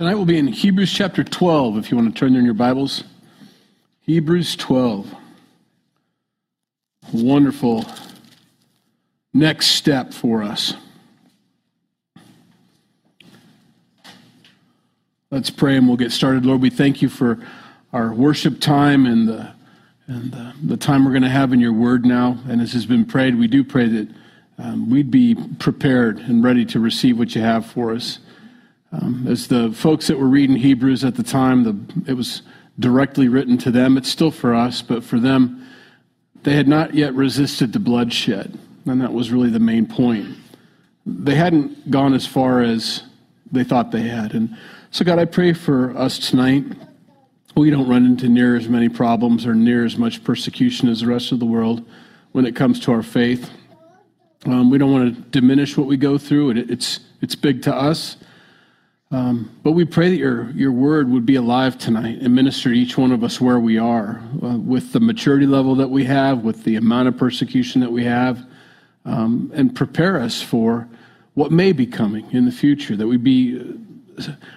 Tonight 0.00 0.16
we'll 0.16 0.24
be 0.24 0.38
in 0.38 0.48
Hebrews 0.48 0.92
chapter 0.92 1.22
12, 1.22 1.76
if 1.78 1.88
you 1.88 1.96
want 1.96 2.12
to 2.12 2.18
turn 2.18 2.32
there 2.32 2.40
in 2.40 2.44
your 2.44 2.52
Bibles. 2.52 3.04
Hebrews 4.00 4.56
12. 4.56 5.14
Wonderful 7.12 7.84
next 9.32 9.68
step 9.68 10.12
for 10.12 10.42
us. 10.42 10.74
Let's 15.30 15.48
pray 15.48 15.76
and 15.76 15.86
we'll 15.86 15.96
get 15.96 16.10
started. 16.10 16.44
Lord, 16.44 16.60
we 16.60 16.70
thank 16.70 17.00
you 17.00 17.08
for 17.08 17.38
our 17.92 18.12
worship 18.12 18.58
time 18.58 19.06
and 19.06 19.28
the, 19.28 19.52
and 20.08 20.32
the, 20.32 20.54
the 20.64 20.76
time 20.76 21.04
we're 21.04 21.12
going 21.12 21.22
to 21.22 21.28
have 21.28 21.52
in 21.52 21.60
your 21.60 21.72
word 21.72 22.04
now. 22.04 22.36
And 22.48 22.60
as 22.60 22.72
has 22.72 22.84
been 22.84 23.04
prayed, 23.04 23.38
we 23.38 23.46
do 23.46 23.62
pray 23.62 23.86
that 23.86 24.08
um, 24.58 24.90
we'd 24.90 25.12
be 25.12 25.36
prepared 25.60 26.18
and 26.18 26.42
ready 26.42 26.64
to 26.64 26.80
receive 26.80 27.16
what 27.16 27.36
you 27.36 27.42
have 27.42 27.64
for 27.64 27.92
us. 27.92 28.18
Um, 29.00 29.26
as 29.28 29.48
the 29.48 29.72
folks 29.72 30.06
that 30.06 30.18
were 30.18 30.28
reading 30.28 30.56
Hebrews 30.56 31.04
at 31.04 31.16
the 31.16 31.22
time, 31.22 31.64
the, 31.64 32.10
it 32.10 32.14
was 32.14 32.42
directly 32.78 33.28
written 33.28 33.58
to 33.58 33.70
them. 33.70 33.96
It's 33.96 34.08
still 34.08 34.30
for 34.30 34.54
us, 34.54 34.82
but 34.82 35.02
for 35.02 35.18
them, 35.18 35.66
they 36.42 36.54
had 36.54 36.68
not 36.68 36.94
yet 36.94 37.14
resisted 37.14 37.72
the 37.72 37.78
bloodshed. 37.78 38.58
And 38.86 39.00
that 39.00 39.12
was 39.12 39.32
really 39.32 39.50
the 39.50 39.58
main 39.58 39.86
point. 39.86 40.36
They 41.06 41.34
hadn't 41.34 41.90
gone 41.90 42.14
as 42.14 42.26
far 42.26 42.60
as 42.60 43.02
they 43.50 43.64
thought 43.64 43.90
they 43.90 44.02
had. 44.02 44.34
And 44.34 44.56
so, 44.90 45.04
God, 45.04 45.18
I 45.18 45.24
pray 45.24 45.54
for 45.54 45.96
us 45.96 46.18
tonight. 46.18 46.64
We 47.56 47.70
don't 47.70 47.88
run 47.88 48.04
into 48.04 48.28
near 48.28 48.56
as 48.56 48.68
many 48.68 48.88
problems 48.88 49.46
or 49.46 49.54
near 49.54 49.84
as 49.84 49.96
much 49.96 50.22
persecution 50.22 50.88
as 50.88 51.00
the 51.00 51.06
rest 51.06 51.32
of 51.32 51.40
the 51.40 51.46
world 51.46 51.84
when 52.32 52.46
it 52.46 52.54
comes 52.54 52.78
to 52.80 52.92
our 52.92 53.02
faith. 53.02 53.50
Um, 54.46 54.70
we 54.70 54.78
don't 54.78 54.92
want 54.92 55.14
to 55.14 55.20
diminish 55.30 55.76
what 55.76 55.86
we 55.86 55.96
go 55.96 56.18
through. 56.18 56.50
It, 56.50 56.70
it's, 56.70 57.00
it's 57.22 57.34
big 57.34 57.62
to 57.62 57.74
us. 57.74 58.18
Um, 59.14 59.48
but 59.62 59.72
we 59.72 59.84
pray 59.84 60.10
that 60.10 60.16
your, 60.16 60.50
your 60.50 60.72
word 60.72 61.08
would 61.08 61.24
be 61.24 61.36
alive 61.36 61.78
tonight 61.78 62.18
and 62.20 62.34
minister 62.34 62.70
to 62.70 62.74
each 62.74 62.98
one 62.98 63.12
of 63.12 63.22
us 63.22 63.40
where 63.40 63.60
we 63.60 63.78
are, 63.78 64.20
uh, 64.42 64.56
with 64.58 64.92
the 64.92 64.98
maturity 64.98 65.46
level 65.46 65.76
that 65.76 65.88
we 65.88 66.02
have, 66.06 66.42
with 66.42 66.64
the 66.64 66.74
amount 66.74 67.06
of 67.06 67.16
persecution 67.16 67.80
that 67.80 67.92
we 67.92 68.02
have, 68.02 68.44
um, 69.04 69.52
and 69.54 69.76
prepare 69.76 70.20
us 70.20 70.42
for 70.42 70.88
what 71.34 71.52
may 71.52 71.70
be 71.70 71.86
coming 71.86 72.28
in 72.32 72.44
the 72.44 72.50
future, 72.50 72.96
that 72.96 73.06
we 73.06 73.16
be, 73.16 73.78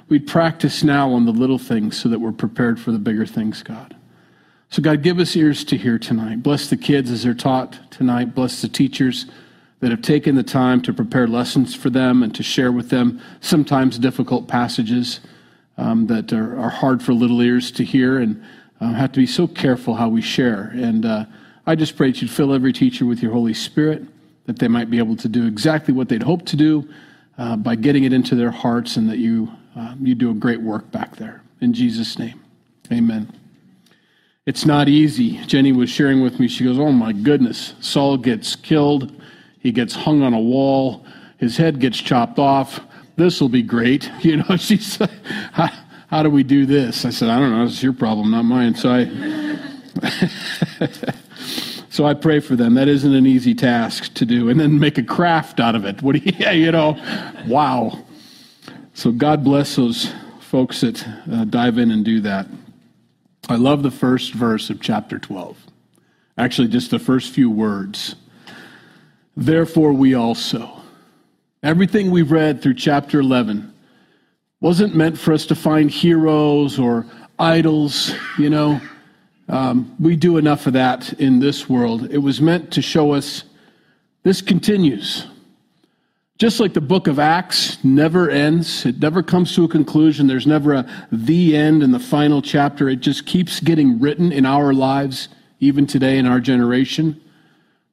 we'd 0.10 0.26
practice 0.26 0.84
now 0.84 1.12
on 1.12 1.26
the 1.26 1.32
little 1.32 1.60
things 1.60 1.96
so 1.96 2.10
that 2.10 2.18
we're 2.18 2.32
prepared 2.32 2.80
for 2.80 2.92
the 2.92 3.00
bigger 3.00 3.28
things, 3.28 3.62
God. 3.62 3.96
So, 4.72 4.82
God, 4.82 5.04
give 5.04 5.20
us 5.20 5.36
ears 5.36 5.64
to 5.66 5.78
hear 5.78 6.00
tonight. 6.00 6.42
Bless 6.42 6.68
the 6.68 6.78
kids 6.78 7.12
as 7.12 7.22
they're 7.22 7.36
taught 7.36 7.92
tonight. 7.92 8.34
Bless 8.34 8.64
the 8.64 8.70
teachers 8.70 9.28
that 9.80 9.92
have 9.92 10.02
taken 10.02 10.36
the 10.36 10.44
time 10.44 10.82
to 10.82 10.94
prepare 10.94 11.28
lessons 11.28 11.76
for 11.76 11.90
them 11.90 12.24
and 12.24 12.34
to 12.36 12.44
share 12.44 12.72
with 12.72 12.90
them 12.90 13.22
sometimes 13.42 14.00
difficult 14.00 14.48
passages 14.48 15.20
um, 15.78 16.08
that 16.08 16.34
are, 16.34 16.60
are, 16.60 16.70
hard 16.70 17.04
for 17.04 17.14
little 17.14 17.42
ears 17.42 17.72
to 17.72 17.84
hear 17.84 18.18
and 18.18 18.44
uh, 18.82 18.92
have 18.94 19.12
to 19.12 19.20
be 19.20 19.28
so 19.28 19.48
careful 19.48 19.94
how 19.94 20.10
we 20.10 20.22
share. 20.22 20.72
And 20.74 21.06
uh, 21.06 21.26
I 21.68 21.76
just 21.76 21.96
pray 21.96 22.12
that 22.12 22.22
you'd 22.22 22.32
fill 22.32 22.54
every 22.54 22.74
teacher 22.74 23.06
with 23.06 23.22
your 23.22 23.32
Holy 23.32 23.54
Spirit, 23.54 24.04
that 24.46 24.58
they 24.58 24.68
might 24.68 24.90
be 24.90 24.98
able 24.98 25.16
to 25.18 25.30
do 25.30 25.46
exactly 25.46 25.94
what 25.94 26.10
they'd 26.10 26.24
hoped 26.24 26.48
to 26.48 26.56
do 26.56 26.90
uh, 27.38 27.56
by 27.56 27.76
getting 27.76 28.04
it 28.06 28.14
into 28.14 28.34
their 28.34 28.50
hearts, 28.50 28.98
and 28.98 29.08
that 29.08 29.20
you, 29.20 29.52
uh, 29.76 29.94
you 30.02 30.16
do 30.16 30.32
a 30.32 30.34
great 30.34 30.62
work 30.62 30.90
back 30.92 31.16
there. 31.18 31.44
In 31.62 31.74
Jesus' 31.74 32.18
name, 32.18 32.42
amen. 32.92 33.32
It's 34.48 34.66
not 34.66 34.88
easy. 34.88 35.38
Jenny 35.46 35.74
was 35.74 35.90
sharing 35.90 36.22
with 36.22 36.40
me. 36.40 36.48
She 36.48 36.64
goes, 36.64 36.80
Oh 36.80 36.92
my 36.92 37.12
goodness, 37.12 37.74
Saul 37.82 38.18
gets 38.18 38.56
killed 38.56 39.12
he 39.60 39.72
gets 39.72 39.96
hung 39.96 40.22
on 40.22 40.34
a 40.34 40.40
wall. 40.40 41.06
His 41.38 41.58
head 41.58 41.80
gets 41.80 41.98
chopped 41.98 42.40
off. 42.40 42.80
This 43.16 43.42
will 43.42 43.50
be 43.50 43.64
great. 43.64 44.10
You 44.22 44.38
know, 44.38 44.58
she 44.58 44.78
said, 44.78 45.12
how, 45.52 45.70
how 46.08 46.24
do 46.24 46.30
we 46.30 46.44
do 46.44 46.66
this? 46.66 47.06
I 47.06 47.10
said, 47.10 47.30
I 47.30 47.40
don't 47.40 47.52
know. 47.52 47.64
It's 47.66 47.82
your 47.84 47.94
problem, 47.94 48.32
not 48.32 48.44
mine. 48.44 48.76
So 48.76 48.90
I. 48.90 49.06
so 51.90 52.06
I 52.06 52.14
pray 52.14 52.40
for 52.40 52.56
them. 52.56 52.76
That 52.76 52.88
isn't 52.88 53.14
an 53.14 53.26
easy 53.26 53.56
task 53.56 54.14
to 54.16 54.26
do, 54.26 54.50
and 54.50 54.60
then 54.60 54.80
make 54.80 54.98
a 54.98 55.04
craft 55.04 55.60
out 55.60 55.76
of 55.76 55.86
it. 55.86 56.02
What 56.02 56.16
do 56.16 56.22
you, 56.24 56.52
you 56.66 56.72
know, 56.72 56.98
wow. 57.48 58.00
So 58.94 59.12
God 59.12 59.44
bless 59.44 59.76
those 59.76 60.12
folks 60.40 60.82
that 60.82 61.08
uh, 61.32 61.46
dive 61.46 61.78
in 61.78 61.92
and 61.92 62.06
do 62.06 62.22
that. 62.22 62.48
I 63.50 63.56
love 63.56 63.84
the 63.84 63.92
first 63.92 64.34
verse 64.34 64.70
of 64.70 64.82
chapter 64.82 65.20
12. 65.20 65.58
Actually, 66.38 66.68
just 66.68 66.92
the 66.92 67.00
first 67.00 67.34
few 67.34 67.50
words. 67.50 68.16
Therefore, 69.38 69.94
we 69.94 70.16
also. 70.16 70.82
Everything 71.62 72.10
we've 72.10 72.32
read 72.32 72.64
through 72.64 72.74
chapter 72.74 73.20
11 73.20 73.72
wasn't 74.60 74.96
meant 74.96 75.20
for 75.20 75.32
us 75.32 75.46
to 75.46 75.56
find 75.56 75.92
heroes 75.92 76.80
or 76.80 77.06
idols, 77.38 78.16
you 78.40 78.50
know. 78.50 78.82
Um, 79.48 79.96
we 80.00 80.16
do 80.16 80.38
enough 80.38 80.66
of 80.66 80.74
that 80.74 81.14
in 81.14 81.40
this 81.40 81.70
world. 81.70 82.12
It 82.12 82.18
was 82.18 82.42
meant 82.42 82.74
to 82.74 82.82
show 82.82 83.14
us 83.14 83.44
this 84.24 84.42
continues. 84.42 85.28
Just 86.40 86.60
like 86.60 86.74
the 86.74 86.82
book 86.82 87.06
of 87.06 87.20
Acts 87.20 87.84
never 87.84 88.32
ends, 88.32 88.88
it 88.88 89.00
never 89.00 89.22
comes 89.22 89.54
to 89.56 89.66
a 89.66 89.68
conclusion. 89.68 90.26
There's 90.26 90.48
never 90.48 90.74
a 90.74 91.08
the 91.12 91.56
end 91.56 91.84
in 91.84 91.92
the 91.92 92.00
final 92.00 92.42
chapter. 92.42 92.90
It 92.90 93.02
just 93.02 93.28
keeps 93.28 93.60
getting 93.60 94.00
written 94.00 94.32
in 94.32 94.48
our 94.48 94.74
lives, 94.74 95.30
even 95.60 95.86
today 95.86 96.18
in 96.18 96.26
our 96.26 96.40
generation. 96.40 97.22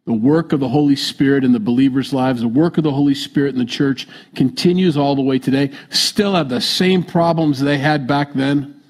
The 0.07 0.13
work 0.13 0.53
of 0.53 0.61
the 0.61 0.69
Holy 0.69 0.97
Spirit 0.97 1.45
in 1.45 1.53
the 1.53 1.61
believers' 1.61 2.13
lives, 2.13 2.43
the 2.43 2.49
work 2.49 2.77
of 2.77 2.85
the 2.85 2.93
Holy 2.93 3.15
Spirit 3.15 3.55
in 3.55 3.59
the 3.59 3.65
church 3.65 4.07
continues 4.35 4.97
all 4.99 5.17
the 5.17 5.23
way 5.23 5.39
today. 5.39 5.71
Still 5.89 6.35
have 6.35 6.51
the 6.51 6.61
same 6.61 7.03
problems 7.03 7.59
they 7.59 7.79
had 7.79 8.07
back 8.07 8.35
then. 8.35 8.83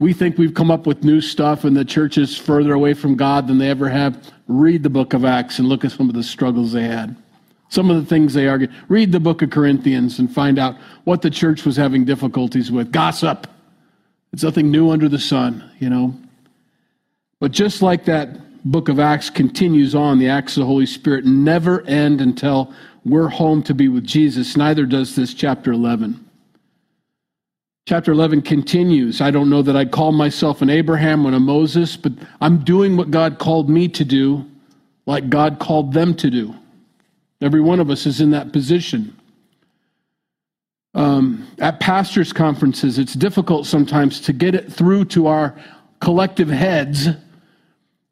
We 0.00 0.12
think 0.12 0.36
we've 0.36 0.54
come 0.54 0.72
up 0.72 0.84
with 0.84 1.04
new 1.04 1.20
stuff 1.20 1.62
and 1.62 1.76
the 1.76 1.84
church 1.84 2.18
is 2.18 2.36
further 2.36 2.72
away 2.72 2.92
from 2.92 3.14
God 3.14 3.46
than 3.46 3.58
they 3.58 3.70
ever 3.70 3.88
have. 3.88 4.32
Read 4.48 4.82
the 4.82 4.90
book 4.90 5.12
of 5.12 5.24
Acts 5.24 5.60
and 5.60 5.68
look 5.68 5.84
at 5.84 5.92
some 5.92 6.08
of 6.08 6.16
the 6.16 6.24
struggles 6.24 6.72
they 6.72 6.82
had. 6.82 7.14
Some 7.68 7.88
of 7.88 7.96
the 7.96 8.04
things 8.04 8.34
they 8.34 8.48
argued. 8.48 8.74
Read 8.88 9.12
the 9.12 9.20
book 9.20 9.42
of 9.42 9.50
Corinthians 9.50 10.18
and 10.18 10.30
find 10.30 10.58
out 10.58 10.76
what 11.04 11.22
the 11.22 11.30
church 11.30 11.64
was 11.64 11.76
having 11.76 12.04
difficulties 12.04 12.72
with. 12.72 12.90
Gossip. 12.90 13.46
It's 14.32 14.42
nothing 14.42 14.72
new 14.72 14.90
under 14.90 15.08
the 15.08 15.20
sun, 15.20 15.70
you 15.78 15.88
know. 15.88 16.14
But 17.38 17.52
just 17.52 17.80
like 17.80 18.04
that 18.06 18.28
book 18.64 18.88
of 18.88 19.00
Acts 19.00 19.30
continues 19.30 19.94
on, 19.94 20.18
the 20.18 20.28
acts 20.28 20.56
of 20.56 20.60
the 20.60 20.66
Holy 20.66 20.86
Spirit 20.86 21.24
never 21.24 21.82
end 21.86 22.20
until 22.20 22.72
we're 23.04 23.28
home 23.28 23.62
to 23.64 23.74
be 23.74 23.88
with 23.88 24.04
Jesus. 24.04 24.56
Neither 24.56 24.86
does 24.86 25.16
this 25.16 25.34
chapter 25.34 25.72
11. 25.72 26.24
Chapter 27.88 28.12
11 28.12 28.42
continues. 28.42 29.20
I 29.20 29.32
don't 29.32 29.50
know 29.50 29.62
that 29.62 29.76
I'd 29.76 29.90
call 29.90 30.12
myself 30.12 30.62
an 30.62 30.70
Abraham 30.70 31.26
or 31.26 31.32
a 31.32 31.40
Moses, 31.40 31.96
but 31.96 32.12
I'm 32.40 32.58
doing 32.58 32.96
what 32.96 33.10
God 33.10 33.40
called 33.40 33.68
me 33.68 33.88
to 33.88 34.04
do, 34.04 34.48
like 35.06 35.28
God 35.28 35.58
called 35.58 35.92
them 35.92 36.14
to 36.16 36.30
do. 36.30 36.54
Every 37.40 37.60
one 37.60 37.80
of 37.80 37.90
us 37.90 38.06
is 38.06 38.20
in 38.20 38.30
that 38.30 38.52
position. 38.52 39.18
Um, 40.94 41.48
at 41.58 41.80
pastors' 41.80 42.32
conferences, 42.32 42.98
it's 42.98 43.14
difficult 43.14 43.66
sometimes 43.66 44.20
to 44.20 44.32
get 44.32 44.54
it 44.54 44.72
through 44.72 45.06
to 45.06 45.26
our 45.26 45.58
collective 46.00 46.48
heads 46.48 47.08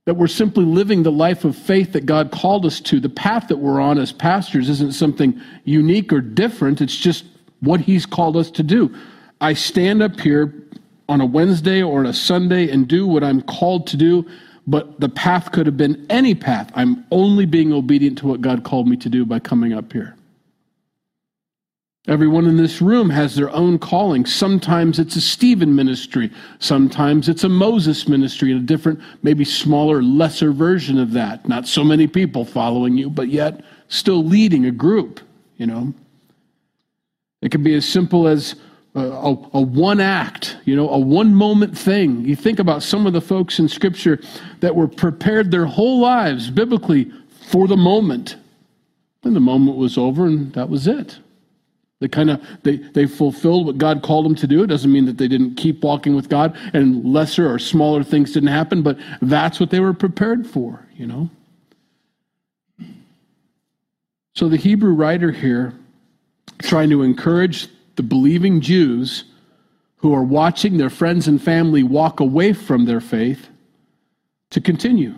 that 0.07 0.15
we're 0.15 0.27
simply 0.27 0.65
living 0.65 1.03
the 1.03 1.13
life 1.13 1.45
of 1.45 1.57
faith 1.57 1.93
that 1.93 2.07
God 2.07 2.31
called 2.31 2.65
us 2.65 2.81
to. 2.81 3.01
The 3.01 3.09
path 3.09 3.49
that 3.49 3.59
we're 3.59 3.81
on 3.81 3.99
as 3.99 4.13
pastors 4.13 4.69
isn't 4.69 4.93
something 4.93 5.41
unique 5.65 6.13
or 6.13 6.21
different, 6.21 6.81
it's 6.81 6.97
just 6.97 7.25
what 7.61 7.81
He's 7.81 8.07
called 8.07 8.37
us 8.37 8.51
to 8.53 8.63
do. 8.63 8.95
I 9.41 9.55
stand 9.55 10.03
up 10.03 10.19
here 10.19 10.55
on 11.09 11.21
a 11.21 11.27
Wednesday 11.27 11.83
or 11.83 12.01
on 12.01 12.07
a 12.07 12.15
Sunday 12.15 12.71
and 12.71 12.89
do 12.89 13.07
what 13.07 13.23
I'm 13.23 13.43
called 13.43 13.87
to 13.89 13.97
do, 13.97 14.27
but 14.67 15.01
the 15.01 15.09
path 15.09 15.53
could 15.53 15.67
have 15.67 15.77
been 15.77 16.07
any 16.09 16.35
path. 16.35 16.71
I'm 16.75 17.05
only 17.11 17.45
being 17.45 17.73
obedient 17.73 18.19
to 18.19 18.27
what 18.27 18.41
God 18.41 18.65
called 18.65 18.89
me 18.89 18.97
to 18.99 19.09
do 19.09 19.27
by 19.27 19.39
coming 19.39 19.73
up 19.73 19.93
here. 19.93 20.17
Everyone 22.11 22.47
in 22.47 22.57
this 22.57 22.83
room 22.83 23.09
has 23.09 23.37
their 23.37 23.51
own 23.51 23.79
calling. 23.79 24.27
Sometimes 24.27 24.99
it's 24.99 25.15
a 25.15 25.21
Stephen 25.21 25.77
ministry. 25.77 26.29
Sometimes 26.59 27.29
it's 27.29 27.45
a 27.45 27.49
Moses 27.49 28.09
ministry, 28.09 28.53
a 28.53 28.59
different, 28.59 28.99
maybe 29.23 29.45
smaller, 29.45 30.03
lesser 30.03 30.51
version 30.51 30.99
of 30.99 31.13
that. 31.13 31.49
Not 31.49 31.69
so 31.69 31.85
many 31.85 32.09
people 32.09 32.45
following 32.45 32.97
you, 32.97 33.11
but 33.11 33.29
yet 33.29 33.63
still 33.87 34.25
leading 34.25 34.67
a 34.67 34.73
group, 34.73 35.21
you 35.57 35.67
know. 35.67 35.95
It 37.43 37.53
can 37.53 37.63
be 37.63 37.77
as 37.77 37.89
simple 37.89 38.27
as 38.27 38.57
a, 38.97 39.03
a, 39.03 39.31
a, 39.55 39.61
one 39.61 40.01
act, 40.01 40.57
you 40.65 40.75
know, 40.75 40.89
a 40.91 40.99
one 40.99 41.33
moment 41.33 41.79
thing. 41.79 42.25
You 42.25 42.35
think 42.35 42.59
about 42.59 42.83
some 42.83 43.07
of 43.07 43.13
the 43.13 43.21
folks 43.21 43.61
in 43.61 43.69
Scripture 43.69 44.21
that 44.59 44.75
were 44.75 44.89
prepared 44.89 45.53
their 45.53 45.65
whole 45.65 46.01
lives 46.01 46.51
biblically 46.51 47.13
for 47.53 47.69
the 47.69 47.77
moment. 47.77 48.35
And 49.23 49.37
the 49.37 49.41
moment 49.41 49.77
was 49.77 49.97
over, 49.97 50.27
and 50.27 50.53
that 50.55 50.69
was 50.69 50.89
it. 50.89 51.21
They 52.01 52.09
kind 52.09 52.31
of 52.31 52.43
they, 52.63 52.79
they 52.79 53.07
fulfilled 53.07 53.67
what 53.67 53.77
God 53.79 54.03
called 54.03 54.25
them 54.25 54.35
to 54.37 54.47
do. 54.47 54.63
It 54.63 54.69
doesn't 54.69 54.91
mean 54.91 55.05
that 55.05 55.19
they 55.19 55.29
didn't 55.29 55.57
keep 55.57 55.85
walking 55.85 56.17
with 56.17 56.31
God 56.31 56.57
and 56.73 57.05
lesser 57.05 57.53
or 57.53 57.59
smaller 57.59 58.03
things 58.03 58.33
didn't 58.33 58.49
happen, 58.49 58.83
but 58.83 58.99
that's 59.21 59.61
what 59.61 59.71
they 59.71 59.81
were 59.81 59.93
prepared 59.93 60.47
for, 60.47 60.87
you 60.97 61.07
know. 61.07 61.31
So 64.35 64.49
the 64.49 64.57
Hebrew 64.57 64.95
writer 64.95 65.31
here 65.31 65.75
trying 66.63 66.89
to 66.91 67.03
encourage 67.03 67.69
the 67.97 68.03
believing 68.03 68.63
Jews 68.63 69.25
who 69.97 70.15
are 70.15 70.23
watching 70.23 70.79
their 70.79 70.89
friends 70.89 71.29
and 71.29 71.43
family 71.43 71.83
walk 71.83 72.21
away 72.21 72.55
from 72.55 72.87
their 72.87 73.03
faith 73.03 73.49
to 74.51 74.61
continue. 74.61 75.15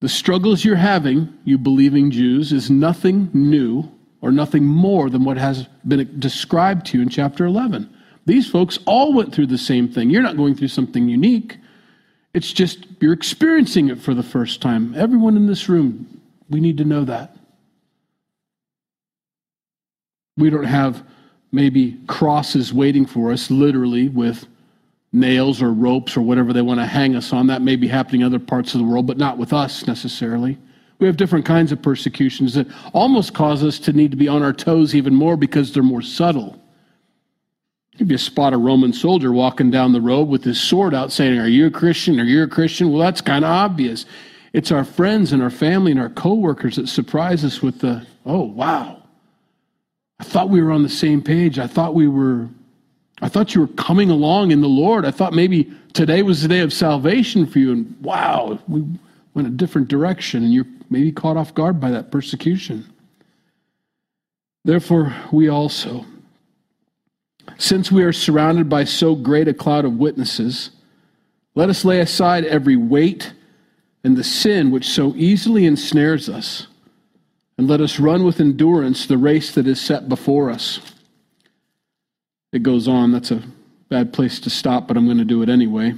The 0.00 0.08
struggles 0.08 0.64
you're 0.64 0.76
having, 0.76 1.34
you 1.44 1.58
believing 1.58 2.10
Jews, 2.10 2.52
is 2.52 2.70
nothing 2.70 3.28
new 3.34 3.90
or 4.20 4.32
nothing 4.32 4.64
more 4.64 5.10
than 5.10 5.24
what 5.24 5.36
has 5.36 5.66
been 5.86 6.18
described 6.18 6.86
to 6.86 6.98
you 6.98 7.02
in 7.02 7.08
chapter 7.08 7.44
11. 7.44 7.92
These 8.24 8.50
folks 8.50 8.78
all 8.86 9.12
went 9.12 9.34
through 9.34 9.46
the 9.46 9.58
same 9.58 9.88
thing. 9.88 10.10
You're 10.10 10.22
not 10.22 10.36
going 10.36 10.54
through 10.54 10.68
something 10.68 11.08
unique. 11.08 11.58
It's 12.34 12.52
just 12.52 12.86
you're 13.00 13.12
experiencing 13.12 13.88
it 13.88 14.00
for 14.00 14.14
the 14.14 14.22
first 14.22 14.60
time. 14.60 14.94
Everyone 14.94 15.36
in 15.36 15.46
this 15.46 15.68
room, 15.68 16.20
we 16.50 16.60
need 16.60 16.78
to 16.78 16.84
know 16.84 17.04
that. 17.04 17.36
We 20.36 20.50
don't 20.50 20.64
have 20.64 21.02
maybe 21.52 21.98
crosses 22.08 22.74
waiting 22.74 23.06
for 23.06 23.32
us, 23.32 23.50
literally, 23.50 24.08
with 24.08 24.46
nails 25.12 25.62
or 25.62 25.72
ropes 25.72 26.16
or 26.16 26.20
whatever 26.20 26.52
they 26.52 26.62
want 26.62 26.80
to 26.80 26.86
hang 26.86 27.16
us 27.16 27.32
on. 27.32 27.46
That 27.46 27.62
may 27.62 27.76
be 27.76 27.88
happening 27.88 28.20
in 28.20 28.26
other 28.26 28.38
parts 28.38 28.74
of 28.74 28.80
the 28.80 28.86
world, 28.86 29.06
but 29.06 29.16
not 29.16 29.38
with 29.38 29.52
us 29.52 29.86
necessarily. 29.86 30.58
We 30.98 31.06
have 31.06 31.16
different 31.16 31.44
kinds 31.44 31.72
of 31.72 31.82
persecutions 31.82 32.54
that 32.54 32.66
almost 32.92 33.34
cause 33.34 33.62
us 33.62 33.78
to 33.80 33.92
need 33.92 34.10
to 34.12 34.16
be 34.16 34.28
on 34.28 34.42
our 34.42 34.52
toes 34.52 34.94
even 34.94 35.14
more 35.14 35.36
because 35.36 35.72
they're 35.72 35.82
more 35.82 36.02
subtle. 36.02 36.62
If 37.98 38.10
you 38.10 38.18
spot 38.18 38.52
a 38.52 38.58
Roman 38.58 38.92
soldier 38.92 39.32
walking 39.32 39.70
down 39.70 39.92
the 39.92 40.00
road 40.00 40.28
with 40.28 40.44
his 40.44 40.60
sword 40.60 40.94
out 40.94 41.12
saying, 41.12 41.38
Are 41.38 41.48
you 41.48 41.66
a 41.66 41.70
Christian? 41.70 42.20
Are 42.20 42.24
you 42.24 42.42
a 42.42 42.48
Christian? 42.48 42.90
Well, 42.90 43.00
that's 43.00 43.20
kind 43.20 43.44
of 43.44 43.50
obvious. 43.50 44.06
It's 44.52 44.70
our 44.70 44.84
friends 44.84 45.32
and 45.32 45.42
our 45.42 45.50
family 45.50 45.92
and 45.92 46.00
our 46.00 46.10
coworkers 46.10 46.76
that 46.76 46.88
surprise 46.88 47.44
us 47.44 47.62
with 47.62 47.80
the, 47.80 48.06
Oh, 48.24 48.42
wow. 48.42 49.02
I 50.18 50.24
thought 50.24 50.48
we 50.48 50.62
were 50.62 50.72
on 50.72 50.82
the 50.82 50.88
same 50.88 51.22
page. 51.22 51.58
I 51.58 51.66
thought 51.66 51.94
we 51.94 52.08
were, 52.08 52.48
I 53.22 53.28
thought 53.28 53.54
you 53.54 53.60
were 53.60 53.66
coming 53.68 54.10
along 54.10 54.50
in 54.50 54.60
the 54.60 54.68
Lord. 54.68 55.04
I 55.04 55.10
thought 55.10 55.32
maybe 55.32 55.70
today 55.92 56.22
was 56.22 56.42
the 56.42 56.48
day 56.48 56.60
of 56.60 56.72
salvation 56.72 57.46
for 57.46 57.58
you. 57.58 57.72
And 57.72 57.96
wow, 58.02 58.58
we 58.66 58.84
went 59.36 59.46
a 59.46 59.50
different 59.50 59.86
direction 59.86 60.42
and 60.42 60.52
you're 60.52 60.66
maybe 60.88 61.12
caught 61.12 61.36
off 61.36 61.54
guard 61.54 61.78
by 61.78 61.90
that 61.90 62.10
persecution. 62.10 62.90
Therefore, 64.64 65.14
we 65.30 65.46
also, 65.46 66.06
since 67.58 67.92
we 67.92 68.02
are 68.02 68.14
surrounded 68.14 68.70
by 68.70 68.84
so 68.84 69.14
great 69.14 69.46
a 69.46 69.52
cloud 69.52 69.84
of 69.84 69.98
witnesses, 69.98 70.70
let 71.54 71.68
us 71.68 71.84
lay 71.84 72.00
aside 72.00 72.46
every 72.46 72.76
weight 72.76 73.34
and 74.02 74.16
the 74.16 74.24
sin 74.24 74.70
which 74.70 74.88
so 74.88 75.12
easily 75.16 75.66
ensnares 75.66 76.30
us 76.30 76.66
and 77.58 77.68
let 77.68 77.82
us 77.82 78.00
run 78.00 78.24
with 78.24 78.40
endurance 78.40 79.04
the 79.04 79.18
race 79.18 79.52
that 79.52 79.66
is 79.66 79.78
set 79.78 80.08
before 80.08 80.50
us. 80.50 80.80
It 82.52 82.62
goes 82.62 82.88
on. 82.88 83.12
That's 83.12 83.32
a 83.32 83.42
bad 83.90 84.14
place 84.14 84.40
to 84.40 84.50
stop, 84.50 84.88
but 84.88 84.96
I'm 84.96 85.04
going 85.04 85.18
to 85.18 85.24
do 85.24 85.42
it 85.42 85.50
anyway. 85.50 85.92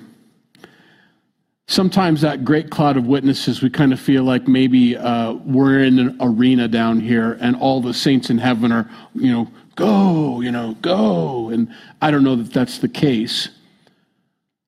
Sometimes 1.71 2.23
that 2.23 2.47
great 2.47 2.71
cloud 2.71 2.97
of 2.97 3.07
witnesses, 3.07 3.63
we 3.63 3.69
kind 3.69 3.93
of 3.93 4.01
feel 4.01 4.25
like 4.25 4.49
maybe 4.49 4.97
uh, 4.97 5.35
we're 5.45 5.81
in 5.85 5.99
an 5.99 6.17
arena 6.21 6.67
down 6.67 6.99
here, 6.99 7.37
and 7.41 7.55
all 7.57 7.83
the 7.83 7.93
saints 7.93 8.31
in 8.31 8.39
heaven 8.39 8.73
are, 8.73 8.91
you 9.15 9.31
know, 9.31 9.47
go, 9.77 10.41
you 10.41 10.51
know, 10.51 10.75
go. 10.81 11.51
And 11.51 11.73
I 12.01 12.11
don't 12.11 12.25
know 12.25 12.37
that 12.37 12.55
that's 12.55 12.79
the 12.79 12.89
case. 12.89 13.51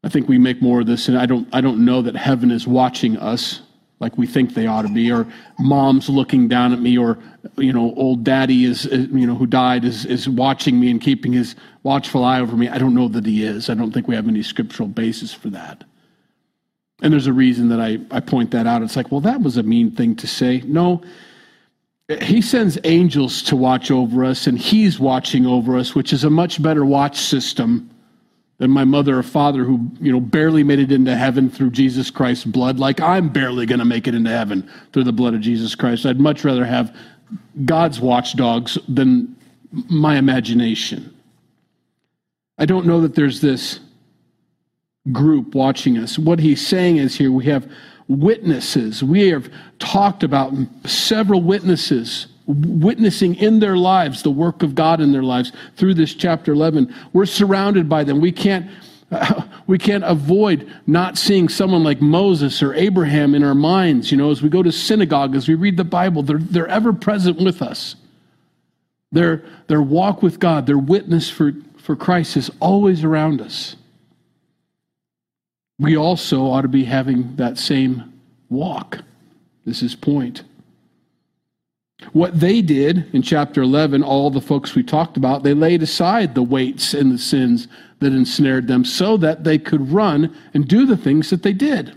I 0.05 0.11
think 0.11 0.29
we 0.29 0.37
make 0.37 0.61
more 0.61 0.81
of 0.81 0.87
this, 0.87 1.09
and 1.09 1.17
I 1.17 1.25
don't, 1.25 1.49
I 1.55 1.63
don't 1.63 1.85
know 1.85 2.03
that 2.03 2.15
heaven 2.15 2.51
is 2.51 2.67
watching 2.67 3.17
us 3.17 3.63
like 4.01 4.17
we 4.17 4.27
think 4.27 4.55
they 4.55 4.67
ought 4.67 4.83
to 4.83 4.93
be, 4.93 5.13
or 5.13 5.27
mom's 5.59 6.09
looking 6.09 6.49
down 6.49 6.73
at 6.73 6.81
me, 6.81 6.99
or 6.99 7.19
you 7.57 7.73
know, 7.73 7.95
old 7.97 8.25
daddy 8.25 8.65
is 8.65 8.87
you 8.87 9.27
know 9.27 9.35
who 9.35 9.47
died 9.47 9.85
is 9.85 10.07
is 10.07 10.29
watching 10.29 10.81
me 10.81 10.91
and 10.91 11.01
keeping 11.01 11.33
his 11.33 11.55
watchful 11.83 12.25
eye 12.25 12.41
over 12.41 12.57
me. 12.57 12.69
I 12.69 12.79
don't 12.79 12.95
know 12.95 13.09
that 13.09 13.27
he 13.27 13.45
is. 13.45 13.71
I 13.71 13.75
don't 13.75 13.93
think 13.93 14.09
we 14.09 14.15
have 14.15 14.27
any 14.27 14.43
scriptural 14.43 14.89
basis 14.89 15.33
for 15.33 15.49
that. 15.51 15.85
And 17.03 17.13
there's 17.13 17.27
a 17.27 17.33
reason 17.33 17.69
that 17.71 17.81
I, 17.81 17.99
I 18.11 18.21
point 18.21 18.51
that 18.51 18.67
out. 18.67 18.83
It's 18.83 18.97
like, 18.97 19.11
well, 19.11 19.23
that 19.23 19.41
was 19.41 19.57
a 19.57 19.63
mean 19.63 19.91
thing 19.91 20.17
to 20.17 20.27
say. 20.27 20.63
No, 20.67 21.03
he 22.21 22.43
sends 22.43 22.79
angels 22.85 23.43
to 23.45 23.57
watch 23.57 23.91
over 23.91 24.25
us, 24.25 24.47
and 24.47 24.59
he's 24.59 24.99
watching 24.99 25.47
over 25.47 25.77
us, 25.77 25.95
which 25.95 26.13
is 26.13 26.25
a 26.25 26.31
much 26.31 26.63
better 26.63 26.85
watch 26.85 27.19
system 27.19 27.89
than 28.59 28.71
my 28.71 28.85
mother 28.85 29.19
or 29.19 29.23
father 29.23 29.65
who, 29.65 29.91
you 30.01 30.13
know, 30.13 30.21
barely 30.21 30.63
made 30.63 30.79
it 30.79 30.93
into 30.93 31.17
heaven 31.17 31.49
through 31.49 31.71
Jesus 31.71 32.11
Christ's 32.11 32.45
blood, 32.45 32.79
like 32.79 33.01
I'm 33.01 33.31
barely 33.31 33.65
going 33.65 33.79
to 33.79 33.87
make 33.87 34.07
it 34.07 34.15
into 34.15 34.29
heaven 34.29 34.69
through 34.93 35.05
the 35.05 35.13
blood 35.13 35.33
of 35.33 35.41
Jesus 35.41 35.75
Christ. 35.75 36.05
I'd 36.05 36.21
much 36.21 36.45
rather 36.45 36.67
have 36.67 36.95
God's 37.65 38.01
watchdogs 38.01 38.77
than 38.87 39.35
my 39.89 40.17
imagination. 40.17 41.15
I 42.59 42.67
don't 42.67 42.85
know 42.85 43.01
that 43.01 43.15
there's 43.15 43.41
this 43.41 43.81
group 45.13 45.55
watching 45.55 45.99
us. 45.99 46.19
What 46.19 46.39
he's 46.39 46.67
saying 46.67 46.99
is 46.99 47.17
here 47.17 47.33
we 47.33 47.47
have 47.47 47.71
witnesses. 48.09 49.03
We 49.03 49.29
have 49.29 49.51
talked 49.79 50.23
about 50.23 50.53
several 50.85 51.43
witnesses 51.43 52.27
witnessing 52.47 53.37
in 53.37 53.61
their 53.61 53.77
lives 53.77 54.23
the 54.23 54.31
work 54.31 54.63
of 54.63 54.75
God 54.75 55.01
in 55.01 55.13
their 55.13 55.23
lives 55.23 55.53
through 55.77 55.95
this 55.95 56.15
chapter 56.15 56.53
11. 56.53 56.93
We're 57.13 57.27
surrounded 57.27 57.89
by 57.89 58.05
them. 58.05 58.21
We 58.21 58.33
can't 58.33 58.69
we 59.67 59.77
can't 59.77 60.05
avoid 60.05 60.73
not 60.87 61.19
seeing 61.19 61.49
someone 61.49 61.83
like 61.83 62.01
Moses 62.01 62.63
or 62.63 62.75
Abraham 62.75 63.35
in 63.35 63.43
our 63.43 63.55
minds. 63.55 64.11
You 64.11 64.17
know, 64.17 64.31
as 64.31 64.43
we 64.43 64.49
go 64.49 64.63
to 64.63 64.71
synagogue, 64.71 65.35
as 65.35 65.49
we 65.49 65.55
read 65.55 65.77
the 65.77 65.85
Bible, 65.85 66.23
they're, 66.23 66.39
they're 66.39 66.69
ever 66.69 66.93
present 66.93 67.41
with 67.41 67.61
us. 67.61 67.97
Their, 69.13 69.43
their 69.67 69.83
walk 69.83 70.23
with 70.23 70.39
God, 70.39 70.67
their 70.67 70.79
witness 70.79 71.29
for, 71.29 71.53
for 71.79 71.97
Christ 71.97 72.37
is 72.37 72.51
always 72.61 73.03
around 73.03 73.41
us. 73.41 73.75
We 75.81 75.97
also 75.97 76.43
ought 76.43 76.61
to 76.63 76.69
be 76.69 76.85
having 76.85 77.35
that 77.37 77.57
same 77.57 78.13
walk. 78.51 78.99
This 79.65 79.83
is 79.83 79.97
point. 79.97 80.43
What 82.13 82.39
they 82.39 82.61
did 82.61 83.13
in 83.15 83.23
chapter 83.23 83.63
11, 83.63 84.03
all 84.03 84.31
the 84.31 84.43
folks 84.43 84.75
we 84.75 84.83
talked 84.83 85.17
about, 85.17 85.43
they 85.43 85.55
laid 85.55 85.83
aside 85.83 86.35
the 86.35 86.43
weights 86.43 86.93
and 86.93 87.11
the 87.11 87.19
sins 87.19 87.67
that 88.01 88.13
ensnared 88.13 88.69
them 88.69 88.85
so 88.85 89.17
that 89.19 89.45
they 89.45 89.59
could 89.59 89.91
run 89.91 90.37
and 90.53 90.69
do 90.69 90.85
the 90.85 90.97
things 90.97 91.31
that 91.31 91.43
they 91.43 91.53
did. 91.53 91.95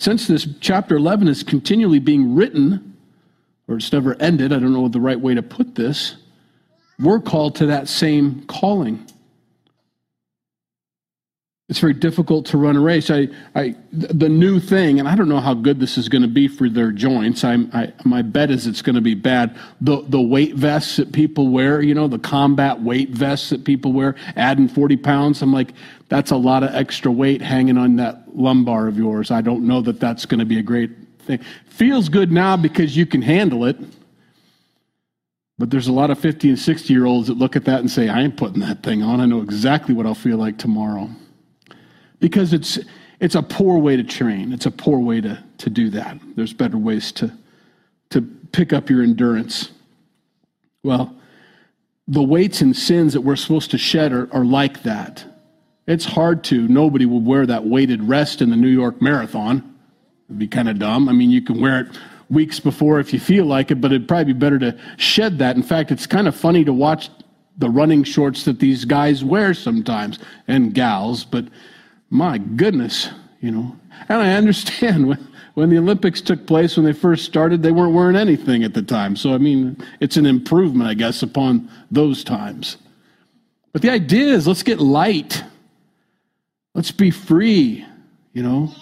Since 0.00 0.26
this 0.26 0.48
chapter 0.60 0.96
11 0.96 1.28
is 1.28 1.44
continually 1.44 2.00
being 2.00 2.34
written, 2.34 2.96
or 3.68 3.76
it's 3.76 3.92
never 3.92 4.14
ended, 4.20 4.52
I 4.52 4.58
don't 4.58 4.72
know 4.72 4.88
the 4.88 5.00
right 5.00 5.18
way 5.18 5.34
to 5.34 5.42
put 5.42 5.76
this, 5.76 6.16
we're 6.98 7.20
called 7.20 7.54
to 7.56 7.66
that 7.66 7.88
same 7.88 8.44
calling. 8.46 9.06
It's 11.68 11.80
very 11.80 11.94
difficult 11.94 12.46
to 12.46 12.58
run 12.58 12.76
a 12.76 12.80
race. 12.80 13.10
I, 13.10 13.26
I, 13.56 13.74
the 13.90 14.28
new 14.28 14.60
thing, 14.60 15.00
and 15.00 15.08
I 15.08 15.16
don't 15.16 15.28
know 15.28 15.40
how 15.40 15.52
good 15.52 15.80
this 15.80 15.98
is 15.98 16.08
going 16.08 16.22
to 16.22 16.28
be 16.28 16.46
for 16.46 16.68
their 16.68 16.92
joints. 16.92 17.42
I'm, 17.42 17.68
I, 17.72 17.92
my 18.04 18.22
bet 18.22 18.52
is 18.52 18.68
it's 18.68 18.82
going 18.82 18.94
to 18.94 19.00
be 19.00 19.14
bad. 19.14 19.58
The, 19.80 20.02
the 20.02 20.20
weight 20.20 20.54
vests 20.54 20.96
that 20.98 21.10
people 21.10 21.48
wear, 21.48 21.82
you 21.82 21.92
know, 21.92 22.06
the 22.06 22.20
combat 22.20 22.82
weight 22.82 23.10
vests 23.10 23.50
that 23.50 23.64
people 23.64 23.92
wear, 23.92 24.14
adding 24.36 24.68
40 24.68 24.96
pounds. 24.98 25.42
I'm 25.42 25.52
like, 25.52 25.72
that's 26.08 26.30
a 26.30 26.36
lot 26.36 26.62
of 26.62 26.72
extra 26.72 27.10
weight 27.10 27.42
hanging 27.42 27.78
on 27.78 27.96
that 27.96 28.36
lumbar 28.36 28.86
of 28.86 28.96
yours. 28.96 29.32
I 29.32 29.40
don't 29.40 29.66
know 29.66 29.80
that 29.80 29.98
that's 29.98 30.24
going 30.24 30.38
to 30.38 30.46
be 30.46 30.60
a 30.60 30.62
great 30.62 30.92
thing. 31.18 31.40
Feels 31.66 32.08
good 32.08 32.30
now 32.30 32.56
because 32.56 32.96
you 32.96 33.06
can 33.06 33.22
handle 33.22 33.64
it. 33.64 33.76
But 35.58 35.70
there's 35.70 35.88
a 35.88 35.92
lot 35.92 36.10
of 36.10 36.20
50 36.20 36.50
and 36.50 36.58
60 36.58 36.94
year 36.94 37.06
olds 37.06 37.26
that 37.26 37.38
look 37.38 37.56
at 37.56 37.64
that 37.64 37.80
and 37.80 37.90
say, 37.90 38.08
I 38.08 38.20
ain't 38.20 38.36
putting 38.36 38.60
that 38.60 38.84
thing 38.84 39.02
on. 39.02 39.20
I 39.20 39.26
know 39.26 39.40
exactly 39.40 39.96
what 39.96 40.06
I'll 40.06 40.14
feel 40.14 40.36
like 40.36 40.58
tomorrow 40.58 41.10
because 42.20 42.52
it's 42.52 42.78
it's 43.20 43.34
a 43.34 43.42
poor 43.42 43.78
way 43.78 43.96
to 43.96 44.04
train. 44.04 44.52
It's 44.52 44.66
a 44.66 44.70
poor 44.70 44.98
way 44.98 45.20
to, 45.22 45.42
to 45.58 45.70
do 45.70 45.88
that. 45.90 46.18
There's 46.36 46.52
better 46.52 46.78
ways 46.78 47.12
to 47.12 47.32
to 48.10 48.22
pick 48.52 48.72
up 48.72 48.88
your 48.88 49.02
endurance. 49.02 49.70
Well, 50.82 51.14
the 52.06 52.22
weights 52.22 52.60
and 52.60 52.76
sins 52.76 53.12
that 53.14 53.22
we're 53.22 53.36
supposed 53.36 53.72
to 53.72 53.78
shed 53.78 54.12
are, 54.12 54.32
are 54.32 54.44
like 54.44 54.84
that. 54.84 55.24
It's 55.86 56.04
hard 56.04 56.44
to. 56.44 56.68
Nobody 56.68 57.06
would 57.06 57.24
wear 57.24 57.46
that 57.46 57.64
weighted 57.64 58.02
rest 58.02 58.42
in 58.42 58.50
the 58.50 58.56
New 58.56 58.68
York 58.68 59.02
Marathon. 59.02 59.74
It'd 60.28 60.38
be 60.38 60.48
kind 60.48 60.68
of 60.68 60.78
dumb. 60.78 61.08
I 61.08 61.12
mean, 61.12 61.30
you 61.30 61.42
can 61.42 61.60
wear 61.60 61.80
it 61.80 61.98
weeks 62.28 62.58
before 62.60 62.98
if 62.98 63.12
you 63.12 63.20
feel 63.20 63.44
like 63.44 63.70
it, 63.70 63.80
but 63.80 63.92
it'd 63.92 64.08
probably 64.08 64.32
be 64.32 64.38
better 64.38 64.58
to 64.58 64.78
shed 64.96 65.38
that. 65.38 65.56
In 65.56 65.62
fact, 65.62 65.90
it's 65.90 66.06
kind 66.06 66.26
of 66.26 66.36
funny 66.36 66.64
to 66.64 66.72
watch 66.72 67.10
the 67.58 67.70
running 67.70 68.04
shorts 68.04 68.44
that 68.44 68.58
these 68.58 68.84
guys 68.84 69.24
wear 69.24 69.54
sometimes 69.54 70.18
and 70.46 70.74
gals, 70.74 71.24
but 71.24 71.46
my 72.10 72.38
goodness, 72.38 73.08
you 73.40 73.50
know. 73.50 73.76
And 74.08 74.20
I 74.22 74.34
understand 74.34 75.06
when, 75.08 75.28
when 75.54 75.70
the 75.70 75.78
Olympics 75.78 76.20
took 76.20 76.46
place, 76.46 76.76
when 76.76 76.84
they 76.84 76.92
first 76.92 77.24
started, 77.24 77.62
they 77.62 77.72
weren't 77.72 77.94
wearing 77.94 78.16
anything 78.16 78.62
at 78.64 78.74
the 78.74 78.82
time. 78.82 79.16
So, 79.16 79.34
I 79.34 79.38
mean, 79.38 79.76
it's 80.00 80.16
an 80.16 80.26
improvement, 80.26 80.88
I 80.88 80.94
guess, 80.94 81.22
upon 81.22 81.70
those 81.90 82.22
times. 82.22 82.76
But 83.72 83.82
the 83.82 83.90
idea 83.90 84.28
is 84.28 84.46
let's 84.46 84.62
get 84.62 84.80
light. 84.80 85.42
Let's 86.74 86.90
be 86.90 87.10
free, 87.10 87.84
you 88.32 88.42
know. 88.42 88.72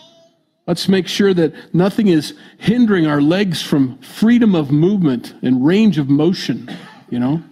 Let's 0.67 0.89
make 0.89 1.07
sure 1.07 1.35
that 1.35 1.75
nothing 1.75 2.09
is 2.09 2.35
hindering 2.59 3.07
our 3.07 3.21
legs 3.21 3.61
from 3.61 3.99
freedom 3.99 4.55
of 4.55 4.71
movement 4.71 5.35
and 5.43 5.65
range 5.65 5.99
of 5.99 6.09
motion, 6.09 6.75
you 7.11 7.19
know. 7.19 7.43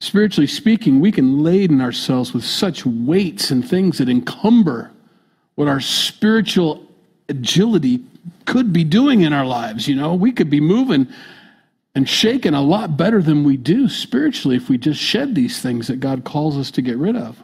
Spiritually 0.00 0.46
speaking, 0.46 1.00
we 1.00 1.12
can 1.12 1.42
laden 1.42 1.80
ourselves 1.80 2.34
with 2.34 2.44
such 2.44 2.84
weights 2.84 3.50
and 3.50 3.66
things 3.66 3.98
that 3.98 4.08
encumber 4.08 4.90
what 5.54 5.68
our 5.68 5.80
spiritual 5.80 6.86
agility 7.28 8.02
could 8.46 8.72
be 8.72 8.84
doing 8.84 9.22
in 9.22 9.32
our 9.32 9.46
lives. 9.46 9.86
You 9.86 9.94
know, 9.94 10.14
we 10.14 10.32
could 10.32 10.50
be 10.50 10.60
moving 10.60 11.06
and 11.94 12.08
shaking 12.08 12.54
a 12.54 12.62
lot 12.62 12.96
better 12.96 13.20
than 13.22 13.44
we 13.44 13.56
do 13.56 13.88
spiritually 13.88 14.56
if 14.56 14.68
we 14.68 14.78
just 14.78 15.00
shed 15.00 15.34
these 15.34 15.60
things 15.60 15.88
that 15.88 16.00
God 16.00 16.24
calls 16.24 16.56
us 16.56 16.70
to 16.72 16.82
get 16.82 16.96
rid 16.96 17.16
of. 17.16 17.42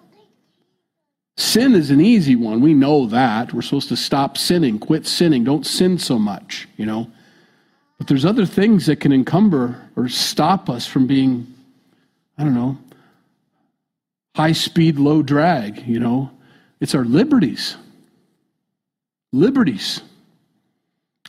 Sin 1.36 1.74
is 1.74 1.90
an 1.90 2.00
easy 2.00 2.34
one. 2.34 2.60
We 2.60 2.72
know 2.72 3.06
that. 3.06 3.52
We're 3.52 3.62
supposed 3.62 3.90
to 3.90 3.96
stop 3.96 4.38
sinning, 4.38 4.78
quit 4.78 5.06
sinning, 5.06 5.44
don't 5.44 5.66
sin 5.66 5.98
so 5.98 6.18
much, 6.18 6.66
you 6.76 6.86
know. 6.86 7.10
But 7.98 8.06
there's 8.06 8.24
other 8.24 8.46
things 8.46 8.86
that 8.86 9.00
can 9.00 9.12
encumber 9.12 9.90
or 9.96 10.08
stop 10.08 10.70
us 10.70 10.86
from 10.86 11.06
being, 11.06 11.46
I 12.38 12.44
don't 12.44 12.54
know, 12.54 12.78
high 14.34 14.52
speed, 14.52 14.98
low 14.98 15.22
drag, 15.22 15.86
you 15.86 15.98
know. 15.98 16.30
It's 16.80 16.94
our 16.94 17.04
liberties. 17.04 17.76
Liberties. 19.32 20.02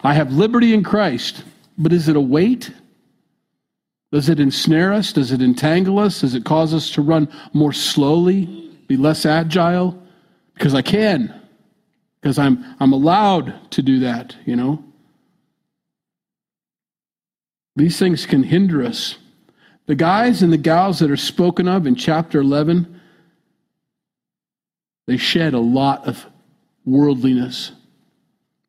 I 0.04 0.14
have 0.14 0.32
liberty 0.32 0.74
in 0.74 0.84
Christ, 0.84 1.44
but 1.78 1.94
is 1.94 2.10
it 2.10 2.16
a 2.16 2.22
weight? 2.22 2.72
Does 4.12 4.30
it 4.30 4.40
ensnare 4.40 4.94
us? 4.94 5.14
Does 5.14 5.32
it 5.32 5.42
entangle 5.42 6.00
us? 6.00 6.22
Does 6.22 6.36
it 6.36 6.46
cause 6.46 6.74
us 6.74 6.92
to 6.92 7.02
run 7.02 7.30
more 7.54 7.74
slowly, 7.74 8.46
be 8.88 8.98
less 8.98 9.26
agile? 9.26 10.02
Because 10.54 10.74
I 10.74 10.82
can, 10.82 11.34
because 12.22 12.38
I'm, 12.38 12.64
I'm 12.80 12.94
allowed 12.94 13.72
to 13.72 13.82
do 13.82 14.00
that, 14.00 14.36
you 14.46 14.56
know? 14.56 14.84
These 17.76 18.00
things 18.00 18.26
can 18.26 18.44
hinder 18.44 18.84
us. 18.84 19.18
The 19.88 19.96
guys 19.96 20.44
and 20.44 20.52
the 20.52 20.58
gals 20.58 21.00
that 21.00 21.10
are 21.10 21.18
spoken 21.18 21.68
of 21.68 21.88
in 21.88 21.96
chapter 21.96 22.42
11, 22.42 23.00
they 25.08 25.18
shed 25.18 25.54
a 25.54 25.60
lot 25.60 26.06
of 26.08 26.26
worldliness. 26.86 27.72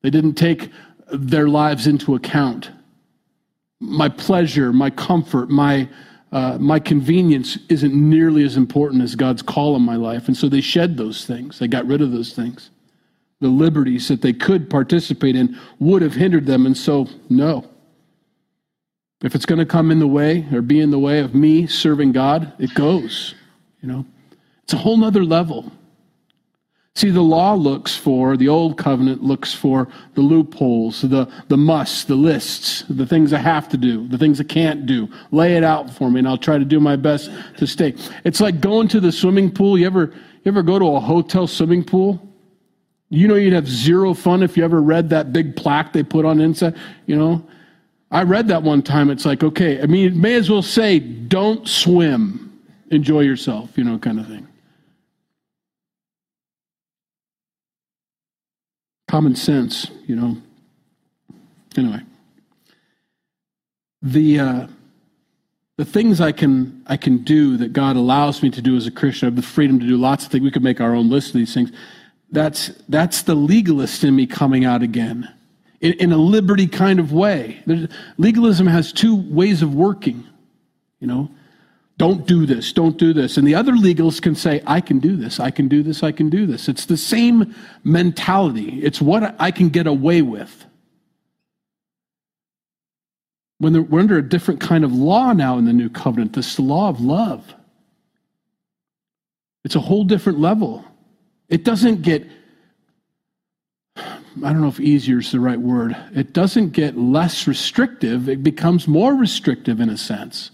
They 0.02 0.10
didn't 0.10 0.34
take 0.34 0.70
their 1.12 1.48
lives 1.48 1.88
into 1.88 2.14
account. 2.14 2.70
My 3.80 4.08
pleasure, 4.08 4.72
my 4.72 4.90
comfort, 4.90 5.50
my, 5.50 5.88
uh, 6.30 6.56
my 6.60 6.78
convenience 6.78 7.58
isn't 7.68 7.94
nearly 7.94 8.44
as 8.44 8.56
important 8.56 9.02
as 9.02 9.16
God's 9.16 9.42
call 9.42 9.74
on 9.74 9.82
my 9.82 9.96
life. 9.96 10.28
And 10.28 10.36
so 10.36 10.48
they 10.48 10.60
shed 10.60 10.96
those 10.96 11.26
things. 11.26 11.58
They 11.58 11.66
got 11.66 11.86
rid 11.86 12.00
of 12.00 12.12
those 12.12 12.32
things. 12.32 12.70
The 13.40 13.48
liberties 13.48 14.06
that 14.06 14.22
they 14.22 14.32
could 14.32 14.70
participate 14.70 15.34
in 15.34 15.58
would 15.80 16.02
have 16.02 16.14
hindered 16.14 16.46
them. 16.46 16.64
And 16.64 16.76
so, 16.76 17.08
no. 17.28 17.68
If 19.22 19.34
it's 19.34 19.46
going 19.46 19.58
to 19.58 19.66
come 19.66 19.90
in 19.90 19.98
the 19.98 20.06
way 20.06 20.46
or 20.52 20.62
be 20.62 20.80
in 20.80 20.90
the 20.90 20.98
way 20.98 21.18
of 21.18 21.34
me 21.34 21.66
serving 21.66 22.12
God, 22.12 22.52
it 22.58 22.72
goes. 22.74 23.34
You 23.82 23.88
know, 23.88 24.06
it's 24.62 24.72
a 24.72 24.78
whole 24.78 24.96
nother 24.96 25.24
level. 25.24 25.72
See, 26.94 27.10
the 27.10 27.22
law 27.22 27.54
looks 27.54 27.96
for, 27.96 28.36
the 28.36 28.48
old 28.48 28.76
covenant 28.76 29.22
looks 29.22 29.54
for 29.54 29.86
the 30.14 30.20
loopholes, 30.20 31.02
the, 31.02 31.30
the 31.46 31.56
musts, 31.56 32.04
the 32.04 32.16
lists, 32.16 32.82
the 32.90 33.06
things 33.06 33.32
I 33.32 33.38
have 33.38 33.68
to 33.68 33.76
do, 33.76 34.08
the 34.08 34.18
things 34.18 34.40
I 34.40 34.44
can't 34.44 34.84
do. 34.84 35.08
Lay 35.30 35.56
it 35.56 35.62
out 35.62 35.90
for 35.90 36.10
me, 36.10 36.18
and 36.18 36.26
I'll 36.26 36.36
try 36.36 36.58
to 36.58 36.64
do 36.64 36.80
my 36.80 36.96
best 36.96 37.30
to 37.58 37.68
stay. 37.68 37.94
It's 38.24 38.40
like 38.40 38.60
going 38.60 38.88
to 38.88 38.98
the 38.98 39.12
swimming 39.12 39.52
pool. 39.52 39.78
You 39.78 39.86
ever, 39.86 40.12
you 40.44 40.46
ever 40.46 40.62
go 40.62 40.78
to 40.80 40.86
a 40.96 40.98
hotel 40.98 41.46
swimming 41.46 41.84
pool? 41.84 42.20
You 43.10 43.28
know 43.28 43.36
you'd 43.36 43.52
have 43.52 43.68
zero 43.68 44.12
fun 44.12 44.42
if 44.42 44.56
you 44.56 44.64
ever 44.64 44.82
read 44.82 45.10
that 45.10 45.32
big 45.32 45.54
plaque 45.54 45.92
they 45.92 46.02
put 46.02 46.24
on 46.24 46.40
inside, 46.40 46.76
you 47.06 47.14
know? 47.14 47.46
I 48.10 48.22
read 48.22 48.48
that 48.48 48.62
one 48.62 48.82
time. 48.82 49.10
It's 49.10 49.26
like, 49.26 49.42
okay, 49.42 49.82
I 49.82 49.86
mean, 49.86 50.20
may 50.20 50.34
as 50.34 50.50
well 50.50 50.62
say, 50.62 50.98
don't 50.98 51.68
swim, 51.68 52.60
enjoy 52.90 53.20
yourself, 53.20 53.76
you 53.76 53.84
know, 53.84 53.98
kind 53.98 54.18
of 54.18 54.26
thing. 54.26 54.48
common 59.08 59.34
sense, 59.34 59.90
you 60.06 60.14
know. 60.14 60.36
Anyway, 61.76 62.00
the 64.02 64.38
uh, 64.38 64.66
the 65.76 65.84
things 65.84 66.20
I 66.20 66.32
can 66.32 66.82
I 66.86 66.96
can 66.96 67.18
do 67.18 67.56
that 67.56 67.72
God 67.72 67.96
allows 67.96 68.42
me 68.42 68.50
to 68.50 68.62
do 68.62 68.76
as 68.76 68.86
a 68.86 68.90
Christian, 68.90 69.26
I 69.26 69.28
have 69.28 69.36
the 69.36 69.42
freedom 69.42 69.80
to 69.80 69.86
do 69.86 69.96
lots 69.96 70.24
of 70.24 70.30
things. 70.30 70.44
We 70.44 70.50
could 70.50 70.62
make 70.62 70.80
our 70.80 70.94
own 70.94 71.10
list 71.10 71.28
of 71.28 71.34
these 71.34 71.52
things. 71.52 71.72
That's 72.30 72.68
that's 72.88 73.22
the 73.22 73.34
legalist 73.34 74.04
in 74.04 74.14
me 74.14 74.26
coming 74.26 74.64
out 74.64 74.82
again, 74.82 75.32
in, 75.80 75.92
in 75.94 76.12
a 76.12 76.16
liberty 76.16 76.66
kind 76.66 77.00
of 77.00 77.12
way. 77.12 77.62
There's, 77.66 77.88
legalism 78.16 78.66
has 78.66 78.92
two 78.92 79.16
ways 79.16 79.62
of 79.62 79.74
working, 79.74 80.26
you 81.00 81.06
know. 81.06 81.30
Don't 81.96 82.28
do 82.28 82.46
this, 82.46 82.72
don't 82.72 82.96
do 82.96 83.12
this. 83.12 83.36
And 83.36 83.46
the 83.46 83.56
other 83.56 83.72
legals 83.72 84.22
can 84.22 84.36
say, 84.36 84.62
I 84.66 84.80
can 84.80 85.00
do 85.00 85.16
this, 85.16 85.40
I 85.40 85.50
can 85.50 85.66
do 85.66 85.82
this, 85.82 86.04
I 86.04 86.12
can 86.12 86.30
do 86.30 86.46
this. 86.46 86.68
It's 86.68 86.86
the 86.86 86.96
same 86.96 87.54
mentality. 87.82 88.80
It's 88.84 89.00
what 89.00 89.34
I 89.40 89.50
can 89.50 89.68
get 89.68 89.88
away 89.88 90.22
with. 90.22 90.64
When 93.58 93.88
we're 93.90 93.98
under 93.98 94.16
a 94.16 94.22
different 94.22 94.60
kind 94.60 94.84
of 94.84 94.92
law 94.92 95.32
now 95.32 95.58
in 95.58 95.64
the 95.64 95.72
new 95.72 95.90
covenant, 95.90 96.34
this 96.34 96.60
law 96.60 96.88
of 96.88 97.00
love. 97.00 97.52
It's 99.64 99.74
a 99.74 99.80
whole 99.80 100.04
different 100.04 100.38
level. 100.38 100.84
It 101.48 101.64
doesn't 101.64 102.02
get, 102.02 102.24
I 104.44 104.52
don't 104.52 104.60
know 104.60 104.68
if 104.68 104.80
easier 104.80 105.18
is 105.18 105.32
the 105.32 105.40
right 105.40 105.60
word, 105.60 105.96
it 106.14 106.32
doesn't 106.32 106.70
get 106.70 106.96
less 106.96 107.46
restrictive, 107.46 108.28
it 108.28 108.42
becomes 108.42 108.86
more 108.86 109.14
restrictive 109.14 109.80
in 109.80 109.90
a 109.90 109.96
sense. 109.96 110.50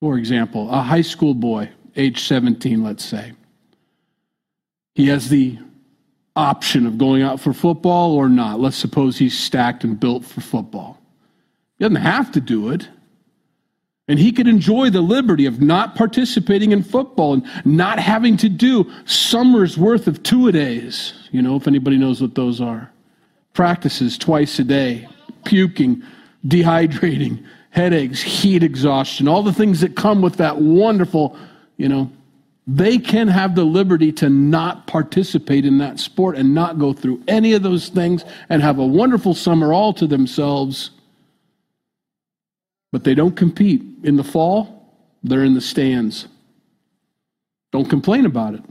For 0.00 0.16
example, 0.16 0.70
a 0.70 0.80
high 0.80 1.02
school 1.02 1.34
boy, 1.34 1.70
age 1.96 2.24
17, 2.24 2.82
let's 2.82 3.04
say, 3.04 3.32
he 4.94 5.08
has 5.08 5.28
the 5.28 5.58
option 6.36 6.86
of 6.86 6.98
going 6.98 7.22
out 7.22 7.40
for 7.40 7.52
football 7.52 8.14
or 8.14 8.28
not. 8.28 8.60
Let's 8.60 8.76
suppose 8.76 9.18
he's 9.18 9.36
stacked 9.36 9.82
and 9.84 9.98
built 9.98 10.24
for 10.24 10.40
football. 10.40 11.00
He 11.78 11.84
doesn't 11.84 11.96
have 11.96 12.30
to 12.32 12.40
do 12.40 12.70
it. 12.70 12.88
And 14.08 14.18
he 14.18 14.32
could 14.32 14.48
enjoy 14.48 14.88
the 14.88 15.02
liberty 15.02 15.44
of 15.44 15.60
not 15.60 15.94
participating 15.94 16.72
in 16.72 16.82
football 16.82 17.34
and 17.34 17.46
not 17.66 17.98
having 17.98 18.38
to 18.38 18.48
do 18.48 18.90
summer's 19.04 19.76
worth 19.76 20.06
of 20.06 20.22
two 20.22 20.48
a 20.48 20.52
days. 20.52 21.12
You 21.30 21.42
know, 21.42 21.56
if 21.56 21.68
anybody 21.68 21.98
knows 21.98 22.22
what 22.22 22.34
those 22.34 22.60
are. 22.60 22.90
Practices 23.52 24.16
twice 24.16 24.58
a 24.58 24.64
day, 24.64 25.06
puking, 25.44 26.02
dehydrating, 26.46 27.44
headaches, 27.70 28.22
heat 28.22 28.62
exhaustion, 28.62 29.28
all 29.28 29.42
the 29.42 29.52
things 29.52 29.80
that 29.80 29.94
come 29.94 30.22
with 30.22 30.36
that 30.36 30.58
wonderful, 30.58 31.36
you 31.76 31.88
know, 31.88 32.10
they 32.66 32.98
can 32.98 33.28
have 33.28 33.54
the 33.54 33.64
liberty 33.64 34.12
to 34.12 34.28
not 34.28 34.86
participate 34.86 35.64
in 35.64 35.78
that 35.78 35.98
sport 35.98 36.36
and 36.36 36.54
not 36.54 36.78
go 36.78 36.92
through 36.92 37.22
any 37.26 37.54
of 37.54 37.62
those 37.62 37.88
things 37.88 38.24
and 38.50 38.62
have 38.62 38.78
a 38.78 38.86
wonderful 38.86 39.34
summer 39.34 39.72
all 39.72 39.92
to 39.94 40.06
themselves. 40.06 40.90
But 42.90 43.04
they 43.04 43.14
don't 43.14 43.36
compete. 43.36 43.82
In 44.04 44.16
the 44.16 44.24
fall, 44.24 44.78
they're 45.22 45.44
in 45.44 45.54
the 45.54 45.60
stands. 45.60 46.26
Don't 47.72 47.88
complain 47.88 48.24
about 48.26 48.54
it. 48.54 48.62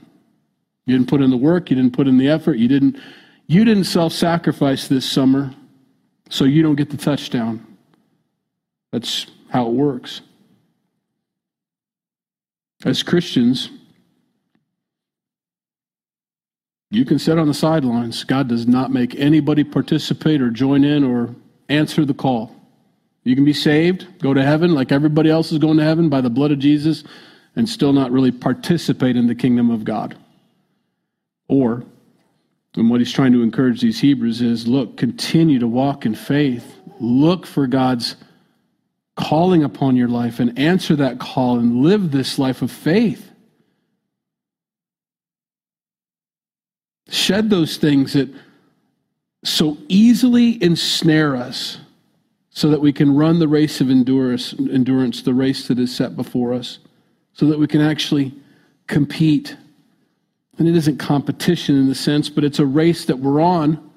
You 0.86 0.98
didn't 0.98 1.10
put 1.10 1.22
in 1.22 1.30
the 1.30 1.38
work, 1.38 1.70
you 1.70 1.76
didn't 1.76 1.94
put 1.94 2.08
in 2.08 2.18
the 2.18 2.30
effort, 2.30 2.58
you 2.58 2.68
didn't 2.68 2.98
you 3.50 3.64
didn't 3.64 3.86
self-sacrifice 3.86 4.90
this 4.90 5.10
summer, 5.10 5.54
so 6.30 6.44
you 6.44 6.62
don't 6.62 6.76
get 6.76 6.90
the 6.90 6.98
touchdown. 6.98 7.66
That's 8.92 9.28
how 9.50 9.68
it 9.68 9.74
works. 9.74 10.20
As 12.84 13.04
Christians, 13.04 13.70
you 16.92 17.06
can 17.06 17.20
sit 17.20 17.40
on 17.40 17.48
the 17.48 17.54
sidelines. 17.54 18.26
God 18.26 18.50
does 18.50 18.68
not 18.68 18.92
make 18.92 19.16
anybody 19.16 19.64
participate 19.64 20.42
or 20.42 20.50
join 20.50 20.84
in 20.84 21.06
or 21.06 21.34
answer 21.70 22.04
the 22.04 22.14
call. 22.14 22.57
You 23.27 23.36
can 23.36 23.43
be 23.43 23.51
saved, 23.51 24.07
go 24.19 24.34
to 24.34 24.41
heaven 24.41 24.74
like 24.74 24.93
everybody 24.93 25.29
else 25.29 25.51
is 25.51 25.57
going 25.57 25.75
to 25.77 25.84
heaven 25.84 26.07
by 26.07 26.22
the 26.22 26.29
blood 26.29 26.51
of 26.51 26.60
Jesus, 26.60 27.03
and 27.57 27.67
still 27.67 27.91
not 27.91 28.10
really 28.10 28.31
participate 28.31 29.17
in 29.17 29.27
the 29.27 29.36
kingdom 29.36 29.69
of 29.69 29.84
God. 29.84 30.17
Or, 31.50 31.84
and 32.77 32.89
what 32.89 33.01
he's 33.01 33.12
trying 33.12 33.34
to 33.34 33.41
encourage 33.41 33.81
these 33.81 34.00
Hebrews 34.00 34.41
is 34.41 34.65
look, 34.65 34.96
continue 34.96 35.60
to 35.60 35.67
walk 35.67 36.05
in 36.05 36.15
faith, 36.15 36.77
look 37.01 37.46
for 37.46 37.67
God's 37.67 38.15
calling 39.17 39.62
upon 39.62 39.98
your 39.98 40.07
life 40.07 40.39
and 40.39 40.57
answer 40.57 40.96
that 40.96 41.19
call 41.19 41.60
and 41.60 41.81
live 41.84 42.12
this 42.12 42.39
life 42.39 42.62
of 42.62 42.72
faith. 42.72 43.29
Shed 47.10 47.50
those 47.50 47.75
things 47.75 48.13
that 48.13 48.29
so 49.43 49.77
easily 49.89 50.63
ensnare 50.63 51.36
us 51.36 51.79
so 52.58 52.70
that 52.70 52.82
we 52.82 52.92
can 52.92 53.16
run 53.16 53.40
the 53.40 53.48
race 53.48 53.82
of 53.82 53.90
endurance, 53.90 54.54
endurance, 54.54 55.22
the 55.22 55.34
race 55.34 55.68
that 55.68 55.78
is 55.78 55.96
set 55.96 56.16
before 56.16 56.54
us, 56.54 56.80
so 57.34 57.46
that 57.46 57.60
we 57.60 57.68
can 57.68 57.82
actually 57.82 58.34
compete. 58.88 59.56
And 60.58 60.68
it 60.68 60.76
isn't 60.76 60.98
competition 60.98 61.78
in 61.78 61.88
the 61.88 61.96
sense, 61.96 62.30
but 62.30 62.44
it's 62.44 62.60
a 62.60 62.66
race 62.66 63.06
that 63.06 63.20
we're 63.20 63.42
on 63.42 63.88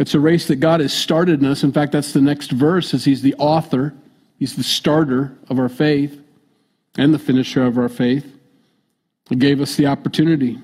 it's 0.00 0.14
a 0.14 0.20
race 0.20 0.46
that 0.46 0.56
God 0.56 0.80
has 0.80 0.94
started 0.94 1.40
in 1.40 1.46
us. 1.46 1.62
In 1.62 1.72
fact, 1.72 1.92
that's 1.92 2.12
the 2.12 2.22
next 2.22 2.52
verse, 2.52 2.94
as 2.94 3.04
He's 3.04 3.20
the 3.20 3.34
author. 3.34 3.94
He's 4.38 4.56
the 4.56 4.62
starter 4.62 5.36
of 5.48 5.58
our 5.58 5.68
faith 5.68 6.18
and 6.96 7.12
the 7.12 7.18
finisher 7.18 7.62
of 7.64 7.76
our 7.76 7.90
faith. 7.90 8.26
He 9.28 9.36
gave 9.36 9.60
us 9.60 9.76
the 9.76 9.86
opportunity. 9.86 10.58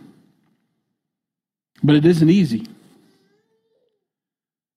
But 1.83 1.97
it 1.97 2.07
isn't 2.07 2.31
easy. 2.31 2.67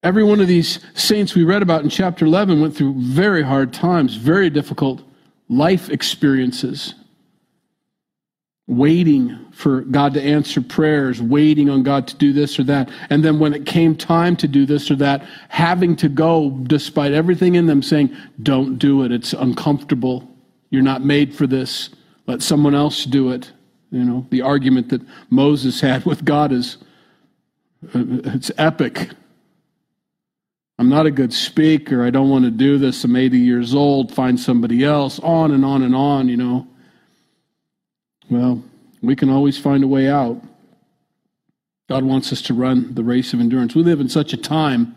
Every 0.01 0.23
one 0.23 0.39
of 0.39 0.47
these 0.47 0.79
saints 0.93 1.35
we 1.35 1.43
read 1.43 1.61
about 1.61 1.83
in 1.83 1.89
chapter 1.89 2.25
11 2.25 2.61
went 2.61 2.75
through 2.75 2.95
very 2.97 3.43
hard 3.43 3.73
times, 3.73 4.15
very 4.15 4.49
difficult 4.49 5.03
life 5.49 5.89
experiences, 5.89 6.93
waiting 8.67 9.37
for 9.51 9.81
God 9.81 10.13
to 10.13 10.21
answer 10.21 10.61
prayers, 10.61 11.21
waiting 11.21 11.69
on 11.69 11.83
God 11.83 12.07
to 12.07 12.15
do 12.15 12.31
this 12.31 12.57
or 12.57 12.63
that. 12.65 12.89
And 13.09 13.25
then 13.25 13.39
when 13.39 13.53
it 13.53 13.65
came 13.65 13.93
time 13.93 14.37
to 14.37 14.47
do 14.47 14.65
this 14.65 14.89
or 14.89 14.95
that, 14.97 15.25
having 15.49 15.97
to 15.97 16.07
go 16.07 16.51
despite 16.63 17.11
everything 17.11 17.55
in 17.55 17.65
them 17.65 17.81
saying, 17.81 18.15
Don't 18.41 18.77
do 18.77 19.03
it. 19.03 19.11
It's 19.11 19.33
uncomfortable. 19.33 20.25
You're 20.69 20.81
not 20.81 21.03
made 21.03 21.35
for 21.35 21.45
this. 21.45 21.89
Let 22.25 22.41
someone 22.41 22.75
else 22.75 23.03
do 23.03 23.31
it. 23.31 23.51
You 23.91 24.05
know, 24.05 24.27
the 24.29 24.43
argument 24.43 24.89
that 24.89 25.01
Moses 25.29 25.81
had 25.81 26.05
with 26.05 26.23
God 26.23 26.53
is 26.53 26.77
uh, 27.95 28.03
it's 28.35 28.51
epic. 28.57 29.09
I'm 30.79 30.87
not 30.87 31.05
a 31.05 31.11
good 31.11 31.33
speaker. 31.33 32.05
I 32.05 32.09
don't 32.09 32.29
want 32.29 32.45
to 32.45 32.51
do 32.51 32.77
this. 32.77 33.03
I'm 33.03 33.13
80 33.17 33.37
years 33.37 33.75
old. 33.75 34.13
Find 34.15 34.39
somebody 34.39 34.85
else. 34.85 35.19
On 35.19 35.51
and 35.51 35.65
on 35.65 35.83
and 35.83 35.93
on, 35.93 36.29
you 36.29 36.37
know. 36.37 36.65
Well, 38.29 38.63
we 39.01 39.13
can 39.13 39.29
always 39.29 39.57
find 39.57 39.83
a 39.83 39.87
way 39.87 40.07
out. 40.07 40.41
God 41.89 42.05
wants 42.05 42.31
us 42.31 42.41
to 42.43 42.53
run 42.53 42.95
the 42.95 43.03
race 43.03 43.33
of 43.33 43.41
endurance. 43.41 43.75
We 43.75 43.83
live 43.83 43.99
in 43.99 44.07
such 44.07 44.31
a 44.31 44.37
time, 44.37 44.95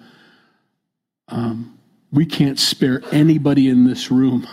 um, 1.29 1.77
we 2.12 2.27
can't 2.27 2.61
spare 2.61 3.03
anybody 3.11 3.69
in 3.69 3.85
this 3.85 4.11
room. 4.11 4.47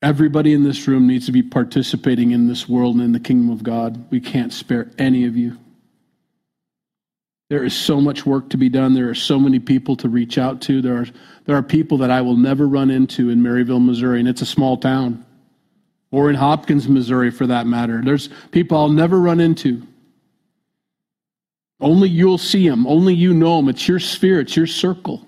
Everybody 0.00 0.54
in 0.54 0.62
this 0.62 0.88
room 0.88 1.06
needs 1.06 1.26
to 1.26 1.32
be 1.32 1.42
participating 1.42 2.30
in 2.30 2.46
this 2.46 2.66
world 2.66 2.94
and 2.94 3.04
in 3.04 3.12
the 3.12 3.20
kingdom 3.20 3.50
of 3.50 3.62
God. 3.62 4.10
We 4.10 4.20
can't 4.20 4.52
spare 4.52 4.90
any 4.96 5.26
of 5.26 5.36
you. 5.36 5.58
There 7.50 7.64
is 7.64 7.74
so 7.74 8.00
much 8.00 8.24
work 8.24 8.48
to 8.50 8.56
be 8.56 8.68
done. 8.68 8.94
There 8.94 9.10
are 9.10 9.14
so 9.14 9.36
many 9.36 9.58
people 9.58 9.96
to 9.96 10.08
reach 10.08 10.38
out 10.38 10.62
to. 10.62 10.80
There 10.80 10.96
are, 10.98 11.06
there 11.46 11.56
are 11.56 11.64
people 11.64 11.98
that 11.98 12.10
I 12.10 12.20
will 12.20 12.36
never 12.36 12.68
run 12.68 12.92
into 12.92 13.28
in 13.28 13.42
Maryville, 13.42 13.84
Missouri, 13.84 14.20
and 14.20 14.28
it's 14.28 14.40
a 14.40 14.46
small 14.46 14.76
town, 14.76 15.26
or 16.12 16.30
in 16.30 16.36
Hopkins, 16.36 16.88
Missouri, 16.88 17.32
for 17.32 17.48
that 17.48 17.66
matter. 17.66 18.02
There's 18.04 18.28
people 18.52 18.78
I'll 18.78 18.88
never 18.88 19.20
run 19.20 19.40
into. 19.40 19.82
Only 21.80 22.08
you'll 22.08 22.38
see 22.38 22.68
them. 22.68 22.86
Only 22.86 23.14
you 23.14 23.34
know 23.34 23.56
them. 23.56 23.68
It's 23.68 23.88
your 23.88 23.98
sphere, 23.98 24.38
it's 24.38 24.54
your 24.54 24.68
circle. 24.68 25.26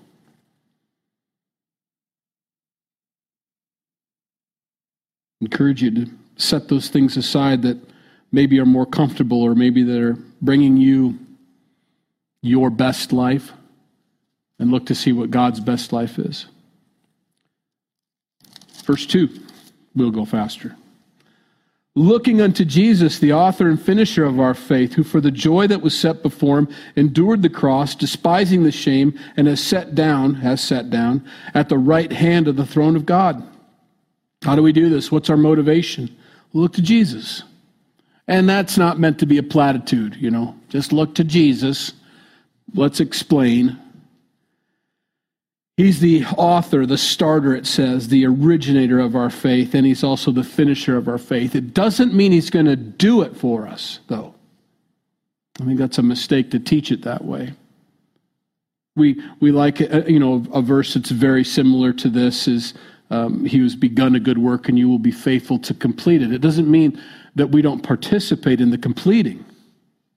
Encourage 5.40 5.82
you 5.82 5.90
to 5.90 6.10
set 6.36 6.68
those 6.68 6.88
things 6.88 7.16
aside 7.16 7.62
that 7.62 7.78
maybe 8.30 8.60
are 8.60 8.66
more 8.66 8.86
comfortable 8.86 9.42
or 9.42 9.56
maybe 9.56 9.82
that 9.82 10.00
are 10.00 10.16
bringing 10.40 10.76
you 10.76 11.18
your 12.42 12.68
best 12.70 13.12
life 13.12 13.52
and 14.58 14.70
look 14.70 14.86
to 14.86 14.94
see 14.94 15.12
what 15.12 15.30
God's 15.30 15.60
best 15.60 15.92
life 15.92 16.18
is. 16.18 16.46
Verse 18.84 19.06
2, 19.06 19.28
we'll 19.94 20.10
go 20.10 20.24
faster. 20.24 20.76
Looking 21.94 22.40
unto 22.40 22.64
Jesus, 22.64 23.18
the 23.18 23.34
author 23.34 23.68
and 23.68 23.80
finisher 23.80 24.24
of 24.24 24.40
our 24.40 24.54
faith, 24.54 24.94
who 24.94 25.04
for 25.04 25.20
the 25.20 25.30
joy 25.30 25.66
that 25.66 25.82
was 25.82 25.98
set 25.98 26.22
before 26.22 26.58
him 26.58 26.68
endured 26.96 27.42
the 27.42 27.50
cross, 27.50 27.94
despising 27.94 28.62
the 28.62 28.72
shame, 28.72 29.18
and 29.36 29.46
has 29.46 29.62
sat 29.62 29.94
down, 29.94 30.34
has 30.34 30.62
sat 30.62 30.88
down 30.88 31.24
at 31.54 31.68
the 31.68 31.76
right 31.76 32.10
hand 32.10 32.48
of 32.48 32.56
the 32.56 32.66
throne 32.66 32.96
of 32.96 33.04
God. 33.04 33.46
How 34.42 34.56
do 34.56 34.62
we 34.62 34.72
do 34.72 34.88
this? 34.88 35.12
What's 35.12 35.28
our 35.28 35.36
motivation? 35.36 36.16
Look 36.54 36.72
to 36.74 36.82
Jesus. 36.82 37.42
And 38.26 38.48
that's 38.48 38.78
not 38.78 38.98
meant 38.98 39.18
to 39.18 39.26
be 39.26 39.38
a 39.38 39.42
platitude, 39.42 40.16
you 40.16 40.30
know. 40.30 40.56
Just 40.70 40.92
look 40.92 41.14
to 41.16 41.24
Jesus 41.24 41.92
Let's 42.74 43.00
explain. 43.00 43.78
He's 45.76 46.00
the 46.00 46.24
author, 46.36 46.84
the 46.84 46.98
starter, 46.98 47.54
it 47.54 47.66
says, 47.66 48.08
the 48.08 48.26
originator 48.26 49.00
of 49.00 49.16
our 49.16 49.30
faith, 49.30 49.74
and 49.74 49.86
he's 49.86 50.04
also 50.04 50.30
the 50.30 50.44
finisher 50.44 50.96
of 50.96 51.08
our 51.08 51.18
faith. 51.18 51.54
It 51.54 51.72
doesn't 51.74 52.14
mean 52.14 52.30
he's 52.30 52.50
going 52.50 52.66
to 52.66 52.76
do 52.76 53.22
it 53.22 53.36
for 53.36 53.66
us, 53.66 54.00
though. 54.08 54.34
I 55.60 55.64
think 55.64 55.78
that's 55.78 55.98
a 55.98 56.02
mistake 56.02 56.50
to 56.52 56.58
teach 56.58 56.90
it 56.90 57.02
that 57.02 57.24
way. 57.24 57.54
We, 58.96 59.22
we 59.40 59.52
like, 59.52 59.80
uh, 59.80 60.02
you 60.06 60.18
know, 60.18 60.44
a 60.52 60.60
verse 60.60 60.94
that's 60.94 61.10
very 61.10 61.44
similar 61.44 61.92
to 61.94 62.10
this 62.10 62.46
is, 62.46 62.74
um, 63.10 63.44
He 63.44 63.58
who's 63.58 63.74
begun 63.74 64.14
a 64.14 64.20
good 64.20 64.38
work 64.38 64.68
and 64.68 64.78
you 64.78 64.88
will 64.88 64.98
be 64.98 65.10
faithful 65.10 65.58
to 65.60 65.74
complete 65.74 66.22
it. 66.22 66.32
It 66.32 66.40
doesn't 66.42 66.70
mean 66.70 67.00
that 67.34 67.48
we 67.48 67.62
don't 67.62 67.82
participate 67.82 68.60
in 68.60 68.70
the 68.70 68.78
completing. 68.78 69.44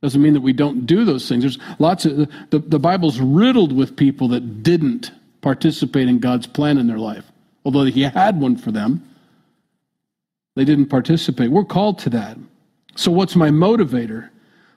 Doesn't 0.06 0.22
mean 0.22 0.36
that 0.36 0.42
we 0.42 0.54
don't 0.54 0.86
do 0.86 1.04
those 1.04 1.28
things. 1.28 1.42
There's 1.42 1.58
lots 1.80 2.06
of 2.06 2.30
the, 2.52 2.60
the 2.60 2.78
Bible's 2.78 3.20
riddled 3.20 3.72
with 3.72 3.98
people 3.98 4.28
that 4.28 4.62
didn't 4.62 5.10
participate 5.42 6.08
in 6.08 6.20
God's 6.20 6.46
plan 6.46 6.78
in 6.78 6.86
their 6.86 7.00
life. 7.00 7.26
Although 7.66 7.86
He 7.86 8.04
had 8.04 8.40
one 8.40 8.56
for 8.56 8.72
them, 8.72 9.04
they 10.56 10.64
didn't 10.64 10.90
participate. 10.90 11.50
We're 11.50 11.66
called 11.66 11.98
to 12.00 12.12
that. 12.12 12.38
So, 12.96 13.10
what's 13.10 13.36
my 13.36 13.50
motivator? 13.50 14.30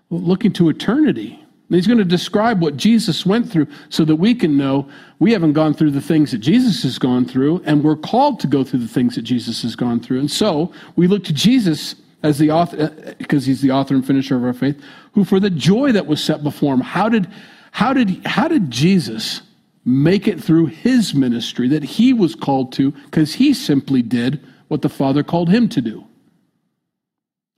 Well, 0.08 0.22
looking 0.22 0.50
to 0.54 0.70
eternity. 0.70 1.44
He's 1.68 1.86
going 1.86 1.98
to 1.98 2.06
describe 2.06 2.62
what 2.62 2.78
Jesus 2.78 3.26
went 3.26 3.52
through 3.52 3.66
so 3.90 4.06
that 4.06 4.16
we 4.16 4.34
can 4.34 4.56
know 4.56 4.88
we 5.18 5.32
haven't 5.32 5.52
gone 5.52 5.74
through 5.74 5.90
the 5.90 6.00
things 6.00 6.30
that 6.30 6.38
Jesus 6.38 6.82
has 6.84 6.98
gone 6.98 7.26
through, 7.26 7.60
and 7.66 7.84
we're 7.84 7.96
called 7.96 8.40
to 8.40 8.46
go 8.46 8.64
through 8.64 8.80
the 8.80 8.88
things 8.88 9.14
that 9.16 9.22
Jesus 9.24 9.60
has 9.60 9.76
gone 9.76 10.00
through. 10.00 10.20
And 10.20 10.30
so 10.30 10.72
we 10.96 11.06
look 11.06 11.22
to 11.24 11.34
Jesus 11.34 11.96
as 12.22 12.38
the 12.38 12.50
author, 12.50 12.88
because 13.18 13.44
uh, 13.44 13.46
he's 13.46 13.60
the 13.60 13.70
author 13.70 13.94
and 13.94 14.06
finisher 14.06 14.36
of 14.36 14.44
our 14.44 14.52
faith, 14.52 14.80
who 15.18 15.24
for 15.24 15.40
the 15.40 15.50
joy 15.50 15.90
that 15.90 16.06
was 16.06 16.22
set 16.22 16.44
before 16.44 16.72
him, 16.72 16.80
how 16.80 17.08
did, 17.08 17.26
how 17.72 17.92
did, 17.92 18.24
how 18.24 18.46
did 18.46 18.70
Jesus 18.70 19.42
make 19.84 20.28
it 20.28 20.40
through 20.40 20.66
his 20.66 21.12
ministry 21.12 21.66
that 21.66 21.82
he 21.82 22.12
was 22.12 22.36
called 22.36 22.72
to? 22.74 22.92
Because 22.92 23.34
he 23.34 23.52
simply 23.52 24.00
did 24.00 24.40
what 24.68 24.80
the 24.80 24.88
Father 24.88 25.24
called 25.24 25.48
him 25.48 25.68
to 25.70 25.80
do. 25.80 26.04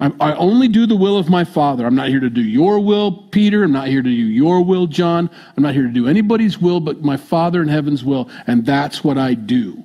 I, 0.01 0.11
I 0.20 0.35
only 0.37 0.68
do 0.68 0.87
the 0.87 0.96
will 0.96 1.18
of 1.18 1.29
my 1.29 1.44
Father. 1.44 1.85
I'm 1.85 1.94
not 1.94 2.09
here 2.09 2.20
to 2.20 2.31
do 2.31 2.40
your 2.40 2.81
will, 2.81 3.12
Peter. 3.29 3.62
I'm 3.62 3.73
not 3.73 3.88
here 3.88 4.01
to 4.01 4.09
do 4.09 4.11
your 4.11 4.64
will, 4.64 4.87
John. 4.87 5.29
I'm 5.55 5.62
not 5.62 5.75
here 5.75 5.83
to 5.83 5.92
do 5.92 6.09
anybody's 6.09 6.57
will 6.57 6.81
but 6.81 7.03
my 7.03 7.18
Father 7.18 7.61
in 7.61 7.68
heaven's 7.68 8.03
will. 8.03 8.31
And 8.46 8.64
that's 8.64 9.05
what 9.05 9.18
I 9.18 9.35
do. 9.35 9.85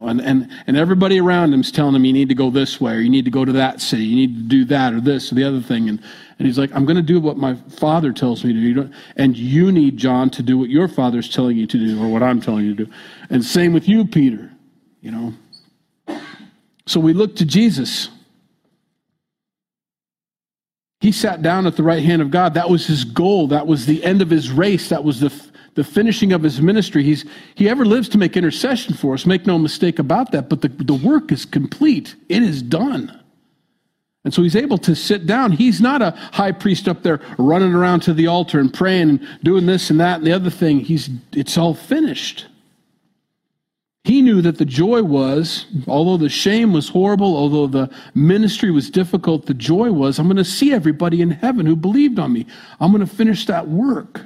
And, 0.00 0.20
and, 0.20 0.50
and 0.66 0.76
everybody 0.76 1.20
around 1.20 1.54
him 1.54 1.60
is 1.60 1.70
telling 1.70 1.94
him, 1.94 2.04
you 2.04 2.12
need 2.12 2.28
to 2.28 2.34
go 2.34 2.50
this 2.50 2.80
way, 2.80 2.96
or 2.96 2.98
you 2.98 3.08
need 3.08 3.24
to 3.24 3.30
go 3.30 3.44
to 3.44 3.52
that 3.52 3.80
city, 3.80 4.04
you 4.04 4.16
need 4.16 4.36
to 4.36 4.42
do 4.42 4.64
that, 4.66 4.92
or 4.92 5.00
this, 5.00 5.32
or 5.32 5.36
the 5.36 5.44
other 5.44 5.60
thing. 5.60 5.88
And, 5.88 6.02
and 6.38 6.46
he's 6.46 6.58
like, 6.58 6.70
I'm 6.74 6.84
going 6.84 6.96
to 6.96 7.02
do 7.02 7.18
what 7.18 7.38
my 7.38 7.54
father 7.54 8.12
tells 8.12 8.44
me 8.44 8.52
to 8.52 8.74
do. 8.74 8.90
And 9.16 9.36
you 9.36 9.72
need, 9.72 9.96
John, 9.96 10.28
to 10.30 10.42
do 10.42 10.58
what 10.58 10.68
your 10.68 10.86
father's 10.86 11.28
telling 11.28 11.56
you 11.56 11.66
to 11.66 11.78
do, 11.78 12.02
or 12.02 12.08
what 12.08 12.22
I'm 12.22 12.40
telling 12.40 12.66
you 12.66 12.74
to 12.74 12.84
do. 12.84 12.92
And 13.30 13.42
same 13.42 13.72
with 13.72 13.88
you, 13.88 14.04
Peter, 14.06 14.52
you 15.00 15.10
know. 15.10 15.34
So 16.86 17.00
we 17.00 17.14
look 17.14 17.36
to 17.36 17.46
Jesus. 17.46 18.10
He 21.00 21.10
sat 21.10 21.40
down 21.40 21.66
at 21.66 21.76
the 21.76 21.82
right 21.82 22.02
hand 22.02 22.20
of 22.20 22.30
God. 22.30 22.54
That 22.54 22.68
was 22.68 22.86
his 22.86 23.04
goal. 23.04 23.48
That 23.48 23.66
was 23.66 23.86
the 23.86 24.04
end 24.04 24.20
of 24.20 24.28
his 24.28 24.50
race. 24.50 24.90
That 24.90 25.04
was 25.04 25.20
the 25.20 25.32
the 25.76 25.84
finishing 25.84 26.32
of 26.32 26.42
his 26.42 26.60
ministry. 26.60 27.04
He's, 27.04 27.26
he 27.54 27.68
ever 27.68 27.84
lives 27.84 28.08
to 28.08 28.18
make 28.18 28.34
intercession 28.34 28.94
for 28.94 29.12
us, 29.12 29.26
make 29.26 29.46
no 29.46 29.58
mistake 29.58 29.98
about 29.98 30.32
that, 30.32 30.48
but 30.48 30.62
the, 30.62 30.68
the 30.68 30.94
work 30.94 31.30
is 31.30 31.44
complete. 31.44 32.16
It 32.30 32.42
is 32.42 32.62
done. 32.62 33.20
And 34.26 34.34
so 34.34 34.42
he's 34.42 34.56
able 34.56 34.78
to 34.78 34.96
sit 34.96 35.24
down. 35.24 35.52
He's 35.52 35.80
not 35.80 36.02
a 36.02 36.10
high 36.32 36.50
priest 36.50 36.88
up 36.88 37.04
there 37.04 37.20
running 37.38 37.72
around 37.72 38.00
to 38.00 38.12
the 38.12 38.26
altar 38.26 38.58
and 38.58 38.74
praying 38.74 39.08
and 39.08 39.28
doing 39.44 39.66
this 39.66 39.88
and 39.88 40.00
that 40.00 40.18
and 40.18 40.26
the 40.26 40.32
other 40.32 40.50
thing. 40.50 40.80
He's, 40.80 41.08
it's 41.30 41.56
all 41.56 41.74
finished. 41.74 42.46
He 44.02 44.22
knew 44.22 44.42
that 44.42 44.58
the 44.58 44.64
joy 44.64 45.04
was, 45.04 45.66
although 45.86 46.16
the 46.16 46.28
shame 46.28 46.72
was 46.72 46.88
horrible, 46.88 47.36
although 47.36 47.68
the 47.68 47.88
ministry 48.16 48.72
was 48.72 48.90
difficult, 48.90 49.46
the 49.46 49.54
joy 49.54 49.92
was, 49.92 50.18
I'm 50.18 50.26
going 50.26 50.38
to 50.38 50.44
see 50.44 50.72
everybody 50.72 51.22
in 51.22 51.30
heaven 51.30 51.64
who 51.64 51.76
believed 51.76 52.18
on 52.18 52.32
me. 52.32 52.46
I'm 52.80 52.90
going 52.90 53.06
to 53.06 53.14
finish 53.14 53.46
that 53.46 53.68
work. 53.68 54.22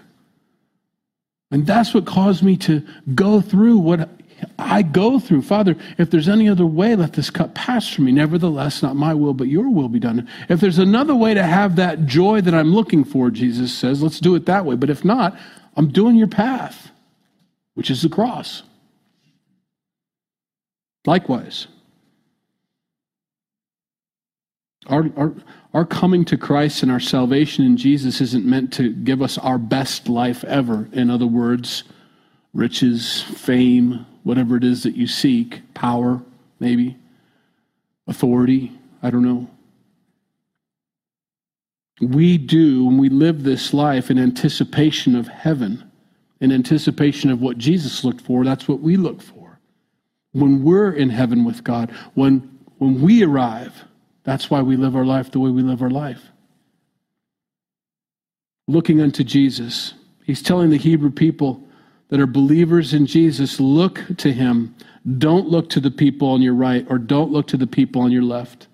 And 1.51 1.67
that's 1.67 1.93
what 1.93 2.07
caused 2.07 2.43
me 2.43 2.57
to 2.57 2.83
go 3.15 3.43
through 3.43 3.77
what 3.77 4.09
I 4.61 4.83
go 4.83 5.19
through. 5.19 5.43
Father, 5.43 5.77
if 5.99 6.11
there's 6.11 6.29
any 6.29 6.49
other 6.49 6.67
way, 6.67 6.97
let 6.97 7.15
this 7.15 7.31
cup 7.31 7.55
pass 7.55 7.89
from 7.89 8.05
me. 8.05 8.13
Nevertheless, 8.13 8.83
not 8.83 8.97
my 8.97 9.15
will, 9.15 9.35
but 9.35 9.49
your 9.49 9.71
will 9.71 9.89
be 9.89 9.99
done. 9.99 10.29
If 10.49 10.61
there's 10.61 10.79
another 10.79 11.15
way 11.15 11.35
to 11.35 11.43
have 11.43 11.77
that 11.77 12.07
joy 12.07 12.41
that 12.43 12.55
I'm 12.55 12.73
looking 12.73 13.05
for, 13.05 13.31
Jesus 13.31 13.73
says, 13.73 14.03
let's 14.03 14.21
do 14.21 14.35
it 14.35 14.47
that 14.47 14.65
way. 14.65 14.77
But 14.77 14.91
if 14.91 15.05
not, 15.05 15.39
I'm 15.77 15.91
doing 15.91 16.17
your 16.17 16.29
path, 16.29 16.91
which 17.75 17.91
is 17.91 18.03
the 18.03 18.09
cross. 18.09 18.63
Likewise, 21.07 21.67
our, 24.87 25.09
our, 25.17 25.35
our 25.73 25.85
coming 25.87 26.25
to 26.27 26.37
Christ 26.37 26.83
and 26.83 26.91
our 26.93 27.01
salvation 27.01 27.65
in 27.65 27.77
Jesus 27.77 28.21
isn't 28.21 28.45
meant 28.45 28.73
to 28.75 28.93
give 28.93 29.23
us 29.23 29.39
our 29.39 29.59
best 29.59 30.09
life 30.09 30.45
ever. 30.45 30.89
In 30.93 31.11
other 31.11 31.27
words, 31.27 31.85
riches, 32.53 33.23
fame, 33.23 34.07
whatever 34.23 34.57
it 34.57 34.65
is 34.65 34.83
that 34.83 34.97
you 34.97 35.07
seek, 35.07 35.63
power, 35.75 36.21
maybe, 36.59 36.97
authority, 38.07 38.73
I 39.03 39.11
don't 39.11 39.23
know. 39.23 39.49
We 42.01 42.39
do, 42.39 42.89
and 42.89 42.99
we 42.99 43.09
live 43.09 43.43
this 43.43 43.75
life 43.75 44.11
in 44.11 44.19
anticipation 44.19 45.15
of 45.15 45.29
heaven, 45.29 45.91
in 46.41 46.51
anticipation 46.51 47.31
of 47.31 47.41
what 47.41 47.59
Jesus 47.59 48.05
looked 48.05 48.23
for. 48.23 48.45
That's 48.45 48.67
what 48.67 48.81
we 48.81 48.97
look 48.97 49.21
for. 49.21 49.61
When 50.33 50.65
we're 50.65 50.93
in 50.93 51.11
heaven 51.11 51.45
with 51.45 51.63
God, 51.63 51.91
when, 52.15 52.59
when 52.79 53.03
we 53.03 53.23
arrive, 53.23 53.85
that's 54.25 54.51
why 54.51 54.63
we 54.63 54.77
live 54.77 54.97
our 54.97 55.05
life 55.05 55.31
the 55.31 55.41
way 55.41 55.51
we 55.51 55.63
live 55.63 55.83
our 55.83 55.91
life. 55.91 56.23
Looking 58.67 59.01
unto 59.01 59.25
Jesus. 59.25 59.95
He's 60.25 60.43
telling 60.43 60.71
the 60.71 60.77
Hebrew 60.79 61.11
people 61.11 61.63
that 62.11 62.21
are 62.21 62.27
believers 62.27 62.93
in 62.93 63.07
Jesus 63.07 63.59
look 63.59 64.05
to 64.19 64.33
him. 64.33 64.75
Don't 65.19 65.49
look 65.49 65.71
to 65.71 65.81
the 65.81 65.91
people 65.91 66.29
on 66.29 66.43
your 66.43 66.55
right 66.55 66.87
or 66.91 66.99
don't 66.99 67.33
look 67.33 67.47
to 67.49 67.57
the 67.57 67.67
people 67.67 68.03
on 68.03 68.13
your 68.13 68.23
left. 68.23 68.67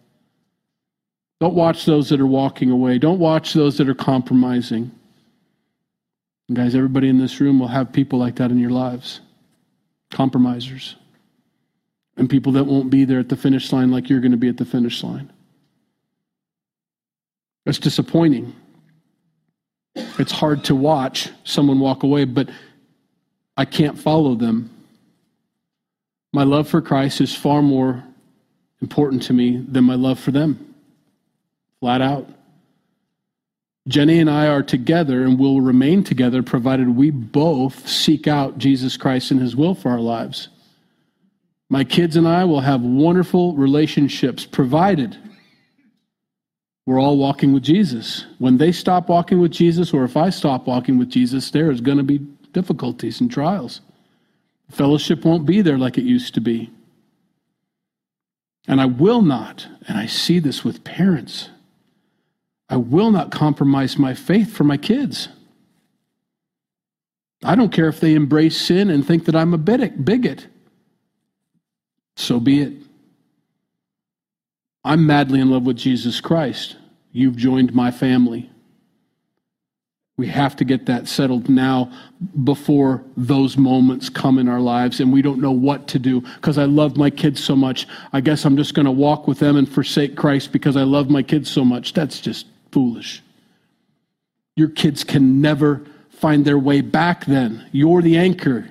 Don't 1.39 1.55
watch 1.55 1.85
those 1.85 2.09
that 2.09 2.21
are 2.21 2.27
walking 2.27 2.71
away. 2.71 2.99
Don't 2.99 3.19
watch 3.19 3.53
those 3.53 3.77
that 3.77 3.89
are 3.89 3.95
compromising. 3.95 4.91
And 6.49 6.57
guys, 6.57 6.75
everybody 6.75 7.09
in 7.09 7.19
this 7.19 7.41
room 7.41 7.61
will 7.61 7.69
have 7.69 7.93
people 7.93 8.19
like 8.19 8.37
that 8.37 8.51
in 8.51 8.59
your 8.59 8.71
lives 8.71 9.21
compromisers. 10.11 10.97
And 12.17 12.31
people 12.31 12.53
that 12.53 12.65
won't 12.65 12.91
be 12.91 13.05
there 13.05 13.19
at 13.19 13.29
the 13.29 13.37
finish 13.37 13.73
line 13.73 13.91
like 13.91 14.09
you're 14.09 14.21
going 14.21 14.31
to 14.33 14.39
be 14.39 14.49
at 14.49 14.57
the 14.57 14.65
finish 14.65 15.03
line. 15.03 15.31
That's 17.67 17.79
disappointing. 17.79 18.55
It's 19.95 20.33
hard 20.33 20.65
to 20.65 20.75
watch 20.75 21.31
someone 21.45 21.81
walk 21.81 22.05
away, 22.05 22.25
but 22.25 22.49
I 23.57 23.65
can't 23.65 23.99
follow 23.99 24.35
them. 24.35 24.71
My 26.33 26.43
love 26.43 26.69
for 26.69 26.83
Christ 26.83 27.21
is 27.21 27.35
far 27.35 27.63
more 27.63 28.05
important 28.83 29.23
to 29.23 29.33
me 29.33 29.57
than 29.57 29.85
my 29.85 29.95
love 29.95 30.19
for 30.19 30.31
them 30.31 30.75
flat 31.81 32.01
out. 32.01 32.29
Jenny 33.89 34.19
and 34.19 34.29
I 34.29 34.49
are 34.49 34.63
together 34.63 35.23
and 35.23 35.39
will 35.39 35.61
remain 35.61 36.03
together 36.03 36.43
provided 36.43 36.89
we 36.89 37.11
both 37.11 37.87
seek 37.87 38.27
out 38.27 38.59
Jesus 38.59 38.97
Christ 38.97 39.31
and 39.31 39.41
His 39.41 39.55
will 39.55 39.75
for 39.75 39.91
our 39.91 40.01
lives. 40.01 40.49
My 41.69 41.85
kids 41.85 42.17
and 42.17 42.27
I 42.27 42.45
will 42.45 42.61
have 42.61 42.81
wonderful 42.81 43.55
relationships 43.55 44.45
provided 44.45 45.17
we're 46.87 47.01
all 47.01 47.17
walking 47.17 47.53
with 47.53 47.65
Jesus. 47.65 48.27
When 48.39 48.59
they 48.59 48.71
stop 48.71 49.09
walking 49.09 49.41
with 49.41 49.51
Jesus, 49.51 49.93
or 49.93 50.05
if 50.05 50.17
I 50.17 50.31
stop 50.31 50.69
walking 50.69 50.99
with 50.99 51.11
Jesus, 51.11 51.51
there 51.51 51.73
is 51.73 51.81
going 51.81 51.99
to 51.99 52.05
be 52.05 52.19
difficulties 52.57 53.21
and 53.21 53.31
trials. 53.31 53.83
Fellowship 54.71 55.27
won't 55.27 55.45
be 55.45 55.61
there 55.61 55.77
like 55.77 55.99
it 55.99 56.05
used 56.05 56.33
to 56.33 56.41
be. 56.41 56.71
And 58.67 58.81
I 58.81 58.87
will 58.87 59.21
not, 59.21 59.67
and 59.87 59.99
I 59.99 60.07
see 60.07 60.39
this 60.39 60.65
with 60.65 60.83
parents, 60.83 61.51
I 62.71 62.79
will 62.79 63.11
not 63.11 63.31
compromise 63.31 63.99
my 63.99 64.15
faith 64.15 64.57
for 64.57 64.65
my 64.65 64.79
kids. 64.79 65.29
I 67.45 67.55
don't 67.55 67.73
care 67.73 67.89
if 67.89 68.01
they 68.01 68.15
embrace 68.15 68.59
sin 68.59 68.89
and 68.89 69.07
think 69.07 69.27
that 69.27 69.37
I'm 69.37 69.53
a 69.53 69.59
bigot. 69.59 70.47
So 72.17 72.41
be 72.41 72.63
it. 72.63 72.73
I'm 74.83 75.05
madly 75.07 75.41
in 75.41 75.51
love 75.51 75.65
with 75.65 75.77
Jesus 75.77 76.23
Christ. 76.23 76.77
You've 77.13 77.37
joined 77.37 77.75
my 77.75 77.91
family. 77.91 78.51
We 80.19 80.27
have 80.29 80.57
to 80.57 80.65
get 80.65 80.87
that 80.87 81.09
settled 81.09 81.51
now 81.51 81.93
before 82.45 83.05
those 83.19 83.59
moments 83.59 84.09
come 84.09 84.39
in 84.39 84.49
our 84.49 84.61
lives 84.61 84.99
and 84.99 85.13
we 85.13 85.21
don't 85.21 85.43
know 85.43 85.53
what 85.53 85.89
to 85.89 85.99
do 85.99 86.23
because 86.23 86.57
I 86.57 86.65
love 86.65 86.97
my 86.97 87.11
kids 87.11 87.45
so 87.45 87.55
much. 87.55 87.87
I 88.15 88.23
guess 88.23 88.47
I'm 88.47 88.57
just 88.57 88.73
going 88.73 88.87
to 88.87 88.93
walk 88.93 89.29
with 89.29 89.41
them 89.41 89.57
and 89.57 89.69
forsake 89.69 90.17
Christ 90.17 90.53
because 90.53 90.75
I 90.75 90.85
love 90.85 91.11
my 91.11 91.23
kids 91.23 91.51
so 91.51 91.67
much. 91.67 91.93
That's 91.93 92.19
just 92.19 92.47
foolish. 92.73 93.23
Your 94.57 94.71
kids 94.71 95.05
can 95.05 95.43
never 95.43 95.85
find 96.09 96.47
their 96.47 96.59
way 96.59 96.81
back 96.81 97.27
then. 97.27 97.69
You're 97.73 98.01
the 98.01 98.17
anchor. 98.17 98.71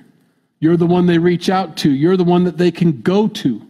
You're 0.58 0.76
the 0.76 0.86
one 0.86 1.06
they 1.06 1.18
reach 1.18 1.48
out 1.48 1.76
to. 1.78 1.90
You're 1.92 2.16
the 2.16 2.24
one 2.24 2.42
that 2.44 2.58
they 2.58 2.72
can 2.72 3.02
go 3.02 3.28
to. 3.28 3.65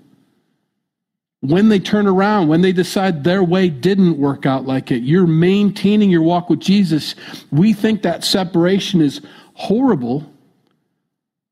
When 1.48 1.68
they 1.68 1.78
turn 1.78 2.06
around, 2.06 2.48
when 2.48 2.62
they 2.62 2.72
decide 2.72 3.22
their 3.22 3.44
way 3.44 3.68
didn't 3.68 4.18
work 4.18 4.46
out 4.46 4.66
like 4.66 4.90
it, 4.90 5.02
you're 5.02 5.26
maintaining 5.26 6.10
your 6.10 6.22
walk 6.22 6.50
with 6.50 6.60
Jesus. 6.60 7.14
We 7.52 7.72
think 7.72 8.02
that 8.02 8.24
separation 8.24 9.00
is 9.00 9.20
horrible. 9.54 10.30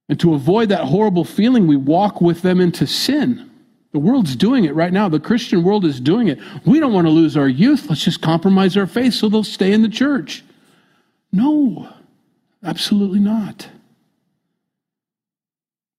And 0.09 0.19
to 0.21 0.35
avoid 0.35 0.69
that 0.71 0.85
horrible 0.85 1.25
feeling, 1.25 1.67
we 1.67 1.77
walk 1.77 2.21
with 2.21 2.43
them 2.43 2.61
into 2.61 2.87
sin. 2.87 3.51
The 3.93 4.01
world's 4.01 4.35
doing 4.35 4.65
it 4.65 4.75
right 4.75 4.93
now. 4.93 5.09
The 5.09 5.21
Christian 5.21 5.63
world 5.63 5.85
is 5.85 6.01
doing 6.01 6.27
it. 6.27 6.41
We 6.67 6.81
don't 6.81 6.93
want 6.93 7.07
to 7.07 7.13
lose 7.13 7.37
our 7.37 7.49
youth. 7.49 7.89
Let's 7.89 8.05
just 8.05 8.21
compromise 8.21 8.77
our 8.77 8.89
faith 8.89 9.15
so 9.15 9.29
they'll 9.29 9.45
stay 9.45 9.73
in 9.73 9.83
the 9.83 9.89
church. 9.89 10.43
No, 11.31 11.89
absolutely 12.65 13.21
not. 13.21 13.69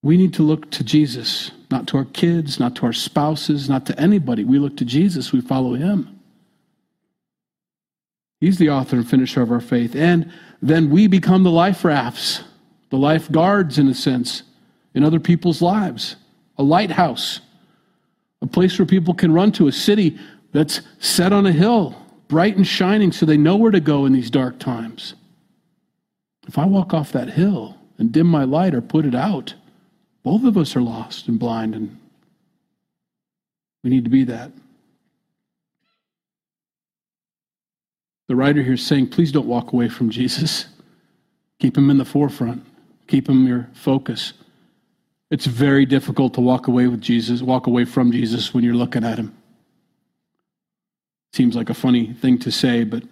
We 0.05 0.17
need 0.17 0.35
to 0.35 0.43
look 0.43 0.69
to 0.71 0.83
Jesus, 0.83 1.49
not 1.71 1.87
to 1.87 1.97
our 1.97 2.05
kids, 2.05 2.59
not 2.59 2.75
to 2.75 2.85
our 2.85 2.93
spouses, 2.93 3.67
not 3.67 3.87
to 3.87 3.99
anybody. 3.99 4.43
We 4.43 4.59
look 4.59 4.77
to 4.77 4.85
Jesus, 4.85 5.31
we 5.31 5.41
follow 5.41 5.73
him. 5.73 6.19
He's 8.39 8.59
the 8.59 8.69
author 8.69 8.97
and 8.97 9.09
finisher 9.09 9.41
of 9.41 9.51
our 9.51 9.59
faith. 9.59 9.95
And 9.95 10.31
then 10.61 10.91
we 10.91 11.07
become 11.07 11.43
the 11.43 11.49
life 11.49 11.83
rafts, 11.83 12.43
the 12.91 12.97
lifeguards, 12.97 13.79
in 13.79 13.87
a 13.87 13.95
sense, 13.95 14.43
in 14.93 15.03
other 15.03 15.19
people's 15.19 15.61
lives, 15.61 16.17
a 16.57 16.63
lighthouse 16.63 17.41
a 18.45 18.47
place 18.47 18.77
where 18.77 18.85
people 18.85 19.13
can 19.13 19.33
run 19.33 19.51
to, 19.53 19.67
a 19.67 19.71
city 19.71 20.19
that's 20.51 20.81
set 20.99 21.33
on 21.33 21.47
a 21.47 21.51
hill, 21.51 21.95
bright 22.27 22.55
and 22.55 22.67
shining, 22.67 23.11
so 23.11 23.25
they 23.25 23.37
know 23.37 23.55
where 23.55 23.71
to 23.71 23.79
go 23.79 24.05
in 24.05 24.13
these 24.13 24.29
dark 24.29 24.59
times. 24.59 25.15
If 26.47 26.59
I 26.59 26.65
walk 26.65 26.93
off 26.93 27.11
that 27.13 27.29
hill 27.29 27.75
and 27.97 28.11
dim 28.11 28.27
my 28.27 28.43
light 28.43 28.75
or 28.75 28.81
put 28.81 29.05
it 29.05 29.15
out, 29.15 29.55
both 30.25 30.43
of 30.43 30.57
us 30.57 30.75
are 30.75 30.81
lost 30.81 31.27
and 31.27 31.39
blind, 31.39 31.75
and 31.75 31.99
we 33.83 33.91
need 33.91 34.03
to 34.03 34.09
be 34.09 34.23
that. 34.23 34.51
The 38.27 38.35
writer 38.35 38.63
here 38.63 38.73
is 38.73 38.83
saying, 38.83 39.09
please 39.09 39.31
don't 39.31 39.45
walk 39.45 39.71
away 39.71 39.87
from 39.87 40.09
Jesus. 40.09 40.65
Keep 41.59 41.77
him 41.77 41.91
in 41.91 41.99
the 41.99 42.05
forefront, 42.05 42.65
keep 43.07 43.29
him 43.29 43.47
your 43.47 43.69
focus. 43.73 44.33
It's 45.29 45.45
very 45.45 45.85
difficult 45.85 46.33
to 46.33 46.41
walk 46.41 46.67
away 46.67 46.87
with 46.87 47.01
Jesus, 47.01 47.43
walk 47.43 47.67
away 47.67 47.85
from 47.85 48.11
Jesus 48.11 48.51
when 48.51 48.63
you're 48.63 48.73
looking 48.73 49.03
at 49.03 49.19
him. 49.19 49.37
Seems 51.33 51.55
like 51.55 51.69
a 51.69 51.75
funny 51.75 52.13
thing 52.13 52.39
to 52.39 52.51
say, 52.51 52.83
but 52.83 53.03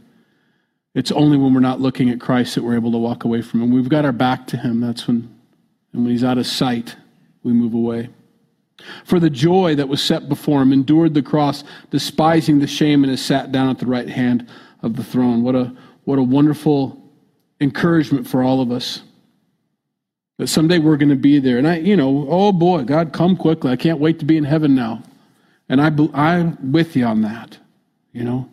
it's 0.96 1.12
only 1.12 1.38
when 1.38 1.54
we're 1.54 1.60
not 1.60 1.80
looking 1.80 2.10
at 2.10 2.20
Christ 2.20 2.56
that 2.56 2.64
we're 2.64 2.76
able 2.76 2.92
to 2.92 2.98
walk 2.98 3.24
away 3.24 3.44
from 3.44 3.62
him. 3.62 3.72
We've 3.72 3.88
got 3.88 4.04
our 4.04 4.12
back 4.12 4.48
to 4.48 4.58
him. 4.58 4.80
That's 4.80 5.08
when, 5.08 5.30
and 5.94 6.04
when 6.04 6.12
he's 6.12 6.24
out 6.24 6.40
of 6.40 6.48
sight, 6.48 6.96
we 7.44 7.54
move 7.54 7.74
away. 7.74 8.10
For 9.06 9.20
the 9.20 9.30
joy 9.30 9.76
that 9.76 9.88
was 9.88 10.02
set 10.02 10.28
before 10.28 10.62
him, 10.62 10.74
endured 10.74 11.14
the 11.14 11.22
cross, 11.22 11.64
despising 11.92 12.60
the 12.60 12.68
shame, 12.68 13.04
and 13.04 13.12
has 13.12 13.24
sat 13.24 13.52
down 13.52 13.70
at 13.70 13.80
the 13.80 13.86
right 13.86 14.10
hand 14.10 14.48
of 14.82 14.96
the 14.96 15.04
throne. 15.04 15.44
What 15.44 15.56
a, 15.56 15.74
what 16.04 16.20
a 16.20 16.24
wonderful 16.24 17.02
encouragement 17.62 18.28
for 18.28 18.44
all 18.44 18.62
of 18.62 18.72
us. 18.72 19.04
That 20.40 20.48
someday 20.48 20.80
we're 20.80 20.98
going 20.98 21.10
to 21.10 21.16
be 21.16 21.40
there. 21.40 21.60
And 21.60 21.68
I, 21.68 21.78
you 21.78 21.96
know, 21.96 22.28
oh 22.30 22.52
boy, 22.52 22.84
God, 22.84 23.14
come 23.14 23.38
quickly. 23.38 23.72
I 23.72 23.76
can't 23.76 24.00
wait 24.00 24.20
to 24.20 24.26
be 24.26 24.38
in 24.38 24.44
heaven 24.44 24.74
now. 24.74 25.04
And 25.70 25.80
I, 25.80 25.92
I'm 26.14 26.72
with 26.72 26.96
you 26.96 27.06
on 27.06 27.22
that, 27.22 27.58
you 28.12 28.24
know. 28.24 28.50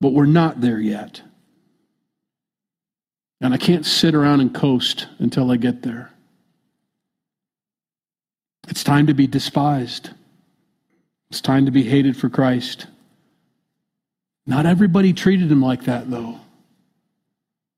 But 0.00 0.12
we're 0.12 0.26
not 0.26 0.60
there 0.60 0.80
yet. 0.80 1.22
And 3.40 3.52
I 3.52 3.58
can't 3.58 3.84
sit 3.84 4.14
around 4.14 4.40
and 4.40 4.54
coast 4.54 5.06
until 5.18 5.50
I 5.50 5.56
get 5.56 5.82
there. 5.82 6.10
It's 8.68 8.82
time 8.82 9.06
to 9.06 9.14
be 9.14 9.26
despised. 9.26 10.10
It's 11.30 11.40
time 11.40 11.66
to 11.66 11.70
be 11.70 11.82
hated 11.82 12.16
for 12.16 12.28
Christ. 12.28 12.86
Not 14.46 14.64
everybody 14.64 15.12
treated 15.12 15.50
him 15.50 15.60
like 15.60 15.84
that, 15.84 16.10
though. 16.10 16.40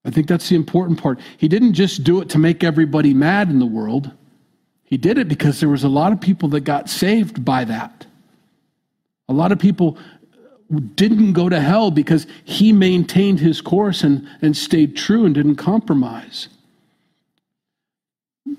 I 0.05 0.11
think 0.11 0.29
that's 0.29 0.49
the 0.49 0.57
important 0.57 1.01
part. 1.01 1.21
He 1.39 1.49
didn't 1.49 1.75
just 1.75 2.05
do 2.05 2.21
it 2.21 2.29
to 2.31 2.39
make 2.39 2.63
everybody 2.63 3.15
mad 3.15 3.51
in 3.51 3.59
the 3.59 3.67
world. 3.67 4.11
He 4.85 4.97
did 4.97 5.19
it 5.19 5.29
because 5.29 5.61
there 5.61 5.69
was 5.69 5.85
a 5.85 5.89
lot 5.89 6.13
of 6.13 6.21
people 6.21 6.49
that 6.51 6.61
got 6.61 6.89
saved 6.89 7.45
by 7.45 7.65
that. 7.65 8.07
A 9.29 9.33
lot 9.33 9.53
of 9.53 9.59
people 9.59 9.99
didn't 10.95 11.33
go 11.33 11.49
to 11.49 11.61
hell 11.61 11.91
because 11.91 12.27
he 12.45 12.73
maintained 12.73 13.41
his 13.41 13.61
course 13.61 14.03
and, 14.03 14.29
and 14.43 14.57
stayed 14.57 14.97
true 14.97 15.25
and 15.25 15.35
didn't 15.35 15.57
compromise. 15.57 16.49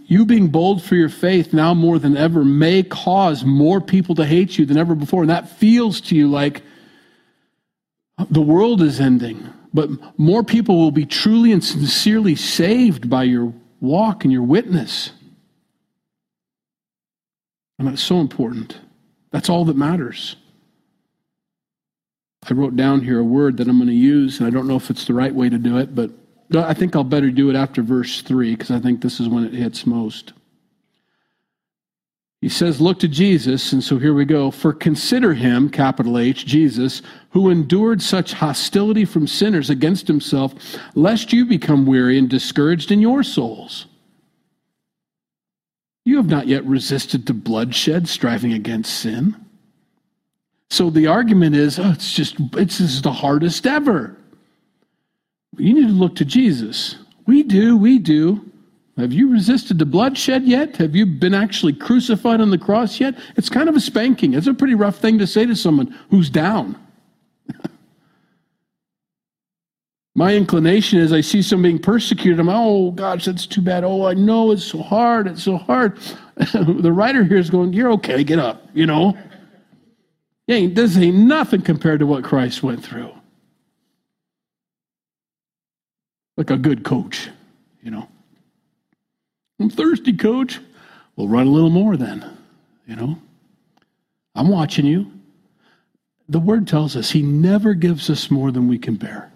You 0.05 0.25
being 0.25 0.47
bold 0.47 0.83
for 0.83 0.95
your 0.95 1.09
faith 1.09 1.53
now 1.53 1.73
more 1.73 1.99
than 1.99 2.17
ever 2.17 2.43
may 2.43 2.83
cause 2.83 3.43
more 3.43 3.79
people 3.79 4.15
to 4.15 4.25
hate 4.25 4.57
you 4.57 4.65
than 4.65 4.77
ever 4.77 4.95
before. 4.95 5.21
And 5.21 5.29
that 5.29 5.49
feels 5.49 6.01
to 6.01 6.15
you 6.15 6.29
like 6.29 6.63
the 8.29 8.41
world 8.41 8.81
is 8.81 8.99
ending 8.99 9.53
but 9.73 9.89
more 10.17 10.43
people 10.43 10.77
will 10.77 10.91
be 10.91 11.05
truly 11.05 11.51
and 11.51 11.63
sincerely 11.63 12.35
saved 12.35 13.09
by 13.09 13.23
your 13.23 13.53
walk 13.79 14.23
and 14.23 14.33
your 14.33 14.43
witness. 14.43 15.11
And 17.77 17.87
that's 17.87 18.01
so 18.01 18.19
important. 18.19 18.79
That's 19.31 19.49
all 19.49 19.65
that 19.65 19.77
matters. 19.77 20.35
I 22.47 22.53
wrote 22.53 22.75
down 22.75 23.01
here 23.01 23.19
a 23.19 23.23
word 23.23 23.57
that 23.57 23.67
I'm 23.67 23.77
going 23.77 23.89
to 23.89 23.93
use, 23.93 24.39
and 24.39 24.47
I 24.47 24.49
don't 24.49 24.67
know 24.67 24.77
if 24.77 24.89
it's 24.89 25.05
the 25.05 25.13
right 25.13 25.33
way 25.33 25.49
to 25.49 25.57
do 25.57 25.77
it, 25.77 25.93
but 25.93 26.11
I 26.55 26.73
think 26.73 26.95
I'll 26.95 27.03
better 27.03 27.29
do 27.31 27.49
it 27.49 27.55
after 27.55 27.81
verse 27.81 28.21
3 28.21 28.55
because 28.55 28.71
I 28.71 28.79
think 28.79 29.01
this 29.01 29.19
is 29.19 29.27
when 29.27 29.45
it 29.45 29.53
hits 29.53 29.85
most. 29.85 30.33
He 32.41 32.49
says, 32.49 32.79
Look 32.79 32.99
to 32.99 33.07
Jesus, 33.07 33.73
and 33.73 33.83
so 33.83 33.97
here 33.97 34.13
we 34.13 34.23
go. 34.23 34.49
For 34.49 34.71
consider 34.71 35.33
him, 35.33 35.69
capital 35.69 36.17
H, 36.17 36.45
Jesus, 36.45 37.01
who 37.31 37.49
endured 37.49 38.01
such 38.01 38.33
hostility 38.33 39.03
from 39.03 39.27
sinners 39.27 39.69
against 39.69 40.07
himself, 40.07 40.53
lest 40.95 41.33
you 41.33 41.45
become 41.45 41.85
weary 41.85 42.17
and 42.17 42.29
discouraged 42.29 42.91
in 42.91 43.01
your 43.01 43.23
souls. 43.23 43.87
You 46.05 46.15
have 46.17 46.29
not 46.29 46.47
yet 46.47 46.65
resisted 46.65 47.27
to 47.27 47.33
bloodshed, 47.33 48.07
striving 48.07 48.53
against 48.53 48.97
sin. 48.97 49.35
So 50.69 50.89
the 50.89 51.07
argument 51.07 51.55
is, 51.55 51.79
oh, 51.79 51.91
it's 51.91 52.13
just, 52.13 52.35
it's 52.53 52.77
just 52.77 53.03
the 53.03 53.11
hardest 53.11 53.65
ever. 53.65 54.15
You 55.57 55.73
need 55.73 55.87
to 55.87 55.93
look 55.93 56.15
to 56.17 56.25
Jesus. 56.25 56.95
We 57.25 57.43
do, 57.43 57.75
we 57.75 57.97
do. 57.99 58.45
Have 58.97 59.13
you 59.13 59.31
resisted 59.31 59.79
the 59.79 59.85
bloodshed 59.85 60.43
yet? 60.43 60.77
Have 60.77 60.95
you 60.95 61.05
been 61.05 61.33
actually 61.33 61.73
crucified 61.73 62.41
on 62.41 62.49
the 62.49 62.57
cross 62.57 62.99
yet? 62.99 63.17
It's 63.37 63.49
kind 63.49 63.69
of 63.69 63.75
a 63.75 63.79
spanking. 63.79 64.33
It's 64.33 64.47
a 64.47 64.53
pretty 64.53 64.75
rough 64.75 64.97
thing 64.97 65.17
to 65.19 65.27
say 65.27 65.45
to 65.45 65.55
someone 65.55 65.97
who's 66.09 66.29
down. 66.29 66.77
My 70.15 70.35
inclination 70.35 70.99
is 70.99 71.13
I 71.13 71.21
see 71.21 71.41
someone 71.41 71.63
being 71.63 71.79
persecuted. 71.79 72.41
I'm, 72.41 72.47
like, 72.47 72.57
oh 72.57 72.91
gosh, 72.91 73.25
that's 73.25 73.47
too 73.47 73.61
bad. 73.61 73.85
Oh, 73.85 74.05
I 74.05 74.15
know 74.15 74.51
it's 74.51 74.65
so 74.65 74.81
hard. 74.81 75.27
It's 75.27 75.43
so 75.43 75.55
hard. 75.55 75.97
the 76.53 76.91
writer 76.91 77.23
here 77.23 77.37
is 77.37 77.49
going, 77.49 77.71
You're 77.71 77.91
okay, 77.93 78.23
get 78.23 78.37
up, 78.39 78.67
you 78.73 78.85
know. 78.85 79.17
Yeah, 80.49 80.65
this 80.65 80.97
ain't 80.97 81.15
nothing 81.15 81.61
compared 81.61 81.99
to 81.99 82.07
what 82.07 82.23
Christ 82.23 82.63
went 82.63 82.83
through. 82.83 83.11
Like 86.37 86.49
a 86.49 86.57
good 86.57 86.83
coach, 86.83 87.29
you 87.83 87.91
know. 87.91 88.09
I'm 89.59 89.69
thirsty, 89.69 90.11
coach. 90.11 90.59
We'll 91.15 91.27
run 91.27 91.45
a 91.45 91.51
little 91.51 91.69
more 91.69 91.97
then, 91.97 92.35
you 92.87 92.95
know. 92.95 93.19
I'm 94.33 94.47
watching 94.47 94.87
you. 94.87 95.11
The 96.29 96.39
word 96.39 96.67
tells 96.67 96.95
us 96.95 97.11
he 97.11 97.21
never 97.21 97.75
gives 97.75 98.09
us 98.09 98.31
more 98.31 98.51
than 98.51 98.67
we 98.67 98.79
can 98.79 98.95
bear. 98.95 99.31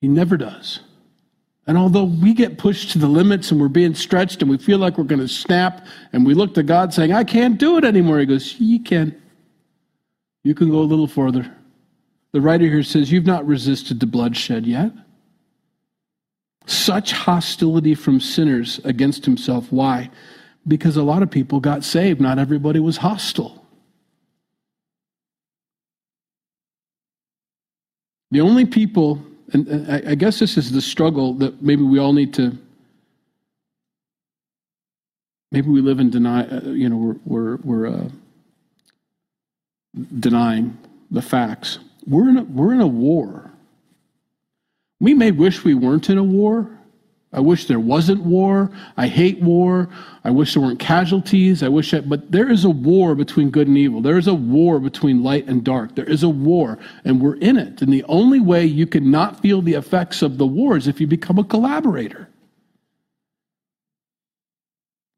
He 0.00 0.08
never 0.08 0.36
does. 0.36 0.80
And 1.68 1.78
although 1.78 2.02
we 2.02 2.34
get 2.34 2.58
pushed 2.58 2.90
to 2.92 2.98
the 2.98 3.06
limits 3.06 3.52
and 3.52 3.60
we're 3.60 3.68
being 3.68 3.94
stretched 3.94 4.42
and 4.42 4.50
we 4.50 4.58
feel 4.58 4.78
like 4.78 4.98
we're 4.98 5.04
going 5.04 5.20
to 5.20 5.28
snap 5.28 5.86
and 6.12 6.26
we 6.26 6.34
look 6.34 6.52
to 6.54 6.64
God 6.64 6.92
saying, 6.92 7.12
I 7.12 7.22
can't 7.22 7.58
do 7.58 7.78
it 7.78 7.84
anymore, 7.84 8.18
he 8.18 8.26
goes, 8.26 8.58
You 8.58 8.82
can. 8.82 9.21
You 10.44 10.54
can 10.54 10.70
go 10.70 10.78
a 10.78 10.80
little 10.80 11.06
further. 11.06 11.50
The 12.32 12.40
writer 12.40 12.64
here 12.64 12.82
says, 12.82 13.12
You've 13.12 13.26
not 13.26 13.46
resisted 13.46 14.00
the 14.00 14.06
bloodshed 14.06 14.66
yet. 14.66 14.92
Such 16.66 17.12
hostility 17.12 17.94
from 17.94 18.20
sinners 18.20 18.80
against 18.84 19.24
himself. 19.24 19.70
Why? 19.70 20.10
Because 20.66 20.96
a 20.96 21.02
lot 21.02 21.22
of 21.22 21.30
people 21.30 21.60
got 21.60 21.84
saved. 21.84 22.20
Not 22.20 22.38
everybody 22.38 22.80
was 22.80 22.96
hostile. 22.96 23.62
The 28.30 28.40
only 28.40 28.64
people, 28.64 29.22
and 29.52 29.90
I 30.08 30.14
guess 30.14 30.38
this 30.38 30.56
is 30.56 30.72
the 30.72 30.80
struggle 30.80 31.34
that 31.34 31.60
maybe 31.60 31.82
we 31.82 31.98
all 31.98 32.14
need 32.14 32.32
to, 32.34 32.56
maybe 35.50 35.68
we 35.68 35.82
live 35.82 36.00
in 36.00 36.08
deny, 36.08 36.48
uh, 36.48 36.62
you 36.70 36.88
know, 36.88 36.96
we're, 36.96 37.16
we're, 37.26 37.56
we're 37.56 37.86
uh, 37.88 38.08
denying 40.18 40.78
the 41.10 41.22
facts. 41.22 41.78
We're 42.06 42.28
in 42.28 42.38
a, 42.38 42.42
we're 42.44 42.72
in 42.72 42.80
a 42.80 42.86
war. 42.86 43.50
We 45.00 45.14
may 45.14 45.30
wish 45.30 45.64
we 45.64 45.74
weren't 45.74 46.08
in 46.10 46.18
a 46.18 46.24
war. 46.24 46.70
I 47.34 47.40
wish 47.40 47.64
there 47.64 47.80
wasn't 47.80 48.22
war. 48.24 48.70
I 48.96 49.06
hate 49.06 49.40
war. 49.40 49.88
I 50.22 50.30
wish 50.30 50.52
there 50.52 50.62
weren't 50.62 50.78
casualties. 50.78 51.62
I 51.62 51.68
wish 51.68 51.90
that, 51.92 52.06
but 52.08 52.30
there 52.30 52.50
is 52.50 52.64
a 52.64 52.70
war 52.70 53.14
between 53.14 53.50
good 53.50 53.68
and 53.68 53.78
evil. 53.78 54.02
There 54.02 54.18
is 54.18 54.26
a 54.26 54.34
war 54.34 54.78
between 54.78 55.22
light 55.22 55.48
and 55.48 55.64
dark. 55.64 55.94
There 55.94 56.08
is 56.08 56.22
a 56.22 56.28
war, 56.28 56.78
and 57.04 57.22
we're 57.22 57.36
in 57.36 57.56
it. 57.56 57.80
And 57.80 57.90
the 57.90 58.04
only 58.04 58.38
way 58.38 58.66
you 58.66 58.86
can 58.86 59.10
not 59.10 59.40
feel 59.40 59.62
the 59.62 59.74
effects 59.74 60.20
of 60.20 60.36
the 60.36 60.46
war 60.46 60.76
is 60.76 60.86
if 60.86 61.00
you 61.00 61.06
become 61.06 61.38
a 61.38 61.44
collaborator. 61.44 62.28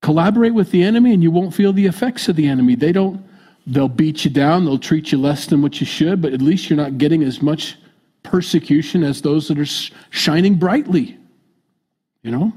Collaborate 0.00 0.54
with 0.54 0.70
the 0.70 0.84
enemy, 0.84 1.12
and 1.14 1.22
you 1.22 1.32
won't 1.32 1.52
feel 1.52 1.72
the 1.72 1.87
effects 1.87 2.28
of 2.28 2.37
the 2.37 2.46
enemy. 2.46 2.76
They 2.76 2.92
don't, 2.92 3.24
they'll 3.66 3.88
beat 3.88 4.24
you 4.24 4.31
down, 4.31 4.64
they'll 4.64 4.79
treat 4.79 5.12
you 5.12 5.18
less 5.18 5.46
than 5.46 5.62
what 5.62 5.81
you 5.81 5.87
should, 5.87 6.20
but 6.20 6.33
at 6.33 6.42
least 6.42 6.68
you're 6.68 6.77
not 6.77 6.98
getting 6.98 7.22
as 7.22 7.40
much 7.40 7.77
persecution 8.22 9.03
as 9.03 9.22
those 9.22 9.48
that 9.48 9.59
are 9.59 9.90
shining 10.11 10.55
brightly. 10.55 11.18
You 12.22 12.31
know? 12.31 12.53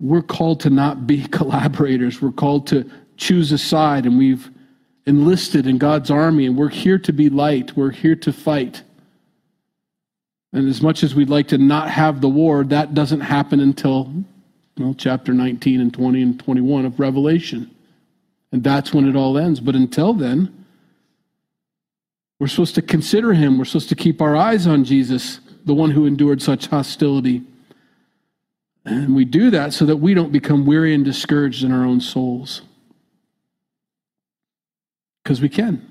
We're 0.00 0.22
called 0.22 0.60
to 0.60 0.70
not 0.70 1.06
be 1.06 1.22
collaborators. 1.28 2.20
We're 2.20 2.32
called 2.32 2.66
to 2.68 2.90
choose 3.16 3.52
a 3.52 3.58
side, 3.58 4.06
and 4.06 4.18
we've 4.18 4.50
enlisted 5.06 5.66
in 5.66 5.78
God's 5.78 6.10
army, 6.10 6.46
and 6.46 6.56
we're 6.56 6.68
here 6.68 6.98
to 6.98 7.12
be 7.12 7.28
light. 7.28 7.76
We're 7.76 7.90
here 7.90 8.16
to 8.16 8.32
fight. 8.32 8.82
And 10.52 10.68
as 10.68 10.80
much 10.80 11.02
as 11.02 11.14
we'd 11.14 11.28
like 11.28 11.48
to 11.48 11.58
not 11.58 11.90
have 11.90 12.20
the 12.20 12.28
war, 12.28 12.64
that 12.64 12.94
doesn't 12.94 13.20
happen 13.20 13.60
until 13.60 14.12
well, 14.76 14.94
chapter 14.94 15.32
19 15.32 15.80
and 15.80 15.92
20 15.92 16.22
and 16.22 16.40
21 16.40 16.84
of 16.84 16.98
Revelation. 16.98 17.73
And 18.54 18.62
that's 18.62 18.94
when 18.94 19.08
it 19.08 19.16
all 19.16 19.36
ends. 19.36 19.58
But 19.58 19.74
until 19.74 20.14
then, 20.14 20.64
we're 22.38 22.46
supposed 22.46 22.76
to 22.76 22.82
consider 22.82 23.32
him. 23.32 23.58
We're 23.58 23.64
supposed 23.64 23.88
to 23.88 23.96
keep 23.96 24.22
our 24.22 24.36
eyes 24.36 24.68
on 24.68 24.84
Jesus, 24.84 25.40
the 25.64 25.74
one 25.74 25.90
who 25.90 26.06
endured 26.06 26.40
such 26.40 26.68
hostility. 26.68 27.42
And 28.84 29.16
we 29.16 29.24
do 29.24 29.50
that 29.50 29.72
so 29.72 29.84
that 29.86 29.96
we 29.96 30.14
don't 30.14 30.30
become 30.30 30.66
weary 30.66 30.94
and 30.94 31.04
discouraged 31.04 31.64
in 31.64 31.72
our 31.72 31.84
own 31.84 32.00
souls. 32.00 32.62
Because 35.24 35.40
we 35.40 35.48
can. 35.48 35.90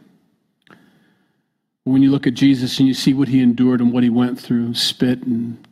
When 1.83 2.01
you 2.01 2.11
look 2.11 2.27
at 2.27 2.33
Jesus 2.33 2.79
and 2.79 2.87
you 2.87 2.93
see 2.93 3.13
what 3.13 3.27
he 3.27 3.41
endured 3.41 3.81
and 3.81 3.91
what 3.91 4.03
he 4.03 4.09
went 4.09 4.39
through 4.39 4.75
spit 4.75 5.23
and 5.23 5.67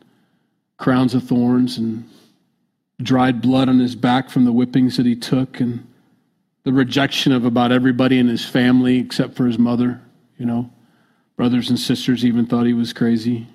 crowns 0.76 1.14
of 1.14 1.22
thorns 1.22 1.78
and 1.78 2.06
dried 3.00 3.40
blood 3.40 3.70
on 3.70 3.78
his 3.78 3.96
back 3.96 4.28
from 4.28 4.44
the 4.44 4.52
whippings 4.52 4.98
that 4.98 5.06
he 5.06 5.16
took 5.16 5.58
and 5.58 5.86
the 6.64 6.72
rejection 6.72 7.32
of 7.32 7.44
about 7.44 7.72
everybody 7.72 8.18
in 8.18 8.28
his 8.28 8.44
family 8.44 8.98
except 8.98 9.34
for 9.34 9.46
his 9.46 9.58
mother 9.58 10.00
you 10.42 10.46
know. 10.46 10.68
Brothers 11.36 11.70
and 11.70 11.78
sisters 11.78 12.24
even 12.24 12.46
thought 12.46 12.66
he 12.66 12.74
was 12.74 12.92
crazy. 12.92 13.46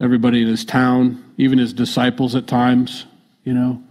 Everybody 0.00 0.40
in 0.40 0.48
his 0.48 0.64
town, 0.64 1.34
even 1.36 1.58
his 1.58 1.74
disciples 1.74 2.34
at 2.34 2.46
times, 2.46 3.04
you 3.44 3.52
know. 3.52 3.82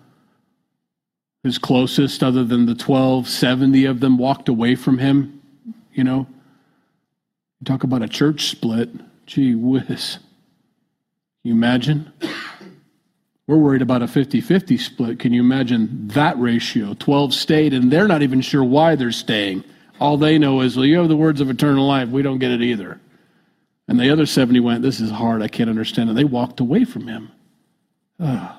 His 1.44 1.60
closest, 1.60 2.24
other 2.24 2.44
than 2.44 2.66
the 2.66 2.74
12, 2.74 3.28
70 3.30 3.86
of 3.86 4.00
them 4.00 4.18
walked 4.18 4.50
away 4.50 4.74
from 4.74 4.98
him, 4.98 5.40
you 5.94 6.04
know. 6.04 6.26
talk 7.64 7.84
about 7.84 8.02
a 8.02 8.08
church 8.08 8.50
split. 8.50 8.90
Gee 9.28 9.54
whiz. 9.54 10.18
Can 10.18 10.24
you 11.44 11.54
imagine? 11.54 12.12
We're 13.50 13.58
worried 13.58 13.82
about 13.82 14.04
a 14.04 14.08
50 14.08 14.42
50 14.42 14.78
split. 14.78 15.18
Can 15.18 15.34
you 15.34 15.42
imagine 15.42 16.10
that 16.10 16.38
ratio? 16.38 16.94
12 16.94 17.34
stayed, 17.34 17.74
and 17.74 17.92
they're 17.92 18.08
not 18.08 18.22
even 18.22 18.42
sure 18.42 18.64
why 18.64 18.94
they're 18.94 19.12
staying. 19.12 19.64
All 20.00 20.18
they 20.18 20.38
know 20.38 20.62
is, 20.62 20.78
well, 20.78 20.86
you 20.86 21.00
have 21.00 21.08
the 21.08 21.18
words 21.18 21.42
of 21.42 21.50
eternal 21.50 21.88
life. 21.88 22.10
We 22.10 22.22
don't 22.22 22.38
get 22.38 22.52
it 22.52 22.62
either. 22.62 23.02
And 23.88 24.00
the 24.00 24.12
other 24.12 24.28
70 24.28 24.60
went, 24.60 24.84
This 24.84 25.00
is 25.00 25.10
hard. 25.10 25.42
I 25.42 25.48
can't 25.48 25.68
understand. 25.68 26.10
And 26.10 26.18
they 26.18 26.26
walked 26.26 26.60
away 26.60 26.86
from 26.86 27.08
him. 27.08 27.32
Ugh. 28.20 28.56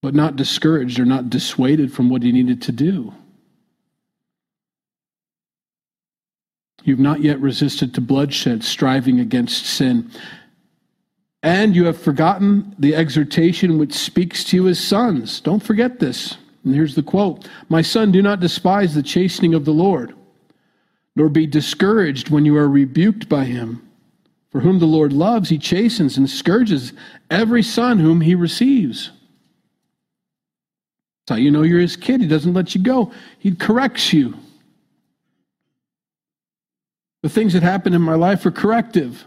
But 0.00 0.14
not 0.14 0.36
discouraged 0.36 1.00
or 1.00 1.06
not 1.06 1.30
dissuaded 1.30 1.92
from 1.92 2.10
what 2.10 2.22
he 2.22 2.30
needed 2.30 2.62
to 2.62 2.70
do. 2.70 3.12
You've 6.84 7.00
not 7.00 7.22
yet 7.22 7.40
resisted 7.40 7.92
to 7.94 8.00
bloodshed, 8.00 8.62
striving 8.62 9.18
against 9.18 9.66
sin. 9.66 10.12
And 11.42 11.74
you 11.74 11.86
have 11.86 12.00
forgotten 12.00 12.74
the 12.78 12.94
exhortation 12.94 13.78
which 13.78 13.94
speaks 13.94 14.44
to 14.44 14.56
you 14.56 14.68
as 14.68 14.78
sons. 14.78 15.40
Don't 15.40 15.62
forget 15.62 15.98
this. 15.98 16.36
And 16.64 16.74
here's 16.74 16.94
the 16.94 17.02
quote 17.02 17.48
My 17.68 17.82
son, 17.82 18.12
do 18.12 18.20
not 18.20 18.40
despise 18.40 18.94
the 18.94 19.02
chastening 19.02 19.54
of 19.54 19.64
the 19.64 19.72
Lord, 19.72 20.14
nor 21.16 21.28
be 21.28 21.46
discouraged 21.46 22.28
when 22.28 22.44
you 22.44 22.56
are 22.56 22.68
rebuked 22.68 23.28
by 23.28 23.44
him. 23.44 23.86
For 24.50 24.60
whom 24.60 24.80
the 24.80 24.86
Lord 24.86 25.12
loves, 25.12 25.48
he 25.48 25.58
chastens 25.58 26.16
and 26.16 26.28
scourges 26.28 26.92
every 27.30 27.62
son 27.62 28.00
whom 28.00 28.20
he 28.20 28.34
receives. 28.34 29.10
That's 31.20 31.36
how 31.38 31.42
you 31.42 31.52
know 31.52 31.62
you're 31.62 31.80
his 31.80 31.96
kid. 31.96 32.20
He 32.20 32.26
doesn't 32.26 32.52
let 32.52 32.74
you 32.74 32.82
go, 32.82 33.12
he 33.38 33.54
corrects 33.54 34.12
you. 34.12 34.34
The 37.22 37.28
things 37.28 37.52
that 37.52 37.62
happen 37.62 37.94
in 37.94 38.02
my 38.02 38.14
life 38.14 38.44
are 38.46 38.50
corrective. 38.50 39.24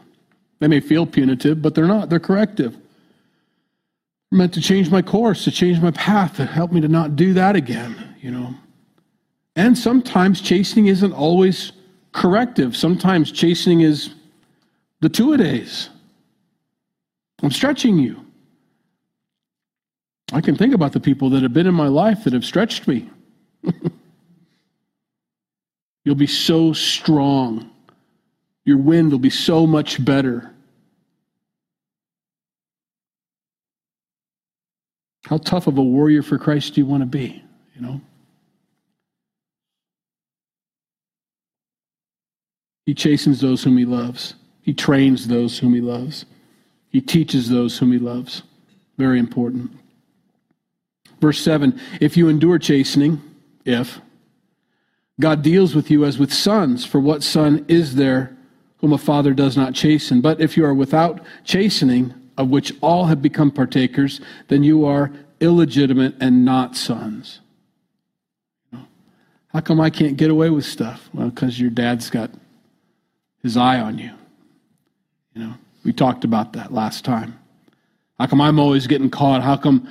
They 0.63 0.69
may 0.69 0.79
feel 0.79 1.05
punitive, 1.05 1.61
but 1.61 1.75
they're 1.75 1.87
not. 1.87 2.09
They're 2.09 2.21
corrective. 2.21 2.71
They're 2.71 4.37
meant 4.37 4.53
to 4.53 4.61
change 4.61 4.89
my 4.89 5.01
course, 5.01 5.43
to 5.43 5.51
change 5.51 5.81
my 5.81 5.91
path, 5.91 6.37
to 6.37 6.45
help 6.45 6.71
me 6.71 6.79
to 6.79 6.87
not 6.87 7.17
do 7.17 7.33
that 7.33 7.57
again, 7.57 8.15
you 8.21 8.31
know. 8.31 8.55
And 9.57 9.77
sometimes 9.77 10.39
chastening 10.39 10.85
isn't 10.87 11.11
always 11.11 11.73
corrective. 12.13 12.77
Sometimes 12.77 13.29
chastening 13.29 13.81
is 13.81 14.13
the 15.01 15.09
two 15.09 15.33
a 15.33 15.37
days. 15.37 15.89
I'm 17.41 17.51
stretching 17.51 17.97
you. 17.97 18.25
I 20.31 20.39
can 20.39 20.55
think 20.55 20.73
about 20.73 20.93
the 20.93 21.01
people 21.01 21.29
that 21.31 21.43
have 21.43 21.51
been 21.51 21.67
in 21.67 21.75
my 21.75 21.89
life 21.89 22.23
that 22.23 22.31
have 22.31 22.45
stretched 22.45 22.87
me. 22.87 23.09
You'll 26.05 26.15
be 26.15 26.25
so 26.25 26.71
strong. 26.71 27.69
Your 28.63 28.77
wind 28.77 29.11
will 29.11 29.19
be 29.19 29.29
so 29.29 29.67
much 29.67 30.03
better. 30.05 30.52
How 35.25 35.37
tough 35.37 35.67
of 35.67 35.77
a 35.77 35.83
warrior 35.83 36.21
for 36.21 36.37
Christ 36.37 36.75
do 36.75 36.81
you 36.81 36.87
want 36.87 37.01
to 37.01 37.07
be? 37.07 37.43
You 37.75 37.81
know? 37.81 38.01
He 42.85 42.93
chastens 42.93 43.39
those 43.39 43.63
whom 43.63 43.77
he 43.77 43.85
loves. 43.85 44.35
He 44.61 44.73
trains 44.73 45.27
those 45.27 45.59
whom 45.59 45.73
he 45.73 45.81
loves. 45.81 46.25
He 46.89 47.01
teaches 47.01 47.49
those 47.49 47.77
whom 47.77 47.91
he 47.91 47.99
loves. 47.99 48.43
Very 48.97 49.19
important. 49.19 49.71
Verse 51.21 51.39
7 51.39 51.79
If 52.01 52.17
you 52.17 52.27
endure 52.27 52.59
chastening, 52.59 53.21
if, 53.65 54.01
God 55.19 55.41
deals 55.41 55.73
with 55.75 55.89
you 55.89 56.05
as 56.05 56.19
with 56.19 56.33
sons, 56.33 56.85
for 56.85 56.99
what 56.99 57.23
son 57.23 57.65
is 57.67 57.95
there 57.95 58.35
whom 58.77 58.91
a 58.91 58.97
father 58.97 59.33
does 59.33 59.55
not 59.55 59.73
chasten? 59.73 60.19
But 60.21 60.41
if 60.41 60.57
you 60.57 60.65
are 60.65 60.73
without 60.73 61.21
chastening, 61.45 62.13
of 62.37 62.49
which 62.49 62.73
all 62.81 63.05
have 63.05 63.21
become 63.21 63.51
partakers, 63.51 64.21
then 64.47 64.63
you 64.63 64.85
are 64.85 65.11
illegitimate 65.39 66.15
and 66.19 66.45
not 66.45 66.75
sons. 66.75 67.39
How 69.53 69.59
come 69.59 69.79
I 69.79 69.91
can't 69.91 70.17
get 70.17 70.31
away 70.31 70.49
with 70.49 70.65
stuff? 70.65 71.09
Well, 71.13 71.29
because 71.29 71.59
your 71.59 71.69
dad's 71.69 72.09
got 72.09 72.31
his 73.43 73.55
eye 73.55 73.79
on 73.79 73.99
you. 73.99 74.11
You 75.35 75.43
know, 75.43 75.53
we 75.85 75.93
talked 75.93 76.23
about 76.23 76.53
that 76.53 76.73
last 76.73 77.05
time. 77.05 77.37
How 78.19 78.25
come 78.25 78.41
I'm 78.41 78.59
always 78.59 78.87
getting 78.87 79.09
caught? 79.09 79.43
How 79.43 79.57
come 79.57 79.87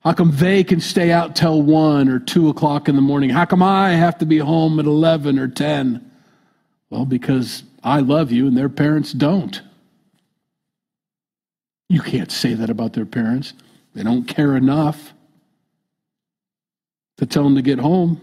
how 0.00 0.12
come 0.12 0.30
they 0.36 0.62
can 0.62 0.80
stay 0.80 1.10
out 1.10 1.34
till 1.34 1.62
one 1.62 2.08
or 2.08 2.20
two 2.20 2.48
o'clock 2.48 2.88
in 2.88 2.94
the 2.94 3.02
morning? 3.02 3.28
How 3.28 3.44
come 3.44 3.60
I 3.60 3.90
have 3.90 4.18
to 4.18 4.26
be 4.26 4.38
home 4.38 4.78
at 4.78 4.86
eleven 4.86 5.38
or 5.38 5.48
ten? 5.48 6.10
Well, 6.90 7.04
because 7.04 7.64
I 7.82 8.00
love 8.00 8.30
you 8.30 8.46
and 8.46 8.56
their 8.56 8.68
parents 8.68 9.12
don't. 9.12 9.60
You 11.88 12.00
can't 12.00 12.32
say 12.32 12.54
that 12.54 12.70
about 12.70 12.92
their 12.94 13.06
parents. 13.06 13.52
They 13.94 14.02
don't 14.02 14.24
care 14.24 14.56
enough 14.56 15.12
to 17.18 17.26
tell 17.26 17.44
them 17.44 17.54
to 17.54 17.62
get 17.62 17.78
home. 17.78 18.20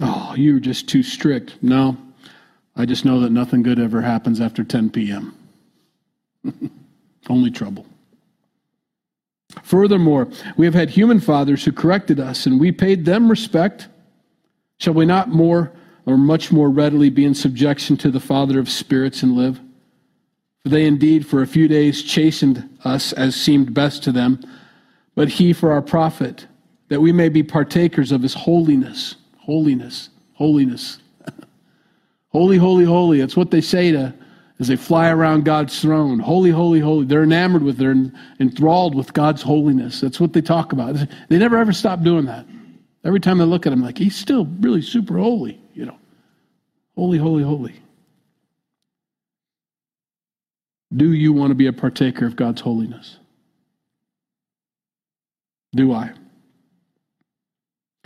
Oh, 0.00 0.34
you're 0.36 0.60
just 0.60 0.88
too 0.88 1.02
strict. 1.02 1.62
No, 1.62 1.96
I 2.76 2.86
just 2.86 3.04
know 3.04 3.20
that 3.20 3.30
nothing 3.30 3.62
good 3.62 3.78
ever 3.78 4.00
happens 4.00 4.40
after 4.40 4.64
10 4.64 4.90
p.m. 4.90 5.36
Only 7.28 7.50
trouble. 7.50 7.86
Furthermore, 9.62 10.28
we 10.56 10.64
have 10.64 10.74
had 10.74 10.90
human 10.90 11.20
fathers 11.20 11.64
who 11.64 11.72
corrected 11.72 12.18
us, 12.18 12.46
and 12.46 12.58
we 12.58 12.72
paid 12.72 13.04
them 13.04 13.28
respect. 13.28 13.88
Shall 14.78 14.94
we 14.94 15.04
not 15.04 15.28
more 15.28 15.72
or 16.06 16.16
much 16.16 16.50
more 16.50 16.70
readily 16.70 17.10
be 17.10 17.24
in 17.24 17.34
subjection 17.34 17.96
to 17.98 18.10
the 18.10 18.18
Father 18.18 18.58
of 18.58 18.70
spirits 18.70 19.22
and 19.22 19.36
live? 19.36 19.60
They 20.64 20.86
indeed 20.86 21.26
for 21.26 21.42
a 21.42 21.46
few 21.46 21.66
days 21.66 22.02
chastened 22.02 22.68
us 22.84 23.12
as 23.12 23.34
seemed 23.34 23.74
best 23.74 24.02
to 24.04 24.12
them, 24.12 24.40
but 25.14 25.28
he 25.28 25.52
for 25.52 25.72
our 25.72 25.82
profit, 25.82 26.46
that 26.88 27.00
we 27.00 27.12
may 27.12 27.28
be 27.28 27.42
partakers 27.42 28.12
of 28.12 28.22
his 28.22 28.34
holiness. 28.34 29.16
Holiness, 29.38 30.10
holiness. 30.34 30.98
holy, 32.28 32.58
holy, 32.58 32.84
holy. 32.84 33.18
That's 33.18 33.36
what 33.36 33.50
they 33.50 33.60
say 33.60 33.90
to 33.90 34.14
as 34.60 34.68
they 34.68 34.76
fly 34.76 35.10
around 35.10 35.44
God's 35.44 35.80
throne. 35.80 36.20
Holy, 36.20 36.50
holy, 36.50 36.78
holy. 36.78 37.04
They're 37.04 37.24
enamored 37.24 37.64
with, 37.64 37.78
they're 37.78 37.96
enthralled 38.38 38.94
with 38.94 39.12
God's 39.12 39.42
holiness. 39.42 40.00
That's 40.00 40.20
what 40.20 40.32
they 40.32 40.40
talk 40.40 40.72
about. 40.72 40.94
They 41.28 41.38
never 41.38 41.56
ever 41.56 41.72
stop 41.72 42.02
doing 42.02 42.26
that. 42.26 42.46
Every 43.04 43.18
time 43.18 43.38
they 43.38 43.44
look 43.44 43.66
at 43.66 43.72
him, 43.72 43.82
like, 43.82 43.98
he's 43.98 44.14
still 44.14 44.46
really 44.60 44.80
super 44.80 45.18
holy, 45.18 45.60
you 45.74 45.86
know. 45.86 45.96
Holy, 46.94 47.18
holy, 47.18 47.42
holy. 47.42 47.74
Do 50.94 51.12
you 51.12 51.32
want 51.32 51.50
to 51.50 51.54
be 51.54 51.66
a 51.66 51.72
partaker 51.72 52.26
of 52.26 52.36
God's 52.36 52.60
holiness? 52.60 53.18
Do 55.74 55.92
I? 55.92 56.12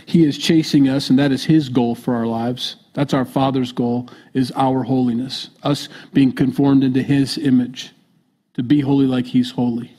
He 0.07 0.25
is 0.25 0.39
chasing 0.39 0.89
us, 0.89 1.11
and 1.11 1.19
that 1.19 1.33
is 1.33 1.45
His 1.45 1.69
goal 1.69 1.97
for 1.97 2.15
our 2.15 2.27
lives. 2.27 2.77
That's 2.95 3.13
our 3.13 3.25
Father's 3.25 3.73
goal, 3.73 4.09
is 4.35 4.53
our 4.53 4.85
holiness, 4.85 5.51
us 5.65 5.89
being 6.13 6.33
conformed 6.33 6.85
into 6.85 7.03
His 7.03 7.39
image, 7.39 7.93
to 8.55 8.63
be 8.63 8.81
holy 8.81 9.07
like 9.07 9.27
He's 9.27 9.51
holy. 9.51 9.91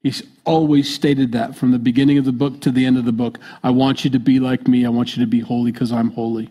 He's 0.00 0.24
always 0.44 0.92
stated 0.92 1.30
that 1.32 1.54
from 1.54 1.70
the 1.70 1.78
beginning 1.78 2.18
of 2.18 2.24
the 2.24 2.32
book 2.32 2.60
to 2.62 2.72
the 2.72 2.84
end 2.84 2.98
of 2.98 3.04
the 3.04 3.12
book. 3.12 3.38
I 3.62 3.70
want 3.70 4.04
you 4.04 4.10
to 4.10 4.18
be 4.18 4.40
like 4.40 4.66
me. 4.66 4.84
I 4.84 4.88
want 4.88 5.16
you 5.16 5.22
to 5.22 5.30
be 5.30 5.38
holy 5.38 5.70
because 5.70 5.92
I'm 5.92 6.10
holy. 6.10 6.50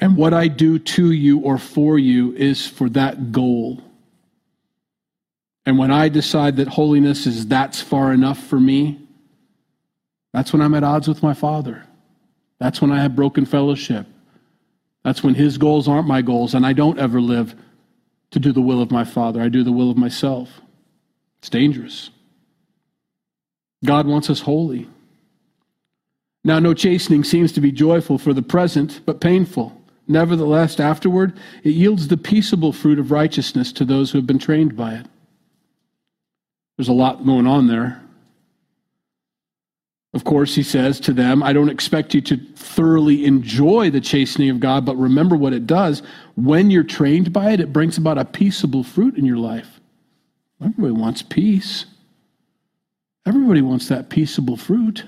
And 0.00 0.16
what 0.16 0.32
I 0.32 0.48
do 0.48 0.78
to 0.78 1.10
you 1.10 1.40
or 1.40 1.58
for 1.58 1.98
you 1.98 2.32
is 2.34 2.66
for 2.66 2.88
that 2.90 3.32
goal. 3.32 3.82
And 5.66 5.76
when 5.76 5.90
I 5.90 6.08
decide 6.08 6.56
that 6.56 6.68
holiness 6.68 7.26
is 7.26 7.46
that's 7.46 7.80
far 7.80 8.12
enough 8.12 8.38
for 8.38 8.60
me, 8.60 9.00
that's 10.32 10.52
when 10.52 10.62
I'm 10.62 10.74
at 10.74 10.84
odds 10.84 11.08
with 11.08 11.22
my 11.22 11.34
Father. 11.34 11.84
That's 12.58 12.80
when 12.80 12.92
I 12.92 13.00
have 13.00 13.16
broken 13.16 13.44
fellowship. 13.44 14.06
That's 15.04 15.22
when 15.22 15.34
His 15.34 15.58
goals 15.58 15.88
aren't 15.88 16.08
my 16.08 16.22
goals, 16.22 16.54
and 16.54 16.64
I 16.66 16.72
don't 16.72 16.98
ever 16.98 17.20
live 17.20 17.54
to 18.30 18.38
do 18.38 18.52
the 18.52 18.60
will 18.60 18.80
of 18.80 18.90
my 18.90 19.04
Father. 19.04 19.40
I 19.40 19.48
do 19.48 19.62
the 19.62 19.72
will 19.72 19.90
of 19.90 19.96
myself. 19.96 20.60
It's 21.38 21.50
dangerous. 21.50 22.10
God 23.84 24.06
wants 24.06 24.28
us 24.28 24.40
holy. 24.40 24.88
Now, 26.44 26.58
no 26.58 26.74
chastening 26.74 27.24
seems 27.24 27.52
to 27.52 27.60
be 27.60 27.72
joyful 27.72 28.18
for 28.18 28.32
the 28.32 28.42
present, 28.42 29.00
but 29.04 29.20
painful. 29.20 29.77
Nevertheless, 30.08 30.80
afterward, 30.80 31.38
it 31.62 31.70
yields 31.70 32.08
the 32.08 32.16
peaceable 32.16 32.72
fruit 32.72 32.98
of 32.98 33.10
righteousness 33.10 33.72
to 33.72 33.84
those 33.84 34.10
who 34.10 34.18
have 34.18 34.26
been 34.26 34.38
trained 34.38 34.74
by 34.74 34.94
it. 34.94 35.06
There's 36.76 36.88
a 36.88 36.94
lot 36.94 37.26
going 37.26 37.46
on 37.46 37.66
there. 37.66 38.00
Of 40.14 40.24
course, 40.24 40.54
he 40.54 40.62
says 40.62 40.98
to 41.00 41.12
them, 41.12 41.42
I 41.42 41.52
don't 41.52 41.68
expect 41.68 42.14
you 42.14 42.22
to 42.22 42.38
thoroughly 42.56 43.26
enjoy 43.26 43.90
the 43.90 44.00
chastening 44.00 44.48
of 44.48 44.58
God, 44.58 44.86
but 44.86 44.96
remember 44.96 45.36
what 45.36 45.52
it 45.52 45.66
does. 45.66 46.02
When 46.34 46.70
you're 46.70 46.82
trained 46.82 47.30
by 47.30 47.50
it, 47.50 47.60
it 47.60 47.74
brings 47.74 47.98
about 47.98 48.16
a 48.16 48.24
peaceable 48.24 48.84
fruit 48.84 49.18
in 49.18 49.26
your 49.26 49.36
life. 49.36 49.80
Everybody 50.62 50.92
wants 50.92 51.20
peace. 51.20 51.84
Everybody 53.26 53.60
wants 53.60 53.88
that 53.88 54.08
peaceable 54.08 54.56
fruit. 54.56 55.04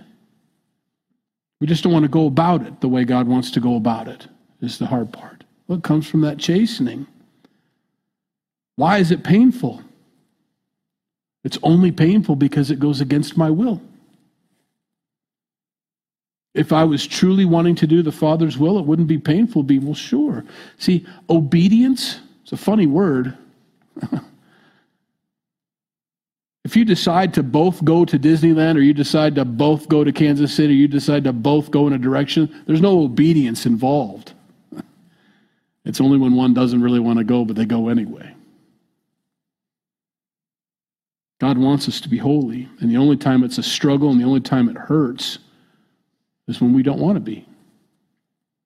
We 1.60 1.66
just 1.66 1.82
don't 1.82 1.92
want 1.92 2.04
to 2.04 2.10
go 2.10 2.26
about 2.26 2.66
it 2.66 2.82
the 2.82 2.88
way 2.88 3.04
God 3.04 3.26
wants 3.26 3.50
to 3.52 3.60
go 3.60 3.76
about 3.76 4.06
it 4.06 4.28
is 4.60 4.78
the 4.78 4.86
hard 4.86 5.12
part. 5.12 5.44
What 5.66 5.82
comes 5.82 6.06
from 6.06 6.22
that 6.22 6.38
chastening? 6.38 7.06
Why 8.76 8.98
is 8.98 9.10
it 9.10 9.22
painful? 9.22 9.82
It's 11.44 11.58
only 11.62 11.92
painful 11.92 12.36
because 12.36 12.70
it 12.70 12.78
goes 12.78 13.00
against 13.00 13.36
my 13.36 13.50
will. 13.50 13.80
If 16.54 16.72
I 16.72 16.84
was 16.84 17.06
truly 17.06 17.44
wanting 17.44 17.76
to 17.76 17.86
do 17.86 18.02
the 18.02 18.10
Father's 18.10 18.58
will, 18.58 18.78
it 18.78 18.84
wouldn't 18.84 19.08
be 19.08 19.18
painful. 19.18 19.62
Be 19.62 19.78
well, 19.78 19.94
sure. 19.94 20.44
See, 20.78 21.06
obedience, 21.28 22.20
it's 22.42 22.52
a 22.52 22.56
funny 22.56 22.86
word. 22.86 23.38
if 26.64 26.76
you 26.76 26.84
decide 26.84 27.34
to 27.34 27.42
both 27.42 27.84
go 27.84 28.04
to 28.04 28.18
Disneyland 28.18 28.76
or 28.76 28.80
you 28.80 28.92
decide 28.92 29.36
to 29.36 29.44
both 29.44 29.88
go 29.88 30.02
to 30.02 30.12
Kansas 30.12 30.52
City, 30.52 30.74
you 30.74 30.88
decide 30.88 31.24
to 31.24 31.32
both 31.32 31.70
go 31.70 31.86
in 31.86 31.92
a 31.92 31.98
direction, 31.98 32.62
there's 32.66 32.80
no 32.80 33.00
obedience 33.00 33.64
involved. 33.64 34.32
It's 35.84 36.00
only 36.00 36.18
when 36.18 36.34
one 36.34 36.54
doesn't 36.54 36.82
really 36.82 37.00
want 37.00 37.18
to 37.18 37.24
go, 37.24 37.44
but 37.44 37.56
they 37.56 37.64
go 37.64 37.88
anyway. 37.88 38.34
God 41.40 41.56
wants 41.56 41.88
us 41.88 42.00
to 42.02 42.08
be 42.08 42.18
holy, 42.18 42.68
and 42.80 42.90
the 42.90 42.98
only 42.98 43.16
time 43.16 43.42
it's 43.42 43.56
a 43.56 43.62
struggle 43.62 44.10
and 44.10 44.20
the 44.20 44.26
only 44.26 44.40
time 44.40 44.68
it 44.68 44.76
hurts 44.76 45.38
is 46.46 46.60
when 46.60 46.74
we 46.74 46.82
don't 46.82 47.00
want 47.00 47.16
to 47.16 47.20
be. 47.20 47.46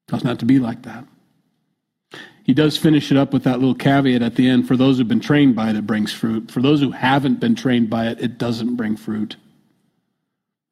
Doesn't 0.08 0.26
have 0.26 0.38
to 0.38 0.44
be 0.44 0.58
like 0.58 0.82
that. 0.82 1.04
He 2.42 2.52
does 2.52 2.76
finish 2.76 3.10
it 3.10 3.16
up 3.16 3.32
with 3.32 3.44
that 3.44 3.60
little 3.60 3.74
caveat 3.74 4.22
at 4.22 4.34
the 4.34 4.48
end 4.48 4.68
for 4.68 4.76
those 4.76 4.98
who've 4.98 5.08
been 5.08 5.20
trained 5.20 5.54
by 5.54 5.70
it, 5.70 5.76
it 5.76 5.86
brings 5.86 6.12
fruit. 6.12 6.50
For 6.50 6.60
those 6.60 6.80
who 6.80 6.90
haven't 6.90 7.40
been 7.40 7.54
trained 7.54 7.88
by 7.88 8.08
it, 8.08 8.20
it 8.20 8.38
doesn't 8.38 8.76
bring 8.76 8.96
fruit. 8.96 9.36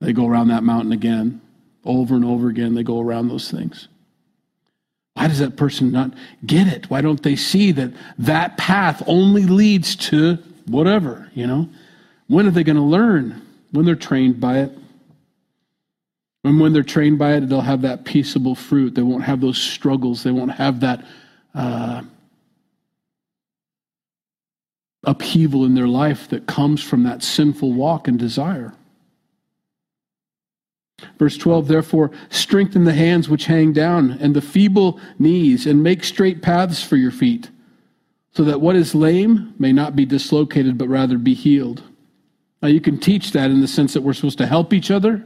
They 0.00 0.12
go 0.12 0.26
around 0.26 0.48
that 0.48 0.64
mountain 0.64 0.92
again, 0.92 1.40
over 1.84 2.14
and 2.14 2.24
over 2.24 2.48
again, 2.48 2.74
they 2.74 2.82
go 2.82 3.00
around 3.00 3.28
those 3.28 3.50
things. 3.50 3.88
Why 5.14 5.28
does 5.28 5.40
that 5.40 5.56
person 5.56 5.92
not 5.92 6.14
get 6.44 6.66
it? 6.66 6.88
Why 6.90 7.00
don't 7.00 7.22
they 7.22 7.36
see 7.36 7.72
that 7.72 7.92
that 8.18 8.56
path 8.56 9.02
only 9.06 9.44
leads 9.44 9.94
to 9.96 10.38
whatever, 10.66 11.30
you 11.34 11.46
know? 11.46 11.68
When 12.28 12.46
are 12.46 12.50
they 12.50 12.64
going 12.64 12.76
to 12.76 12.82
learn? 12.82 13.42
When 13.72 13.84
they're 13.84 13.94
trained 13.94 14.40
by 14.40 14.60
it. 14.60 14.78
And 16.44 16.58
when 16.58 16.72
they're 16.72 16.82
trained 16.82 17.18
by 17.18 17.34
it, 17.34 17.48
they'll 17.48 17.60
have 17.60 17.82
that 17.82 18.04
peaceable 18.04 18.54
fruit. 18.54 18.94
They 18.94 19.02
won't 19.02 19.24
have 19.24 19.40
those 19.40 19.58
struggles. 19.58 20.22
They 20.22 20.30
won't 20.30 20.52
have 20.52 20.80
that 20.80 21.04
uh, 21.54 22.02
upheaval 25.04 25.64
in 25.64 25.74
their 25.74 25.86
life 25.86 26.28
that 26.28 26.46
comes 26.46 26.82
from 26.82 27.04
that 27.04 27.22
sinful 27.22 27.72
walk 27.72 28.08
and 28.08 28.18
desire. 28.18 28.72
Verse 31.18 31.36
12, 31.36 31.68
therefore, 31.68 32.10
strengthen 32.30 32.84
the 32.84 32.92
hands 32.92 33.28
which 33.28 33.46
hang 33.46 33.72
down 33.72 34.12
and 34.20 34.34
the 34.34 34.40
feeble 34.40 35.00
knees, 35.18 35.66
and 35.66 35.82
make 35.82 36.04
straight 36.04 36.42
paths 36.42 36.82
for 36.82 36.96
your 36.96 37.10
feet, 37.10 37.50
so 38.32 38.44
that 38.44 38.60
what 38.60 38.76
is 38.76 38.94
lame 38.94 39.54
may 39.58 39.72
not 39.72 39.94
be 39.94 40.04
dislocated, 40.04 40.78
but 40.78 40.88
rather 40.88 41.18
be 41.18 41.34
healed. 41.34 41.82
Now, 42.62 42.68
you 42.68 42.80
can 42.80 42.98
teach 42.98 43.32
that 43.32 43.50
in 43.50 43.60
the 43.60 43.68
sense 43.68 43.92
that 43.92 44.02
we're 44.02 44.12
supposed 44.12 44.38
to 44.38 44.46
help 44.46 44.72
each 44.72 44.90
other, 44.90 45.24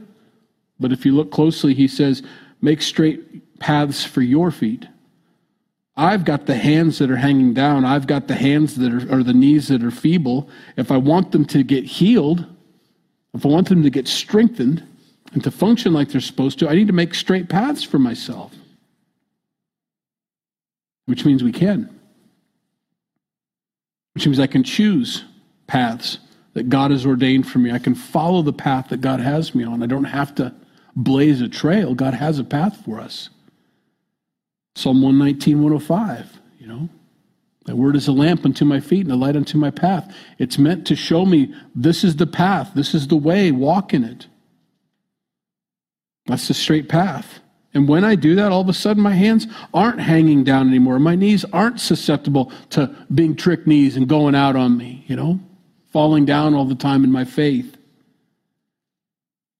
but 0.79 0.91
if 0.91 1.05
you 1.05 1.15
look 1.15 1.31
closely, 1.31 1.73
he 1.73 1.87
says, 1.87 2.23
make 2.61 2.81
straight 2.81 3.59
paths 3.59 4.03
for 4.03 4.21
your 4.21 4.51
feet. 4.51 4.87
I've 5.95 6.25
got 6.25 6.45
the 6.45 6.55
hands 6.55 6.99
that 6.99 7.09
are 7.09 7.17
hanging 7.17 7.55
down. 7.55 7.83
I've 7.83 8.05
got 8.05 8.27
the 8.27 8.35
hands 8.35 8.75
that 8.75 8.93
are, 8.93 9.19
or 9.19 9.23
the 9.23 9.33
knees 9.33 9.67
that 9.69 9.83
are 9.83 9.89
feeble. 9.89 10.47
If 10.75 10.91
I 10.91 10.97
want 10.97 11.31
them 11.31 11.43
to 11.45 11.63
get 11.63 11.85
healed, 11.85 12.45
if 13.33 13.45
I 13.45 13.49
want 13.49 13.67
them 13.69 13.81
to 13.81 13.89
get 13.89 14.07
strengthened 14.07 14.83
and 15.33 15.43
to 15.43 15.51
function 15.51 15.93
like 15.93 16.09
they're 16.09 16.21
supposed 16.21 16.59
to, 16.59 16.69
I 16.69 16.75
need 16.75 16.87
to 16.87 16.93
make 16.93 17.13
straight 17.13 17.49
paths 17.49 17.83
for 17.83 17.99
myself. 17.99 18.53
Which 21.05 21.25
means 21.25 21.43
we 21.43 21.51
can. 21.51 21.89
Which 24.13 24.25
means 24.25 24.39
I 24.39 24.47
can 24.47 24.63
choose 24.63 25.23
paths 25.67 26.19
that 26.53 26.69
God 26.69 26.91
has 26.91 27.05
ordained 27.05 27.47
for 27.47 27.59
me. 27.59 27.71
I 27.71 27.79
can 27.79 27.93
follow 27.93 28.41
the 28.41 28.53
path 28.53 28.89
that 28.89 29.01
God 29.01 29.19
has 29.19 29.53
me 29.53 29.63
on. 29.63 29.83
I 29.83 29.85
don't 29.85 30.05
have 30.05 30.33
to 30.35 30.53
blaze 30.95 31.39
a 31.41 31.47
trail. 31.47 31.93
God 31.93 32.15
has 32.15 32.39
a 32.39 32.43
path 32.43 32.83
for 32.83 32.99
us. 32.99 33.29
Psalm 34.75 35.01
119, 35.01 35.61
105, 35.61 36.39
you 36.59 36.67
know. 36.67 36.89
That 37.65 37.75
word 37.75 37.95
is 37.95 38.07
a 38.07 38.13
lamp 38.13 38.45
unto 38.45 38.63
my 38.63 38.79
feet 38.79 39.05
and 39.05 39.11
a 39.11 39.15
light 39.15 39.35
unto 39.35 39.57
my 39.57 39.71
path. 39.71 40.15
It's 40.39 40.57
meant 40.57 40.87
to 40.87 40.95
show 40.95 41.25
me 41.25 41.53
this 41.75 42.03
is 42.03 42.15
the 42.15 42.25
path, 42.25 42.71
this 42.75 42.95
is 42.95 43.07
the 43.07 43.17
way, 43.17 43.51
walk 43.51 43.93
in 43.93 44.03
it. 44.03 44.27
That's 46.27 46.47
the 46.47 46.53
straight 46.53 46.87
path. 46.87 47.39
And 47.73 47.87
when 47.87 48.03
I 48.03 48.15
do 48.15 48.35
that, 48.35 48.51
all 48.51 48.61
of 48.61 48.69
a 48.69 48.73
sudden 48.73 49.03
my 49.03 49.13
hands 49.13 49.47
aren't 49.73 49.99
hanging 49.99 50.43
down 50.43 50.67
anymore. 50.67 50.99
My 50.99 51.15
knees 51.15 51.45
aren't 51.45 51.79
susceptible 51.79 52.51
to 52.71 52.93
being 53.13 53.35
trick 53.35 53.67
knees 53.67 53.97
and 53.97 54.07
going 54.07 54.35
out 54.35 54.55
on 54.55 54.77
me, 54.77 55.03
you 55.07 55.15
know, 55.15 55.39
falling 55.91 56.25
down 56.25 56.53
all 56.53 56.65
the 56.65 56.75
time 56.75 57.03
in 57.03 57.11
my 57.11 57.25
faith. 57.25 57.77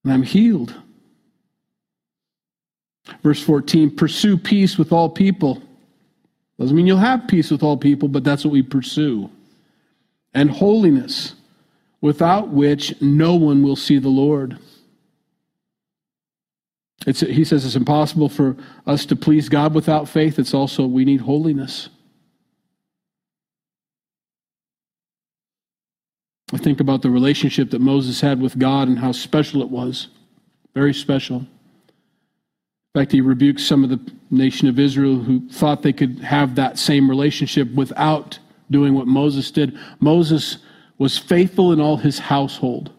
And 0.03 0.13
I'm 0.13 0.23
healed. 0.23 0.73
Verse 3.23 3.41
14 3.41 3.95
pursue 3.95 4.37
peace 4.37 4.77
with 4.77 4.91
all 4.91 5.09
people. 5.09 5.61
Doesn't 6.59 6.75
mean 6.75 6.87
you'll 6.87 6.97
have 6.97 7.27
peace 7.27 7.51
with 7.51 7.61
all 7.61 7.77
people, 7.77 8.07
but 8.07 8.23
that's 8.23 8.43
what 8.43 8.51
we 8.51 8.63
pursue. 8.63 9.29
And 10.33 10.49
holiness, 10.49 11.35
without 12.01 12.49
which 12.49 12.99
no 13.01 13.35
one 13.35 13.61
will 13.63 13.75
see 13.75 13.99
the 13.99 14.09
Lord. 14.09 14.57
It's, 17.07 17.21
he 17.21 17.45
says 17.45 17.65
it's 17.65 17.75
impossible 17.75 18.27
for 18.27 18.57
us 18.85 19.05
to 19.05 19.15
please 19.15 19.47
God 19.47 19.73
without 19.73 20.09
faith. 20.09 20.37
It's 20.37 20.53
also, 20.53 20.85
we 20.85 21.05
need 21.05 21.21
holiness. 21.21 21.87
I 26.53 26.57
think 26.57 26.81
about 26.81 27.01
the 27.01 27.09
relationship 27.09 27.71
that 27.71 27.79
Moses 27.79 28.19
had 28.19 28.41
with 28.41 28.59
God 28.59 28.89
and 28.89 28.99
how 28.99 29.13
special 29.13 29.61
it 29.61 29.69
was. 29.69 30.09
Very 30.75 30.93
special. 30.93 31.37
In 31.37 31.47
fact, 33.01 33.13
he 33.13 33.21
rebukes 33.21 33.65
some 33.65 33.85
of 33.85 33.89
the 33.89 33.99
nation 34.29 34.67
of 34.67 34.77
Israel 34.77 35.17
who 35.17 35.47
thought 35.49 35.83
they 35.83 35.93
could 35.93 36.19
have 36.19 36.55
that 36.55 36.77
same 36.77 37.09
relationship 37.09 37.71
without 37.73 38.37
doing 38.69 38.93
what 38.93 39.07
Moses 39.07 39.49
did. 39.49 39.77
Moses 40.01 40.57
was 40.97 41.17
faithful 41.17 41.71
in 41.71 41.79
all 41.79 41.95
his 41.95 42.19
household. 42.19 42.91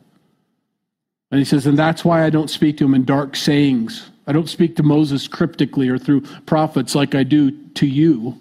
And 1.30 1.38
he 1.38 1.44
says, 1.44 1.66
and 1.66 1.78
that's 1.78 2.04
why 2.04 2.24
I 2.24 2.30
don't 2.30 2.48
speak 2.48 2.78
to 2.78 2.84
him 2.84 2.94
in 2.94 3.04
dark 3.04 3.36
sayings. 3.36 4.10
I 4.26 4.32
don't 4.32 4.48
speak 4.48 4.76
to 4.76 4.82
Moses 4.82 5.28
cryptically 5.28 5.88
or 5.88 5.98
through 5.98 6.22
prophets 6.46 6.94
like 6.94 7.14
I 7.14 7.22
do 7.22 7.50
to 7.50 7.86
you. 7.86 8.38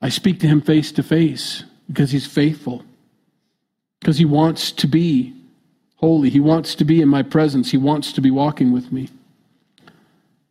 I 0.00 0.08
speak 0.08 0.40
to 0.40 0.46
him 0.46 0.60
face 0.60 0.92
to 0.92 1.02
face 1.02 1.64
because 1.88 2.10
he's 2.10 2.26
faithful, 2.26 2.84
because 4.00 4.18
he 4.18 4.24
wants 4.24 4.70
to 4.72 4.86
be 4.86 5.34
holy. 5.96 6.30
He 6.30 6.40
wants 6.40 6.74
to 6.76 6.84
be 6.84 7.00
in 7.00 7.08
my 7.08 7.22
presence. 7.22 7.70
He 7.70 7.78
wants 7.78 8.12
to 8.12 8.20
be 8.20 8.30
walking 8.30 8.72
with 8.72 8.92
me. 8.92 9.08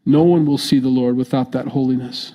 No 0.05 0.23
one 0.23 0.45
will 0.45 0.57
see 0.57 0.79
the 0.79 0.89
Lord 0.89 1.15
without 1.15 1.51
that 1.51 1.67
holiness. 1.67 2.33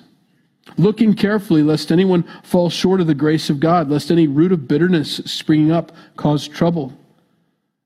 Looking 0.77 1.13
carefully, 1.13 1.61
lest 1.61 1.91
anyone 1.91 2.23
fall 2.43 2.69
short 2.69 3.01
of 3.01 3.07
the 3.07 3.13
grace 3.13 3.49
of 3.49 3.59
God, 3.59 3.89
lest 3.89 4.09
any 4.09 4.27
root 4.27 4.51
of 4.51 4.67
bitterness 4.67 5.17
springing 5.25 5.71
up 5.71 5.91
cause 6.15 6.47
trouble. 6.47 6.93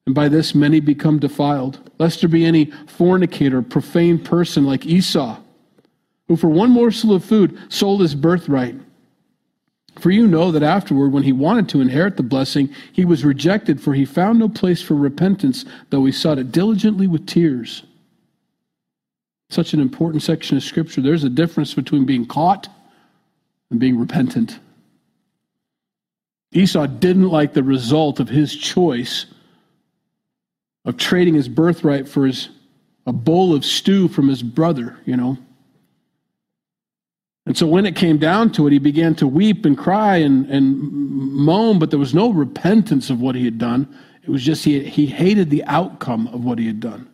And 0.08 0.16
by 0.16 0.30
this 0.30 0.56
many 0.56 0.80
become 0.80 1.20
defiled, 1.20 1.92
lest 2.00 2.22
there 2.22 2.30
be 2.30 2.46
any 2.46 2.72
fornicator, 2.88 3.62
profane 3.62 4.18
person 4.18 4.66
like 4.66 4.86
Esau, 4.86 5.38
who 6.30 6.38
for 6.38 6.48
one 6.48 6.72
morsel 6.72 7.14
of 7.14 7.26
food 7.26 7.60
sold 7.68 8.00
his 8.00 8.16
birthright. 8.16 8.76
For 10.00 10.10
you 10.10 10.26
know 10.26 10.50
that 10.54 10.64
afterward, 10.64 11.10
when 11.10 11.24
he 11.24 11.34
wanted 11.34 11.68
to 11.70 11.82
inherit 11.82 12.16
the 12.16 12.24
blessing, 12.24 12.74
he 12.94 13.04
was 13.04 13.26
rejected, 13.26 13.82
for 13.82 13.94
he 13.94 14.06
found 14.06 14.40
no 14.40 14.48
place 14.48 14.82
for 14.82 14.94
repentance, 14.94 15.66
though 15.90 16.06
he 16.06 16.14
sought 16.14 16.40
it 16.40 16.54
diligently 16.54 17.08
with 17.08 17.28
tears. 17.28 17.84
Such 19.50 19.74
an 19.74 19.82
important 19.82 20.24
section 20.24 20.56
of 20.56 20.64
Scripture. 20.64 21.02
There's 21.02 21.26
a 21.26 21.30
difference 21.30 21.74
between 21.74 22.06
being 22.06 22.26
caught 22.26 22.70
and 23.72 23.78
being 23.78 24.00
repentant. 24.00 24.58
Esau 26.54 26.86
didn't 26.86 27.28
like 27.28 27.54
the 27.54 27.64
result 27.64 28.22
of 28.22 28.30
his 28.30 28.56
choice 28.56 29.26
of 30.88 30.96
trading 30.96 31.34
his 31.34 31.50
birthright 31.50 32.08
for 32.08 32.26
his, 32.26 32.48
a 33.06 33.12
bowl 33.12 33.54
of 33.54 33.66
stew 33.66 34.08
from 34.08 34.30
his 34.30 34.42
brother, 34.42 34.98
you 35.06 35.18
know. 35.18 35.38
And 37.46 37.58
so 37.58 37.68
when 37.68 37.86
it 37.86 37.96
came 37.96 38.18
down 38.18 38.54
to 38.54 38.68
it, 38.68 38.74
he 38.74 38.80
began 38.80 39.14
to 39.16 39.28
weep 39.28 39.66
and 39.66 39.78
cry 39.78 40.18
and, 40.18 40.50
and 40.50 40.82
moan, 40.82 41.78
but 41.78 41.90
there 41.90 42.00
was 42.00 42.14
no 42.14 42.32
repentance 42.32 43.10
of 43.10 43.20
what 43.20 43.36
he 43.36 43.44
had 43.44 43.58
done. 43.58 43.94
It 44.24 44.30
was 44.30 44.44
just 44.44 44.64
he, 44.64 44.82
he 44.82 45.06
hated 45.06 45.50
the 45.50 45.64
outcome 45.66 46.28
of 46.28 46.46
what 46.46 46.58
he 46.58 46.68
had 46.68 46.80
done. 46.80 47.10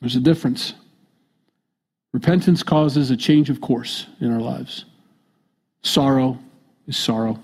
There's 0.00 0.16
a 0.16 0.20
difference. 0.20 0.74
Repentance 2.12 2.62
causes 2.62 3.10
a 3.10 3.16
change 3.16 3.48
of 3.48 3.62
course 3.62 4.06
in 4.20 4.30
our 4.30 4.40
lives. 4.40 4.84
Sorrow 5.82 6.38
is 6.86 6.98
sorrow, 6.98 7.42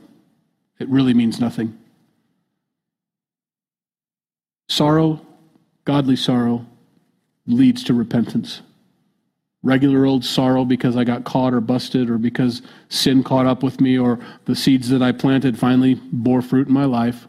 it 0.78 0.88
really 0.88 1.14
means 1.14 1.40
nothing. 1.40 1.78
Sorrow, 4.68 5.20
godly 5.84 6.16
sorrow, 6.16 6.66
leads 7.46 7.84
to 7.84 7.94
repentance. 7.94 8.62
Regular 9.62 10.04
old 10.04 10.24
sorrow 10.24 10.64
because 10.64 10.96
I 10.96 11.04
got 11.04 11.24
caught 11.24 11.54
or 11.54 11.60
busted 11.60 12.10
or 12.10 12.18
because 12.18 12.62
sin 12.88 13.22
caught 13.22 13.46
up 13.46 13.62
with 13.62 13.80
me 13.80 13.98
or 13.98 14.18
the 14.44 14.54
seeds 14.54 14.88
that 14.90 15.02
I 15.02 15.12
planted 15.12 15.58
finally 15.58 15.94
bore 15.94 16.42
fruit 16.42 16.68
in 16.68 16.74
my 16.74 16.84
life. 16.84 17.26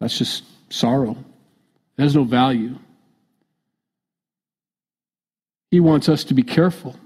That's 0.00 0.16
just 0.16 0.44
sorrow. 0.70 1.16
It 1.98 2.02
has 2.02 2.14
no 2.14 2.24
value. 2.24 2.78
He 5.70 5.80
wants 5.80 6.08
us 6.08 6.24
to 6.24 6.34
be 6.34 6.42
careful. 6.42 6.96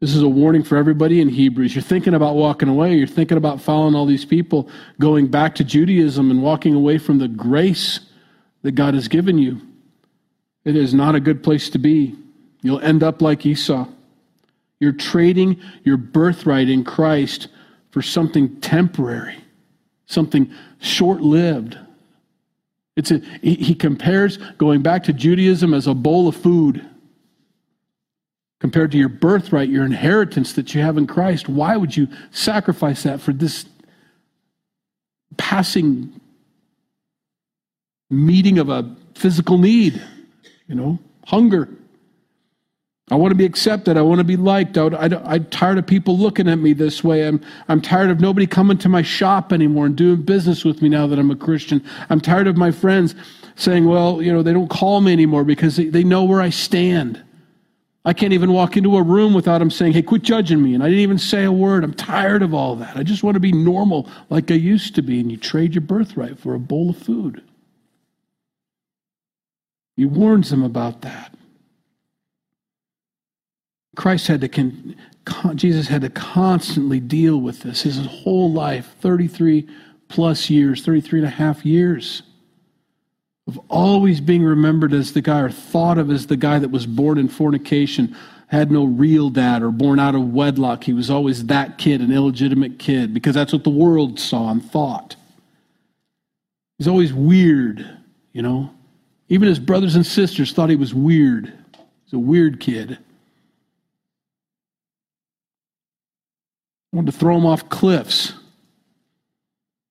This 0.00 0.14
is 0.14 0.22
a 0.22 0.28
warning 0.28 0.62
for 0.62 0.76
everybody 0.76 1.22
in 1.22 1.28
Hebrews. 1.30 1.74
You're 1.74 1.82
thinking 1.82 2.12
about 2.12 2.34
walking 2.34 2.68
away. 2.68 2.94
You're 2.94 3.06
thinking 3.06 3.38
about 3.38 3.62
following 3.62 3.94
all 3.94 4.04
these 4.04 4.26
people, 4.26 4.68
going 5.00 5.28
back 5.28 5.54
to 5.54 5.64
Judaism 5.64 6.30
and 6.30 6.42
walking 6.42 6.74
away 6.74 6.98
from 6.98 7.18
the 7.18 7.28
grace 7.28 8.00
that 8.60 8.72
God 8.72 8.92
has 8.92 9.08
given 9.08 9.38
you. 9.38 9.60
It 10.66 10.76
is 10.76 10.92
not 10.92 11.14
a 11.14 11.20
good 11.20 11.42
place 11.42 11.70
to 11.70 11.78
be. 11.78 12.14
You'll 12.60 12.80
end 12.80 13.02
up 13.02 13.22
like 13.22 13.46
Esau. 13.46 13.88
You're 14.80 14.92
trading 14.92 15.58
your 15.84 15.96
birthright 15.96 16.68
in 16.68 16.84
Christ 16.84 17.48
for 17.90 18.02
something 18.02 18.60
temporary, 18.60 19.38
something 20.04 20.52
short 20.78 21.22
lived. 21.22 21.78
It's 22.96 23.10
a, 23.10 23.20
he, 23.40 23.54
he 23.54 23.74
compares 23.74 24.36
going 24.58 24.82
back 24.82 25.04
to 25.04 25.14
Judaism 25.14 25.72
as 25.72 25.86
a 25.86 25.94
bowl 25.94 26.28
of 26.28 26.36
food 26.36 26.86
compared 28.60 28.90
to 28.92 28.98
your 28.98 29.08
birthright, 29.08 29.68
your 29.68 29.84
inheritance 29.84 30.54
that 30.54 30.74
you 30.74 30.80
have 30.80 30.96
in 30.96 31.06
Christ, 31.06 31.48
why 31.48 31.76
would 31.76 31.96
you 31.96 32.08
sacrifice 32.30 33.02
that 33.02 33.20
for 33.20 33.32
this 33.32 33.66
passing 35.36 36.20
meeting 38.08 38.58
of 38.58 38.68
a 38.68 38.96
physical 39.14 39.58
need? 39.58 40.02
You 40.68 40.74
know, 40.74 40.98
hunger. 41.26 41.68
I 43.08 43.14
want 43.14 43.30
to 43.30 43.36
be 43.36 43.44
accepted. 43.44 43.96
I 43.96 44.02
want 44.02 44.18
to 44.18 44.24
be 44.24 44.36
liked. 44.36 44.76
I, 44.76 44.86
am 44.86 45.44
tired 45.46 45.78
of 45.78 45.86
people 45.86 46.18
looking 46.18 46.48
at 46.48 46.58
me 46.58 46.72
this 46.72 47.04
way. 47.04 47.24
I'm, 47.24 47.40
I'm 47.68 47.80
tired 47.80 48.10
of 48.10 48.18
nobody 48.18 48.48
coming 48.48 48.78
to 48.78 48.88
my 48.88 49.02
shop 49.02 49.52
anymore 49.52 49.86
and 49.86 49.94
doing 49.94 50.22
business 50.22 50.64
with 50.64 50.82
me 50.82 50.88
now 50.88 51.06
that 51.06 51.18
I'm 51.18 51.30
a 51.30 51.36
Christian. 51.36 51.84
I'm 52.10 52.20
tired 52.20 52.48
of 52.48 52.56
my 52.56 52.72
friends 52.72 53.14
saying, 53.54 53.84
well, 53.84 54.20
you 54.20 54.32
know, 54.32 54.42
they 54.42 54.52
don't 54.52 54.68
call 54.68 55.00
me 55.02 55.12
anymore 55.12 55.44
because 55.44 55.76
they, 55.76 55.86
they 55.86 56.02
know 56.02 56.24
where 56.24 56.40
I 56.40 56.50
stand. 56.50 57.22
I 58.06 58.12
can't 58.12 58.32
even 58.32 58.52
walk 58.52 58.76
into 58.76 58.96
a 58.96 59.02
room 59.02 59.34
without 59.34 59.60
him 59.60 59.68
saying, 59.68 59.94
hey, 59.94 60.00
quit 60.00 60.22
judging 60.22 60.62
me. 60.62 60.74
And 60.74 60.82
I 60.84 60.86
didn't 60.86 61.00
even 61.00 61.18
say 61.18 61.42
a 61.42 61.50
word. 61.50 61.82
I'm 61.82 61.92
tired 61.92 62.40
of 62.40 62.54
all 62.54 62.76
that. 62.76 62.96
I 62.96 63.02
just 63.02 63.24
want 63.24 63.34
to 63.34 63.40
be 63.40 63.50
normal 63.50 64.08
like 64.30 64.48
I 64.52 64.54
used 64.54 64.94
to 64.94 65.02
be. 65.02 65.18
And 65.18 65.28
you 65.28 65.36
trade 65.36 65.74
your 65.74 65.82
birthright 65.82 66.38
for 66.38 66.54
a 66.54 66.58
bowl 66.60 66.90
of 66.90 66.98
food. 66.98 67.42
He 69.96 70.04
warns 70.04 70.50
them 70.50 70.62
about 70.62 71.00
that. 71.00 71.34
Christ 73.96 74.28
had 74.28 74.40
to, 74.42 74.48
con, 74.48 75.56
Jesus 75.56 75.88
had 75.88 76.02
to 76.02 76.10
constantly 76.10 77.00
deal 77.00 77.38
with 77.38 77.62
this 77.62 77.82
his 77.82 78.06
whole 78.06 78.52
life 78.52 78.94
33 79.00 79.68
plus 80.06 80.48
years, 80.48 80.84
33 80.84 81.20
and 81.20 81.28
a 81.28 81.30
half 81.30 81.66
years 81.66 82.22
of 83.46 83.60
always 83.68 84.20
being 84.20 84.42
remembered 84.42 84.92
as 84.92 85.12
the 85.12 85.22
guy 85.22 85.40
or 85.40 85.50
thought 85.50 85.98
of 85.98 86.10
as 86.10 86.26
the 86.26 86.36
guy 86.36 86.58
that 86.58 86.70
was 86.70 86.86
born 86.86 87.16
in 87.16 87.28
fornication, 87.28 88.16
had 88.48 88.70
no 88.70 88.84
real 88.84 89.30
dad, 89.30 89.62
or 89.62 89.70
born 89.70 89.98
out 89.98 90.14
of 90.14 90.32
wedlock. 90.32 90.84
He 90.84 90.92
was 90.92 91.10
always 91.10 91.46
that 91.46 91.78
kid, 91.78 92.00
an 92.00 92.12
illegitimate 92.12 92.78
kid, 92.78 93.12
because 93.14 93.34
that's 93.34 93.52
what 93.52 93.64
the 93.64 93.70
world 93.70 94.18
saw 94.18 94.50
and 94.50 94.64
thought. 94.64 95.16
He's 96.78 96.88
always 96.88 97.12
weird, 97.12 97.88
you 98.32 98.42
know. 98.42 98.70
Even 99.28 99.48
his 99.48 99.58
brothers 99.58 99.96
and 99.96 100.06
sisters 100.06 100.52
thought 100.52 100.70
he 100.70 100.76
was 100.76 100.94
weird. 100.94 101.52
He's 102.04 102.12
a 102.12 102.18
weird 102.18 102.60
kid. 102.60 102.98
Wanted 106.92 107.12
to 107.12 107.18
throw 107.18 107.36
him 107.36 107.46
off 107.46 107.68
cliffs. 107.68 108.32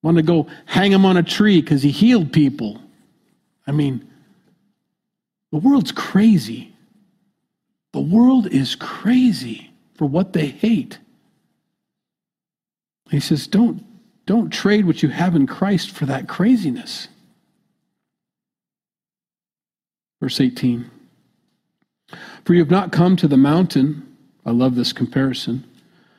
Wanted 0.01 0.21
to 0.21 0.27
go 0.27 0.47
hang 0.65 0.91
him 0.91 1.05
on 1.05 1.17
a 1.17 1.23
tree 1.23 1.61
because 1.61 1.83
he 1.83 1.91
healed 1.91 2.31
people. 2.31 2.81
I 3.67 3.71
mean, 3.71 4.07
the 5.51 5.57
world's 5.57 5.91
crazy. 5.91 6.73
The 7.93 8.01
world 8.01 8.47
is 8.47 8.75
crazy 8.75 9.71
for 9.95 10.05
what 10.05 10.33
they 10.33 10.47
hate. 10.47 10.99
He 13.09 13.19
says, 13.19 13.47
don't, 13.47 13.83
don't 14.25 14.49
trade 14.49 14.85
what 14.85 15.03
you 15.03 15.09
have 15.09 15.35
in 15.35 15.47
Christ 15.47 15.91
for 15.91 16.05
that 16.05 16.27
craziness. 16.27 17.07
Verse 20.21 20.41
18 20.41 20.89
For 22.43 22.53
you 22.53 22.59
have 22.59 22.71
not 22.71 22.91
come 22.91 23.15
to 23.17 23.27
the 23.27 23.37
mountain. 23.37 24.01
I 24.45 24.51
love 24.51 24.75
this 24.75 24.93
comparison. 24.93 25.63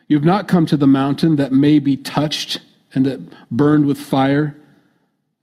You 0.09 0.17
have 0.17 0.25
not 0.25 0.49
come 0.49 0.67
to 0.67 0.77
the 0.77 0.87
mountain 0.87 1.37
that 1.37 1.53
may 1.53 1.79
be 1.79 1.97
touched 1.97 2.61
and 2.95 3.05
that 3.07 3.21
burned 3.51 3.87
with 3.87 3.99
fire, 3.99 4.57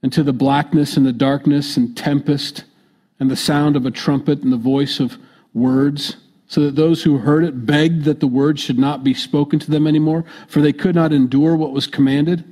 and 0.04 0.12
to 0.12 0.22
the 0.22 0.34
blackness 0.34 0.98
and 0.98 1.06
the 1.06 1.14
darkness 1.14 1.78
and 1.78 1.96
tempest, 1.96 2.64
and 3.18 3.30
the 3.30 3.36
sound 3.36 3.74
of 3.74 3.86
a 3.86 3.90
trumpet 3.90 4.42
and 4.42 4.52
the 4.52 4.56
voice 4.58 5.00
of 5.00 5.16
words, 5.54 6.18
so 6.46 6.60
that 6.60 6.76
those 6.76 7.02
who 7.02 7.16
heard 7.16 7.42
it 7.42 7.64
begged 7.64 8.04
that 8.04 8.20
the 8.20 8.26
words 8.26 8.60
should 8.60 8.78
not 8.78 9.02
be 9.02 9.14
spoken 9.14 9.58
to 9.58 9.70
them 9.70 9.86
anymore, 9.86 10.26
for 10.46 10.60
they 10.60 10.74
could 10.74 10.94
not 10.94 11.14
endure 11.14 11.56
what 11.56 11.72
was 11.72 11.86
commanded. 11.86 12.44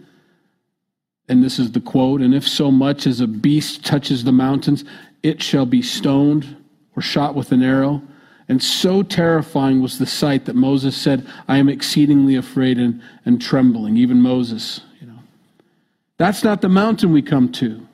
And 1.29 1.45
this 1.45 1.59
is 1.59 1.73
the 1.73 1.81
quote 1.83 2.23
And 2.23 2.35
if 2.35 2.49
so 2.49 2.71
much 2.71 3.07
as 3.07 3.21
a 3.21 3.27
beast 3.27 3.85
touches 3.85 4.25
the 4.25 4.33
mountains, 4.33 4.87
it 5.23 5.43
shall 5.43 5.67
be 5.67 5.83
stoned 5.83 6.57
or 6.97 7.03
shot 7.03 7.35
with 7.35 7.53
an 7.53 7.63
arrow. 7.63 8.01
And 8.49 8.63
so 8.63 9.03
terrifying 9.03 9.83
was 9.83 9.99
the 9.99 10.07
sight 10.07 10.47
that 10.47 10.57
Moses 10.57 10.97
said, 10.97 11.27
I 11.49 11.59
am 11.59 11.69
exceedingly 11.69 12.35
afraid 12.35 12.79
and, 12.79 13.03
and 13.27 13.43
trembling. 13.43 13.99
Even 13.99 14.23
Moses. 14.23 14.81
That's 16.23 16.45
not 16.45 16.61
the 16.61 16.69
mountain 16.69 17.13
we 17.13 17.21
come 17.21 17.51
to. 17.55 17.85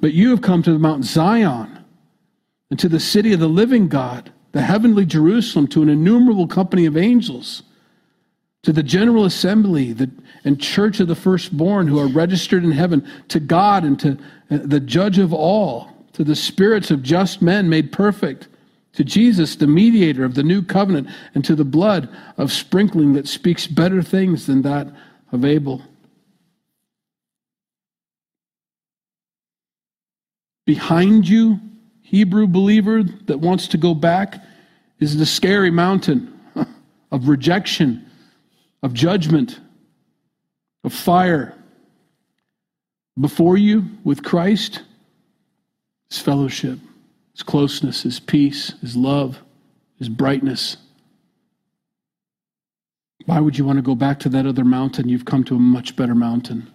But 0.00 0.14
you 0.14 0.30
have 0.30 0.40
come 0.40 0.62
to 0.62 0.72
the 0.72 0.78
Mount 0.78 1.04
Zion 1.04 1.84
and 2.70 2.80
to 2.80 2.88
the 2.88 2.98
city 2.98 3.34
of 3.34 3.40
the 3.40 3.46
living 3.46 3.86
God, 3.86 4.32
the 4.52 4.62
heavenly 4.62 5.04
Jerusalem, 5.04 5.68
to 5.68 5.82
an 5.82 5.90
innumerable 5.90 6.46
company 6.46 6.86
of 6.86 6.96
angels, 6.96 7.62
to 8.62 8.72
the 8.72 8.82
general 8.82 9.26
assembly 9.26 9.94
and 10.44 10.58
church 10.58 10.98
of 10.98 11.08
the 11.08 11.14
firstborn 11.14 11.88
who 11.88 11.98
are 11.98 12.08
registered 12.08 12.64
in 12.64 12.72
heaven, 12.72 13.06
to 13.28 13.38
God 13.38 13.84
and 13.84 14.00
to 14.00 14.12
uh, 14.50 14.56
the 14.62 14.80
judge 14.80 15.18
of 15.18 15.34
all 15.34 15.90
to 16.14 16.24
the 16.24 16.34
spirits 16.34 16.90
of 16.90 17.02
just 17.02 17.42
men 17.42 17.68
made 17.68 17.92
perfect, 17.92 18.48
to 18.94 19.04
Jesus, 19.04 19.56
the 19.56 19.66
mediator 19.66 20.24
of 20.24 20.36
the 20.36 20.42
new 20.42 20.62
covenant, 20.62 21.06
and 21.34 21.44
to 21.44 21.54
the 21.54 21.66
blood 21.66 22.08
of 22.38 22.50
sprinkling 22.50 23.12
that 23.12 23.28
speaks 23.28 23.66
better 23.66 24.02
things 24.02 24.46
than 24.46 24.62
that 24.62 24.88
of 25.32 25.44
Abel. 25.44 25.82
Behind 30.64 31.28
you, 31.28 31.60
Hebrew 32.02 32.46
believer 32.46 33.02
that 33.02 33.38
wants 33.38 33.68
to 33.68 33.78
go 33.78 33.94
back, 33.94 34.42
is 34.98 35.16
the 35.16 35.26
scary 35.26 35.70
mountain 35.70 36.38
of 37.12 37.28
rejection, 37.28 38.04
of 38.82 38.92
judgment, 38.92 39.60
of 40.84 40.92
fire. 40.92 41.54
Before 43.18 43.56
you, 43.56 43.84
with 44.04 44.22
Christ, 44.22 44.82
is 46.10 46.18
fellowship, 46.18 46.78
his 47.32 47.42
closeness, 47.42 48.02
his 48.02 48.20
peace, 48.20 48.74
his 48.80 48.96
love, 48.96 49.42
his 49.98 50.08
brightness. 50.08 50.76
Why 53.26 53.40
would 53.40 53.58
you 53.58 53.64
want 53.64 53.76
to 53.76 53.82
go 53.82 53.94
back 53.94 54.18
to 54.20 54.28
that 54.30 54.46
other 54.46 54.64
mountain? 54.64 55.08
You've 55.08 55.24
come 55.24 55.44
to 55.44 55.56
a 55.56 55.60
much 55.60 55.96
better 55.96 56.14
mountain. 56.14 56.72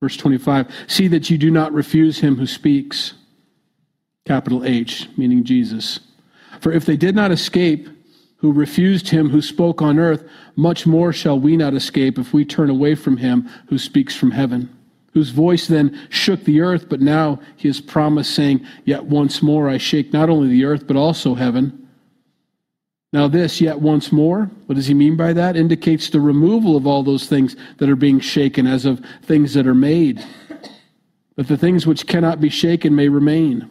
Verse 0.00 0.16
25 0.16 0.68
See 0.86 1.08
that 1.08 1.30
you 1.30 1.38
do 1.38 1.50
not 1.50 1.72
refuse 1.72 2.18
him 2.18 2.36
who 2.36 2.46
speaks, 2.46 3.14
capital 4.26 4.64
H, 4.64 5.08
meaning 5.16 5.44
Jesus. 5.44 6.00
For 6.60 6.72
if 6.72 6.84
they 6.84 6.96
did 6.96 7.14
not 7.14 7.30
escape, 7.30 7.88
who 8.36 8.52
refused 8.52 9.08
him 9.08 9.30
who 9.30 9.40
spoke 9.40 9.80
on 9.80 10.00
earth, 10.00 10.24
much 10.56 10.84
more 10.84 11.12
shall 11.12 11.38
we 11.38 11.56
not 11.56 11.74
escape 11.74 12.18
if 12.18 12.32
we 12.32 12.44
turn 12.44 12.70
away 12.70 12.96
from 12.96 13.16
him 13.16 13.48
who 13.68 13.78
speaks 13.78 14.16
from 14.16 14.32
heaven 14.32 14.68
whose 15.12 15.30
voice 15.30 15.66
then 15.66 15.98
shook 16.08 16.44
the 16.44 16.60
earth, 16.60 16.88
but 16.88 17.00
now 17.00 17.38
he 17.56 17.68
has 17.68 17.80
promised, 17.80 18.34
saying, 18.34 18.66
Yet 18.84 19.04
once 19.04 19.42
more 19.42 19.68
I 19.68 19.78
shake 19.78 20.12
not 20.12 20.30
only 20.30 20.48
the 20.48 20.64
earth, 20.64 20.86
but 20.86 20.96
also 20.96 21.34
heaven. 21.34 21.81
Now, 23.12 23.28
this, 23.28 23.60
yet 23.60 23.80
once 23.80 24.10
more, 24.10 24.50
what 24.66 24.76
does 24.76 24.86
he 24.86 24.94
mean 24.94 25.16
by 25.16 25.34
that? 25.34 25.54
Indicates 25.54 26.08
the 26.08 26.20
removal 26.20 26.76
of 26.76 26.86
all 26.86 27.02
those 27.02 27.26
things 27.26 27.56
that 27.76 27.90
are 27.90 27.96
being 27.96 28.20
shaken 28.20 28.66
as 28.66 28.86
of 28.86 29.04
things 29.22 29.52
that 29.54 29.66
are 29.66 29.74
made. 29.74 30.24
But 31.36 31.48
the 31.48 31.58
things 31.58 31.86
which 31.86 32.06
cannot 32.06 32.40
be 32.40 32.48
shaken 32.48 32.94
may 32.94 33.08
remain. 33.08 33.68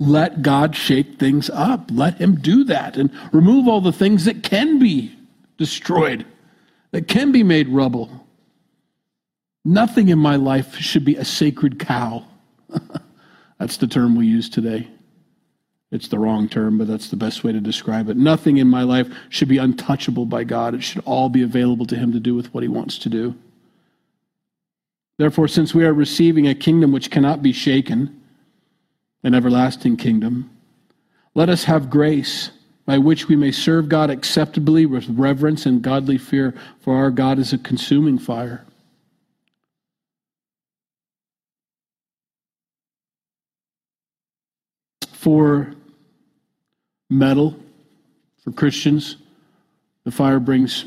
Let 0.00 0.42
God 0.42 0.74
shake 0.74 1.20
things 1.20 1.48
up. 1.50 1.88
Let 1.92 2.16
him 2.20 2.34
do 2.40 2.64
that 2.64 2.96
and 2.96 3.10
remove 3.32 3.68
all 3.68 3.80
the 3.80 3.92
things 3.92 4.24
that 4.24 4.42
can 4.42 4.80
be 4.80 5.16
destroyed, 5.56 6.26
that 6.90 7.06
can 7.06 7.30
be 7.30 7.44
made 7.44 7.68
rubble. 7.68 8.26
Nothing 9.64 10.08
in 10.08 10.18
my 10.18 10.34
life 10.34 10.76
should 10.76 11.04
be 11.04 11.16
a 11.16 11.24
sacred 11.24 11.78
cow. 11.78 12.24
that's 13.58 13.76
the 13.76 13.86
term 13.86 14.16
we 14.16 14.26
use 14.26 14.50
today. 14.50 14.88
It's 15.94 16.08
the 16.08 16.18
wrong 16.18 16.48
term, 16.48 16.76
but 16.76 16.88
that's 16.88 17.08
the 17.08 17.16
best 17.16 17.44
way 17.44 17.52
to 17.52 17.60
describe 17.60 18.08
it. 18.08 18.16
Nothing 18.16 18.56
in 18.56 18.66
my 18.66 18.82
life 18.82 19.08
should 19.28 19.46
be 19.46 19.58
untouchable 19.58 20.26
by 20.26 20.42
God. 20.42 20.74
It 20.74 20.82
should 20.82 21.02
all 21.04 21.28
be 21.28 21.42
available 21.42 21.86
to 21.86 21.96
Him 21.96 22.10
to 22.10 22.18
do 22.18 22.34
with 22.34 22.52
what 22.52 22.64
He 22.64 22.68
wants 22.68 22.98
to 22.98 23.08
do. 23.08 23.36
Therefore, 25.18 25.46
since 25.46 25.72
we 25.72 25.84
are 25.84 25.94
receiving 25.94 26.48
a 26.48 26.54
kingdom 26.54 26.90
which 26.90 27.12
cannot 27.12 27.44
be 27.44 27.52
shaken, 27.52 28.20
an 29.22 29.34
everlasting 29.34 29.96
kingdom, 29.96 30.50
let 31.32 31.48
us 31.48 31.62
have 31.64 31.90
grace 31.90 32.50
by 32.86 32.98
which 32.98 33.28
we 33.28 33.36
may 33.36 33.52
serve 33.52 33.88
God 33.88 34.10
acceptably 34.10 34.86
with 34.86 35.08
reverence 35.08 35.64
and 35.64 35.80
godly 35.80 36.18
fear, 36.18 36.54
for 36.80 36.96
our 36.96 37.12
God 37.12 37.38
is 37.38 37.52
a 37.52 37.58
consuming 37.58 38.18
fire. 38.18 38.66
for 45.24 45.74
metal, 47.14 47.56
for 48.42 48.52
Christians, 48.52 49.16
the 50.04 50.10
fire 50.10 50.38
brings 50.40 50.84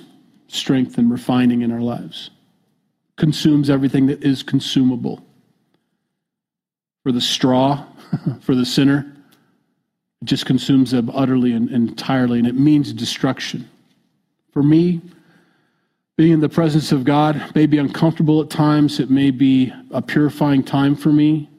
strength 0.47 0.97
and 0.97 1.11
refining 1.11 1.61
in 1.61 1.71
our 1.71 1.82
lives, 1.82 2.30
consumes 3.15 3.69
everything 3.69 4.05
that 4.07 4.23
is 4.23 4.43
consumable. 4.43 5.25
For 7.03 7.11
the 7.11 7.21
straw, 7.21 7.86
for 8.41 8.53
the 8.53 8.65
sinner, 8.65 9.11
it 10.21 10.25
just 10.25 10.45
consumes 10.45 10.91
them 10.91 11.09
utterly 11.13 11.53
and, 11.53 11.69
entirely, 11.69 12.39
and 12.39 12.47
it 12.47 12.55
means 12.55 12.93
destruction. 12.93 13.69
For 14.51 14.61
me, 14.61 15.01
being 16.15 16.34
in 16.34 16.39
the 16.39 16.49
presence 16.49 16.91
of 16.91 17.03
God 17.03 17.55
may 17.55 17.67
be 17.67 17.78
uncomfortable 17.78 18.41
at 18.41 18.49
times. 18.49 18.99
It 18.99 19.11
may 19.11 19.30
be 19.30 19.71
a 19.91 20.01
purifying 20.01 20.63
time 20.63 20.95
for 20.95 21.11
me. 21.11 21.49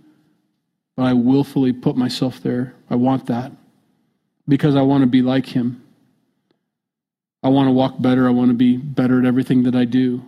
but 0.96 1.04
I 1.04 1.12
willfully 1.12 1.72
put 1.72 1.96
myself 1.96 2.42
there. 2.42 2.74
I 2.90 2.96
want 2.96 3.26
that 3.26 3.52
because 4.48 4.74
I 4.74 4.82
want 4.82 5.02
to 5.02 5.06
be 5.06 5.22
like 5.22 5.46
him. 5.46 5.82
I 7.42 7.48
want 7.48 7.68
to 7.68 7.72
walk 7.72 8.00
better. 8.00 8.26
I 8.26 8.30
want 8.30 8.50
to 8.50 8.54
be 8.54 8.76
better 8.76 9.20
at 9.20 9.26
everything 9.26 9.62
that 9.64 9.76
I 9.76 9.84
do. 9.84 10.22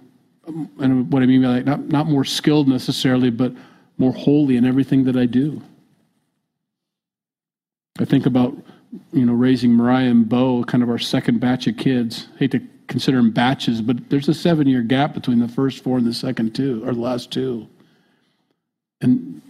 And 0.47 1.13
what 1.13 1.23
I 1.23 1.27
mean 1.27 1.43
by 1.43 1.55
that, 1.55 1.65
not, 1.65 1.89
not 1.89 2.07
more 2.07 2.25
skilled 2.25 2.69
necessarily, 2.69 3.31
but 3.31 3.53
more 3.99 4.13
holy 4.13 4.57
in 4.57 4.65
everything 4.65 5.05
that 5.05 5.17
I 5.17 5.27
do. 5.27 5.61
I 7.99 8.05
think 8.05 8.27
about, 8.27 8.57
you 9.13 9.27
know, 9.27 9.33
raising 9.33 9.73
Mariah 9.73 10.11
and 10.11 10.29
Bo, 10.29 10.65
kind 10.65 10.83
of 10.83 10.89
our 10.89 10.99
second 10.99 11.41
batch 11.41 11.67
of 11.67 11.77
kids. 11.77 12.29
I 12.37 12.39
hate 12.39 12.53
to 12.53 12.61
consider 12.89 13.19
them 13.19 13.31
batches, 13.31 13.83
but 13.83 14.09
there's 14.09 14.29
a 14.29 14.35
seven 14.35 14.67
year 14.67 14.83
gap 14.83 15.15
between 15.15 15.39
the 15.39 15.49
first 15.49 15.83
four 15.83 15.99
and 15.99 16.07
the 16.07 16.15
second 16.15 16.55
two, 16.55 16.83
or 16.85 16.95
the 16.95 17.01
last 17.01 17.31
two. 17.31 17.69
And 19.01 19.43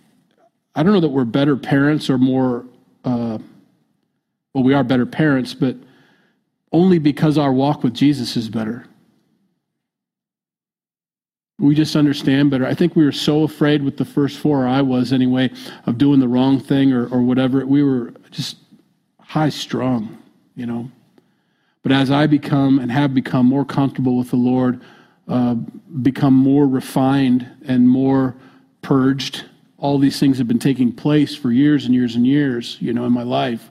I 0.75 0.83
don't 0.83 0.93
know 0.93 1.01
that 1.01 1.09
we're 1.09 1.25
better 1.25 1.57
parents 1.57 2.11
or 2.11 2.19
more, 2.19 2.65
uh, 3.05 3.39
well, 4.55 4.65
we 4.65 4.75
are 4.75 4.85
better 4.85 5.07
parents, 5.07 5.55
but 5.55 5.77
only 6.73 6.99
because 6.99 7.39
our 7.39 7.53
walk 7.53 7.83
with 7.83 7.95
Jesus 7.95 8.37
is 8.37 8.49
better. 8.49 8.85
We 11.59 11.75
just 11.75 11.95
understand 11.95 12.51
better. 12.51 12.67
I 12.67 12.75
think 12.75 12.97
we 12.97 13.05
were 13.05 13.13
so 13.13 13.43
afraid 13.43 13.83
with 13.83 13.97
the 13.97 14.05
first 14.05 14.39
four, 14.39 14.65
or 14.65 14.69
I 14.69 14.81
was 14.81 15.13
anyway, 15.13 15.51
of 15.87 15.99
doing 15.99 16.19
the 16.19 16.29
wrong 16.29 16.59
thing 16.59 16.93
or, 16.93 17.07
or 17.09 17.21
whatever. 17.23 17.65
We 17.67 17.83
were 17.83 18.15
just 18.31 18.57
high 19.21 19.51
strung, 19.51 20.19
you 20.57 20.67
know. 20.67 20.91
But 21.83 21.93
as 21.93 22.11
I 22.11 22.27
become 22.27 22.79
and 22.79 22.91
have 22.91 23.15
become 23.15 23.47
more 23.47 23.65
comfortable 23.65 24.17
with 24.17 24.31
the 24.31 24.37
Lord, 24.37 24.81
uh, 25.29 25.55
become 25.55 26.35
more 26.35 26.67
refined 26.67 27.49
and 27.67 27.89
more 27.89 28.35
purged, 28.83 29.45
all 29.77 29.99
these 29.99 30.19
things 30.19 30.39
have 30.39 30.49
been 30.49 30.59
taking 30.59 30.93
place 30.93 31.35
for 31.37 31.53
years 31.53 31.85
and 31.85 31.95
years 31.95 32.17
and 32.17 32.27
years, 32.27 32.79
you 32.81 32.93
know, 32.93 33.05
in 33.05 33.13
my 33.13 33.23
life 33.23 33.71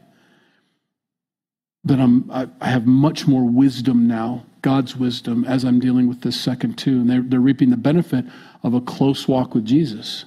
that 1.83 1.99
I'm, 1.99 2.29
I, 2.31 2.47
have 2.69 2.85
much 2.85 3.27
more 3.27 3.43
wisdom 3.43 4.07
now, 4.07 4.45
God's 4.61 4.95
wisdom, 4.95 5.45
as 5.45 5.63
I'm 5.63 5.79
dealing 5.79 6.07
with 6.07 6.21
this 6.21 6.39
second 6.39 6.77
two. 6.77 7.01
And 7.01 7.09
they're, 7.09 7.21
they're 7.21 7.39
reaping 7.39 7.69
the 7.69 7.77
benefit 7.77 8.25
of 8.63 8.73
a 8.73 8.81
close 8.81 9.27
walk 9.27 9.55
with 9.55 9.65
Jesus. 9.65 10.25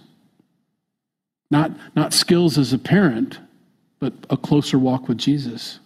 Not, 1.51 1.73
not 1.95 2.15
skills 2.15 2.57
as 2.57 2.73
a 2.73 2.79
parent, 2.79 3.39
but 3.99 4.15
a 4.31 4.37
closer 4.37 4.79
walk 4.79 5.09
with 5.09 5.19
Jesus. 5.19 5.79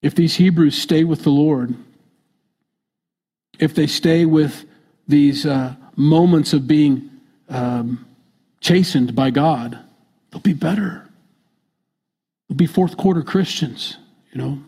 If 0.00 0.14
these 0.14 0.36
Hebrews 0.36 0.80
stay 0.80 1.04
with 1.04 1.22
the 1.22 1.30
Lord, 1.30 1.74
if 3.58 3.74
they 3.74 3.86
stay 3.86 4.24
with 4.24 4.64
these 5.06 5.44
uh, 5.44 5.76
moments 5.94 6.52
of 6.52 6.66
being 6.66 7.10
um, 7.48 8.06
chastened 8.60 9.14
by 9.14 9.30
God, 9.30 9.78
they'll 10.30 10.40
be 10.40 10.54
better 10.54 11.05
be 12.54 12.66
fourth 12.66 12.96
quarter 12.96 13.22
Christians, 13.22 13.96
you 14.32 14.40
know. 14.40 14.58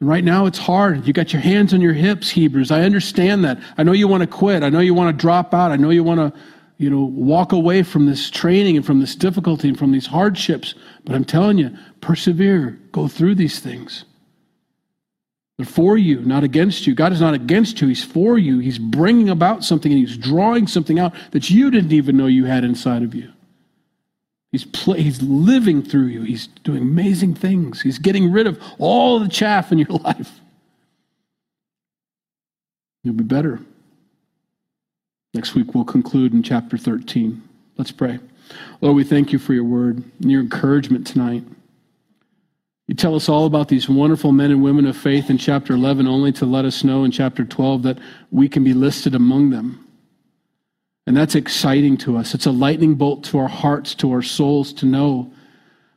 And 0.00 0.08
right 0.08 0.24
now 0.24 0.46
it's 0.46 0.58
hard. 0.58 1.06
You 1.06 1.12
got 1.12 1.32
your 1.32 1.42
hands 1.42 1.72
on 1.72 1.80
your 1.80 1.92
hips, 1.92 2.30
Hebrews. 2.30 2.72
I 2.72 2.82
understand 2.82 3.44
that. 3.44 3.60
I 3.78 3.84
know 3.84 3.92
you 3.92 4.08
want 4.08 4.22
to 4.22 4.26
quit. 4.26 4.64
I 4.64 4.68
know 4.68 4.80
you 4.80 4.94
want 4.94 5.16
to 5.16 5.20
drop 5.20 5.54
out. 5.54 5.70
I 5.70 5.76
know 5.76 5.90
you 5.90 6.02
want 6.02 6.18
to, 6.18 6.40
you 6.78 6.90
know, 6.90 7.04
walk 7.04 7.52
away 7.52 7.84
from 7.84 8.06
this 8.06 8.28
training 8.28 8.76
and 8.76 8.84
from 8.84 8.98
this 8.98 9.14
difficulty 9.14 9.68
and 9.68 9.78
from 9.78 9.92
these 9.92 10.06
hardships. 10.06 10.74
But 11.04 11.14
I'm 11.14 11.24
telling 11.24 11.58
you, 11.58 11.70
persevere. 12.00 12.80
Go 12.90 13.06
through 13.06 13.36
these 13.36 13.60
things. 13.60 14.04
They're 15.58 15.66
for 15.66 15.96
you, 15.96 16.20
not 16.22 16.42
against 16.42 16.86
you. 16.86 16.94
God 16.94 17.12
is 17.12 17.20
not 17.20 17.34
against 17.34 17.80
you. 17.80 17.86
He's 17.86 18.02
for 18.04 18.38
you. 18.38 18.58
He's 18.58 18.78
bringing 18.78 19.28
about 19.28 19.62
something 19.62 19.92
and 19.92 20.00
He's 20.00 20.16
drawing 20.16 20.66
something 20.66 20.98
out 20.98 21.14
that 21.30 21.50
you 21.50 21.70
didn't 21.70 21.92
even 21.92 22.16
know 22.16 22.26
you 22.26 22.46
had 22.46 22.64
inside 22.64 23.02
of 23.04 23.14
you. 23.14 23.31
He's, 24.52 24.66
he's 24.84 25.22
living 25.22 25.82
through 25.82 26.06
you. 26.06 26.22
He's 26.22 26.46
doing 26.46 26.82
amazing 26.82 27.34
things. 27.34 27.80
He's 27.80 27.98
getting 27.98 28.30
rid 28.30 28.46
of 28.46 28.62
all 28.78 29.18
the 29.18 29.28
chaff 29.28 29.72
in 29.72 29.78
your 29.78 29.88
life. 30.04 30.40
You'll 33.02 33.14
be 33.14 33.24
better. 33.24 33.60
Next 35.34 35.54
week, 35.54 35.74
we'll 35.74 35.84
conclude 35.84 36.34
in 36.34 36.42
chapter 36.42 36.76
13. 36.76 37.42
Let's 37.78 37.90
pray. 37.90 38.18
Lord, 38.82 38.94
we 38.94 39.04
thank 39.04 39.32
you 39.32 39.38
for 39.38 39.54
your 39.54 39.64
word 39.64 40.04
and 40.20 40.30
your 40.30 40.42
encouragement 40.42 41.06
tonight. 41.06 41.44
You 42.86 42.94
tell 42.94 43.14
us 43.14 43.30
all 43.30 43.46
about 43.46 43.68
these 43.68 43.88
wonderful 43.88 44.32
men 44.32 44.50
and 44.50 44.62
women 44.62 44.84
of 44.86 44.96
faith 44.96 45.30
in 45.30 45.38
chapter 45.38 45.72
11, 45.72 46.06
only 46.06 46.32
to 46.32 46.44
let 46.44 46.66
us 46.66 46.84
know 46.84 47.04
in 47.04 47.10
chapter 47.10 47.44
12 47.44 47.84
that 47.84 47.98
we 48.30 48.50
can 48.50 48.62
be 48.62 48.74
listed 48.74 49.14
among 49.14 49.48
them. 49.48 49.81
And 51.06 51.16
that's 51.16 51.34
exciting 51.34 51.96
to 51.98 52.16
us. 52.16 52.34
It's 52.34 52.46
a 52.46 52.52
lightning 52.52 52.94
bolt 52.94 53.24
to 53.24 53.38
our 53.38 53.48
hearts, 53.48 53.94
to 53.96 54.12
our 54.12 54.22
souls 54.22 54.72
to 54.74 54.86
know 54.86 55.32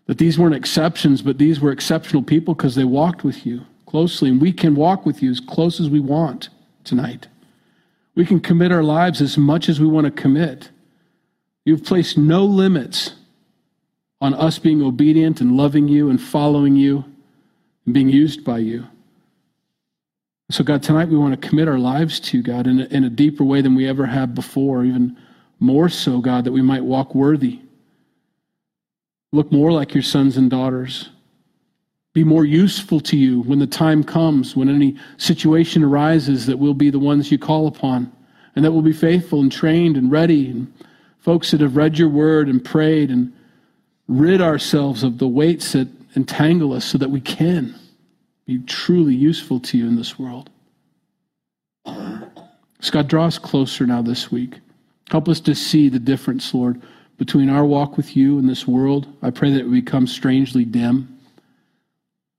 that 0.08 0.18
these 0.18 0.38
weren't 0.38 0.56
exceptions, 0.56 1.22
but 1.22 1.38
these 1.38 1.60
were 1.60 1.72
exceptional 1.72 2.24
people 2.24 2.54
because 2.54 2.76
they 2.76 2.84
walked 2.84 3.24
with 3.24 3.46
you 3.46 3.62
closely. 3.86 4.30
And 4.30 4.42
we 4.42 4.52
can 4.52 4.76
walk 4.76 5.06
with 5.06 5.22
you 5.22 5.32
as 5.32 5.40
close 5.40 5.80
as 5.80 5.90
we 5.90 6.00
want 6.00 6.50
tonight. 6.84 7.28
We 8.16 8.26
can 8.26 8.40
commit 8.40 8.72
our 8.72 8.84
lives 8.84 9.22
as 9.22 9.38
much 9.38 9.70
as 9.70 9.80
we 9.80 9.88
want 9.88 10.06
to 10.06 10.22
commit. 10.22 10.70
You've 11.66 11.84
placed 11.84 12.18
no 12.18 12.46
limits 12.46 13.14
on 14.22 14.34
us 14.34 14.58
being 14.60 14.82
obedient 14.82 15.42
and 15.42 15.58
loving 15.58 15.88
you 15.88 16.10
and 16.10 16.22
following 16.22 16.76
you 16.76 17.04
and 17.86 17.94
being 17.94 18.10
used 18.10 18.44
by 18.44 18.60
you. 18.60 18.88
So, 20.52 20.64
God, 20.64 20.84
tonight 20.84 21.10
we 21.10 21.18
want 21.18 21.40
to 21.40 21.48
commit 21.48 21.68
our 21.68 21.80
lives 21.80 22.20
to 22.20 22.38
you, 22.38 22.44
God, 22.44 22.68
in 22.68 22.82
a, 22.82 22.86
in 22.86 23.04
a 23.04 23.10
deeper 23.10 23.44
way 23.44 23.62
than 23.62 23.74
we 23.74 23.88
ever 23.88 24.06
have 24.06 24.36
before, 24.36 24.86
even 24.86 25.18
more 25.60 25.90
so, 25.90 26.20
God, 26.20 26.44
that 26.44 26.52
we 26.52 26.62
might 26.62 26.84
walk 26.84 27.16
worthy. 27.16 27.62
Look 29.32 29.52
more 29.52 29.72
like 29.72 29.96
your 29.96 30.04
sons 30.04 30.38
and 30.38 30.48
daughters. 30.50 31.10
Be 32.14 32.24
more 32.24 32.46
useful 32.46 33.00
to 33.02 33.18
you 33.18 33.42
when 33.42 33.58
the 33.58 33.66
time 33.66 34.04
comes, 34.04 34.56
when 34.56 34.70
any 34.70 34.98
situation 35.18 35.84
arises, 35.84 36.46
that 36.46 36.60
we'll 36.60 36.76
be 36.76 36.92
the 36.92 37.00
ones 37.00 37.32
you 37.32 37.40
call 37.40 37.66
upon, 37.66 38.12
and 38.56 38.64
that 38.64 38.72
we'll 38.72 38.84
be 38.84 38.94
faithful 38.94 39.42
and 39.42 39.52
trained 39.52 39.98
and 39.98 40.12
ready, 40.12 40.52
and 40.52 40.72
folks 41.18 41.50
that 41.52 41.62
have 41.62 41.76
read 41.76 41.98
your 41.98 42.10
word 42.10 42.50
and 42.50 42.64
prayed 42.64 43.10
and 43.10 43.34
rid 44.08 44.42
ourselves 44.42 45.02
of 45.02 45.18
the 45.18 45.28
weights 45.28 45.72
that 45.72 45.88
entangle 46.16 46.72
us 46.72 46.86
so 46.86 47.00
that 47.00 47.10
we 47.10 47.20
can 47.20 47.74
be 48.46 48.60
truly 48.60 49.16
useful 49.16 49.60
to 49.60 49.78
you 49.78 49.88
in 49.88 49.96
this 49.96 50.20
world. 50.20 50.50
God, 52.92 53.08
draw 53.08 53.26
us 53.26 53.38
closer 53.38 53.86
now 53.86 54.02
this 54.02 54.32
week. 54.32 54.60
Help 55.10 55.28
us 55.28 55.40
to 55.42 55.56
see 55.56 55.90
the 55.90 56.00
difference, 56.00 56.54
Lord, 56.54 56.82
between 57.18 57.50
our 57.50 57.66
walk 57.66 57.98
with 57.98 58.16
you 58.16 58.40
and 58.40 58.48
this 58.48 58.68
world. 58.68 59.08
I 59.22 59.32
pray 59.32 59.52
that 59.52 59.66
it 59.66 59.72
becomes 59.72 60.12
strangely 60.12 60.66
dim, 60.66 61.20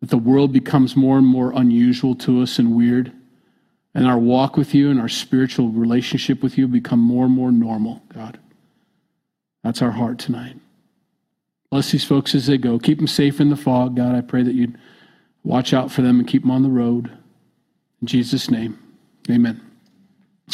that 0.00 0.10
the 0.10 0.18
world 0.18 0.52
becomes 0.52 0.96
more 0.96 1.18
and 1.18 1.26
more 1.26 1.52
unusual 1.52 2.14
to 2.16 2.42
us 2.42 2.58
and 2.58 2.74
weird, 2.74 3.12
and 3.94 4.06
our 4.06 4.18
walk 4.18 4.56
with 4.56 4.74
you 4.74 4.90
and 4.90 5.00
our 5.00 5.08
spiritual 5.08 5.68
relationship 5.68 6.42
with 6.42 6.56
you 6.56 6.68
become 6.68 7.00
more 7.00 7.26
and 7.26 7.34
more 7.34 7.52
normal, 7.52 8.02
God. 8.14 8.38
That's 9.64 9.82
our 9.82 9.90
heart 9.90 10.18
tonight. 10.18 10.56
Bless 11.70 11.90
these 11.90 12.04
folks 12.04 12.34
as 12.34 12.46
they 12.46 12.58
go. 12.58 12.78
Keep 12.78 12.98
them 12.98 13.08
safe 13.08 13.40
in 13.40 13.50
the 13.50 13.56
fog, 13.56 13.96
God. 13.96 14.14
I 14.14 14.20
pray 14.20 14.42
that 14.42 14.54
you'd 14.54 14.78
Watch 15.46 15.72
out 15.72 15.92
for 15.92 16.02
them 16.02 16.18
and 16.18 16.26
keep 16.26 16.42
them 16.42 16.50
on 16.50 16.64
the 16.64 16.68
road. 16.68 17.08
In 18.00 18.08
Jesus' 18.08 18.50
name, 18.50 18.76
amen. 19.30 19.60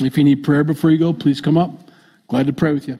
If 0.03 0.19
you 0.19 0.23
need 0.23 0.45
prayer 0.45 0.65
before 0.65 0.91
you 0.91 0.99
go, 0.99 1.15
please 1.15 1.41
come 1.41 1.57
up. 1.57 1.71
Glad 2.29 2.47
to 2.47 2.53
pray 2.53 2.75
with 2.75 2.87
you. 2.87 2.99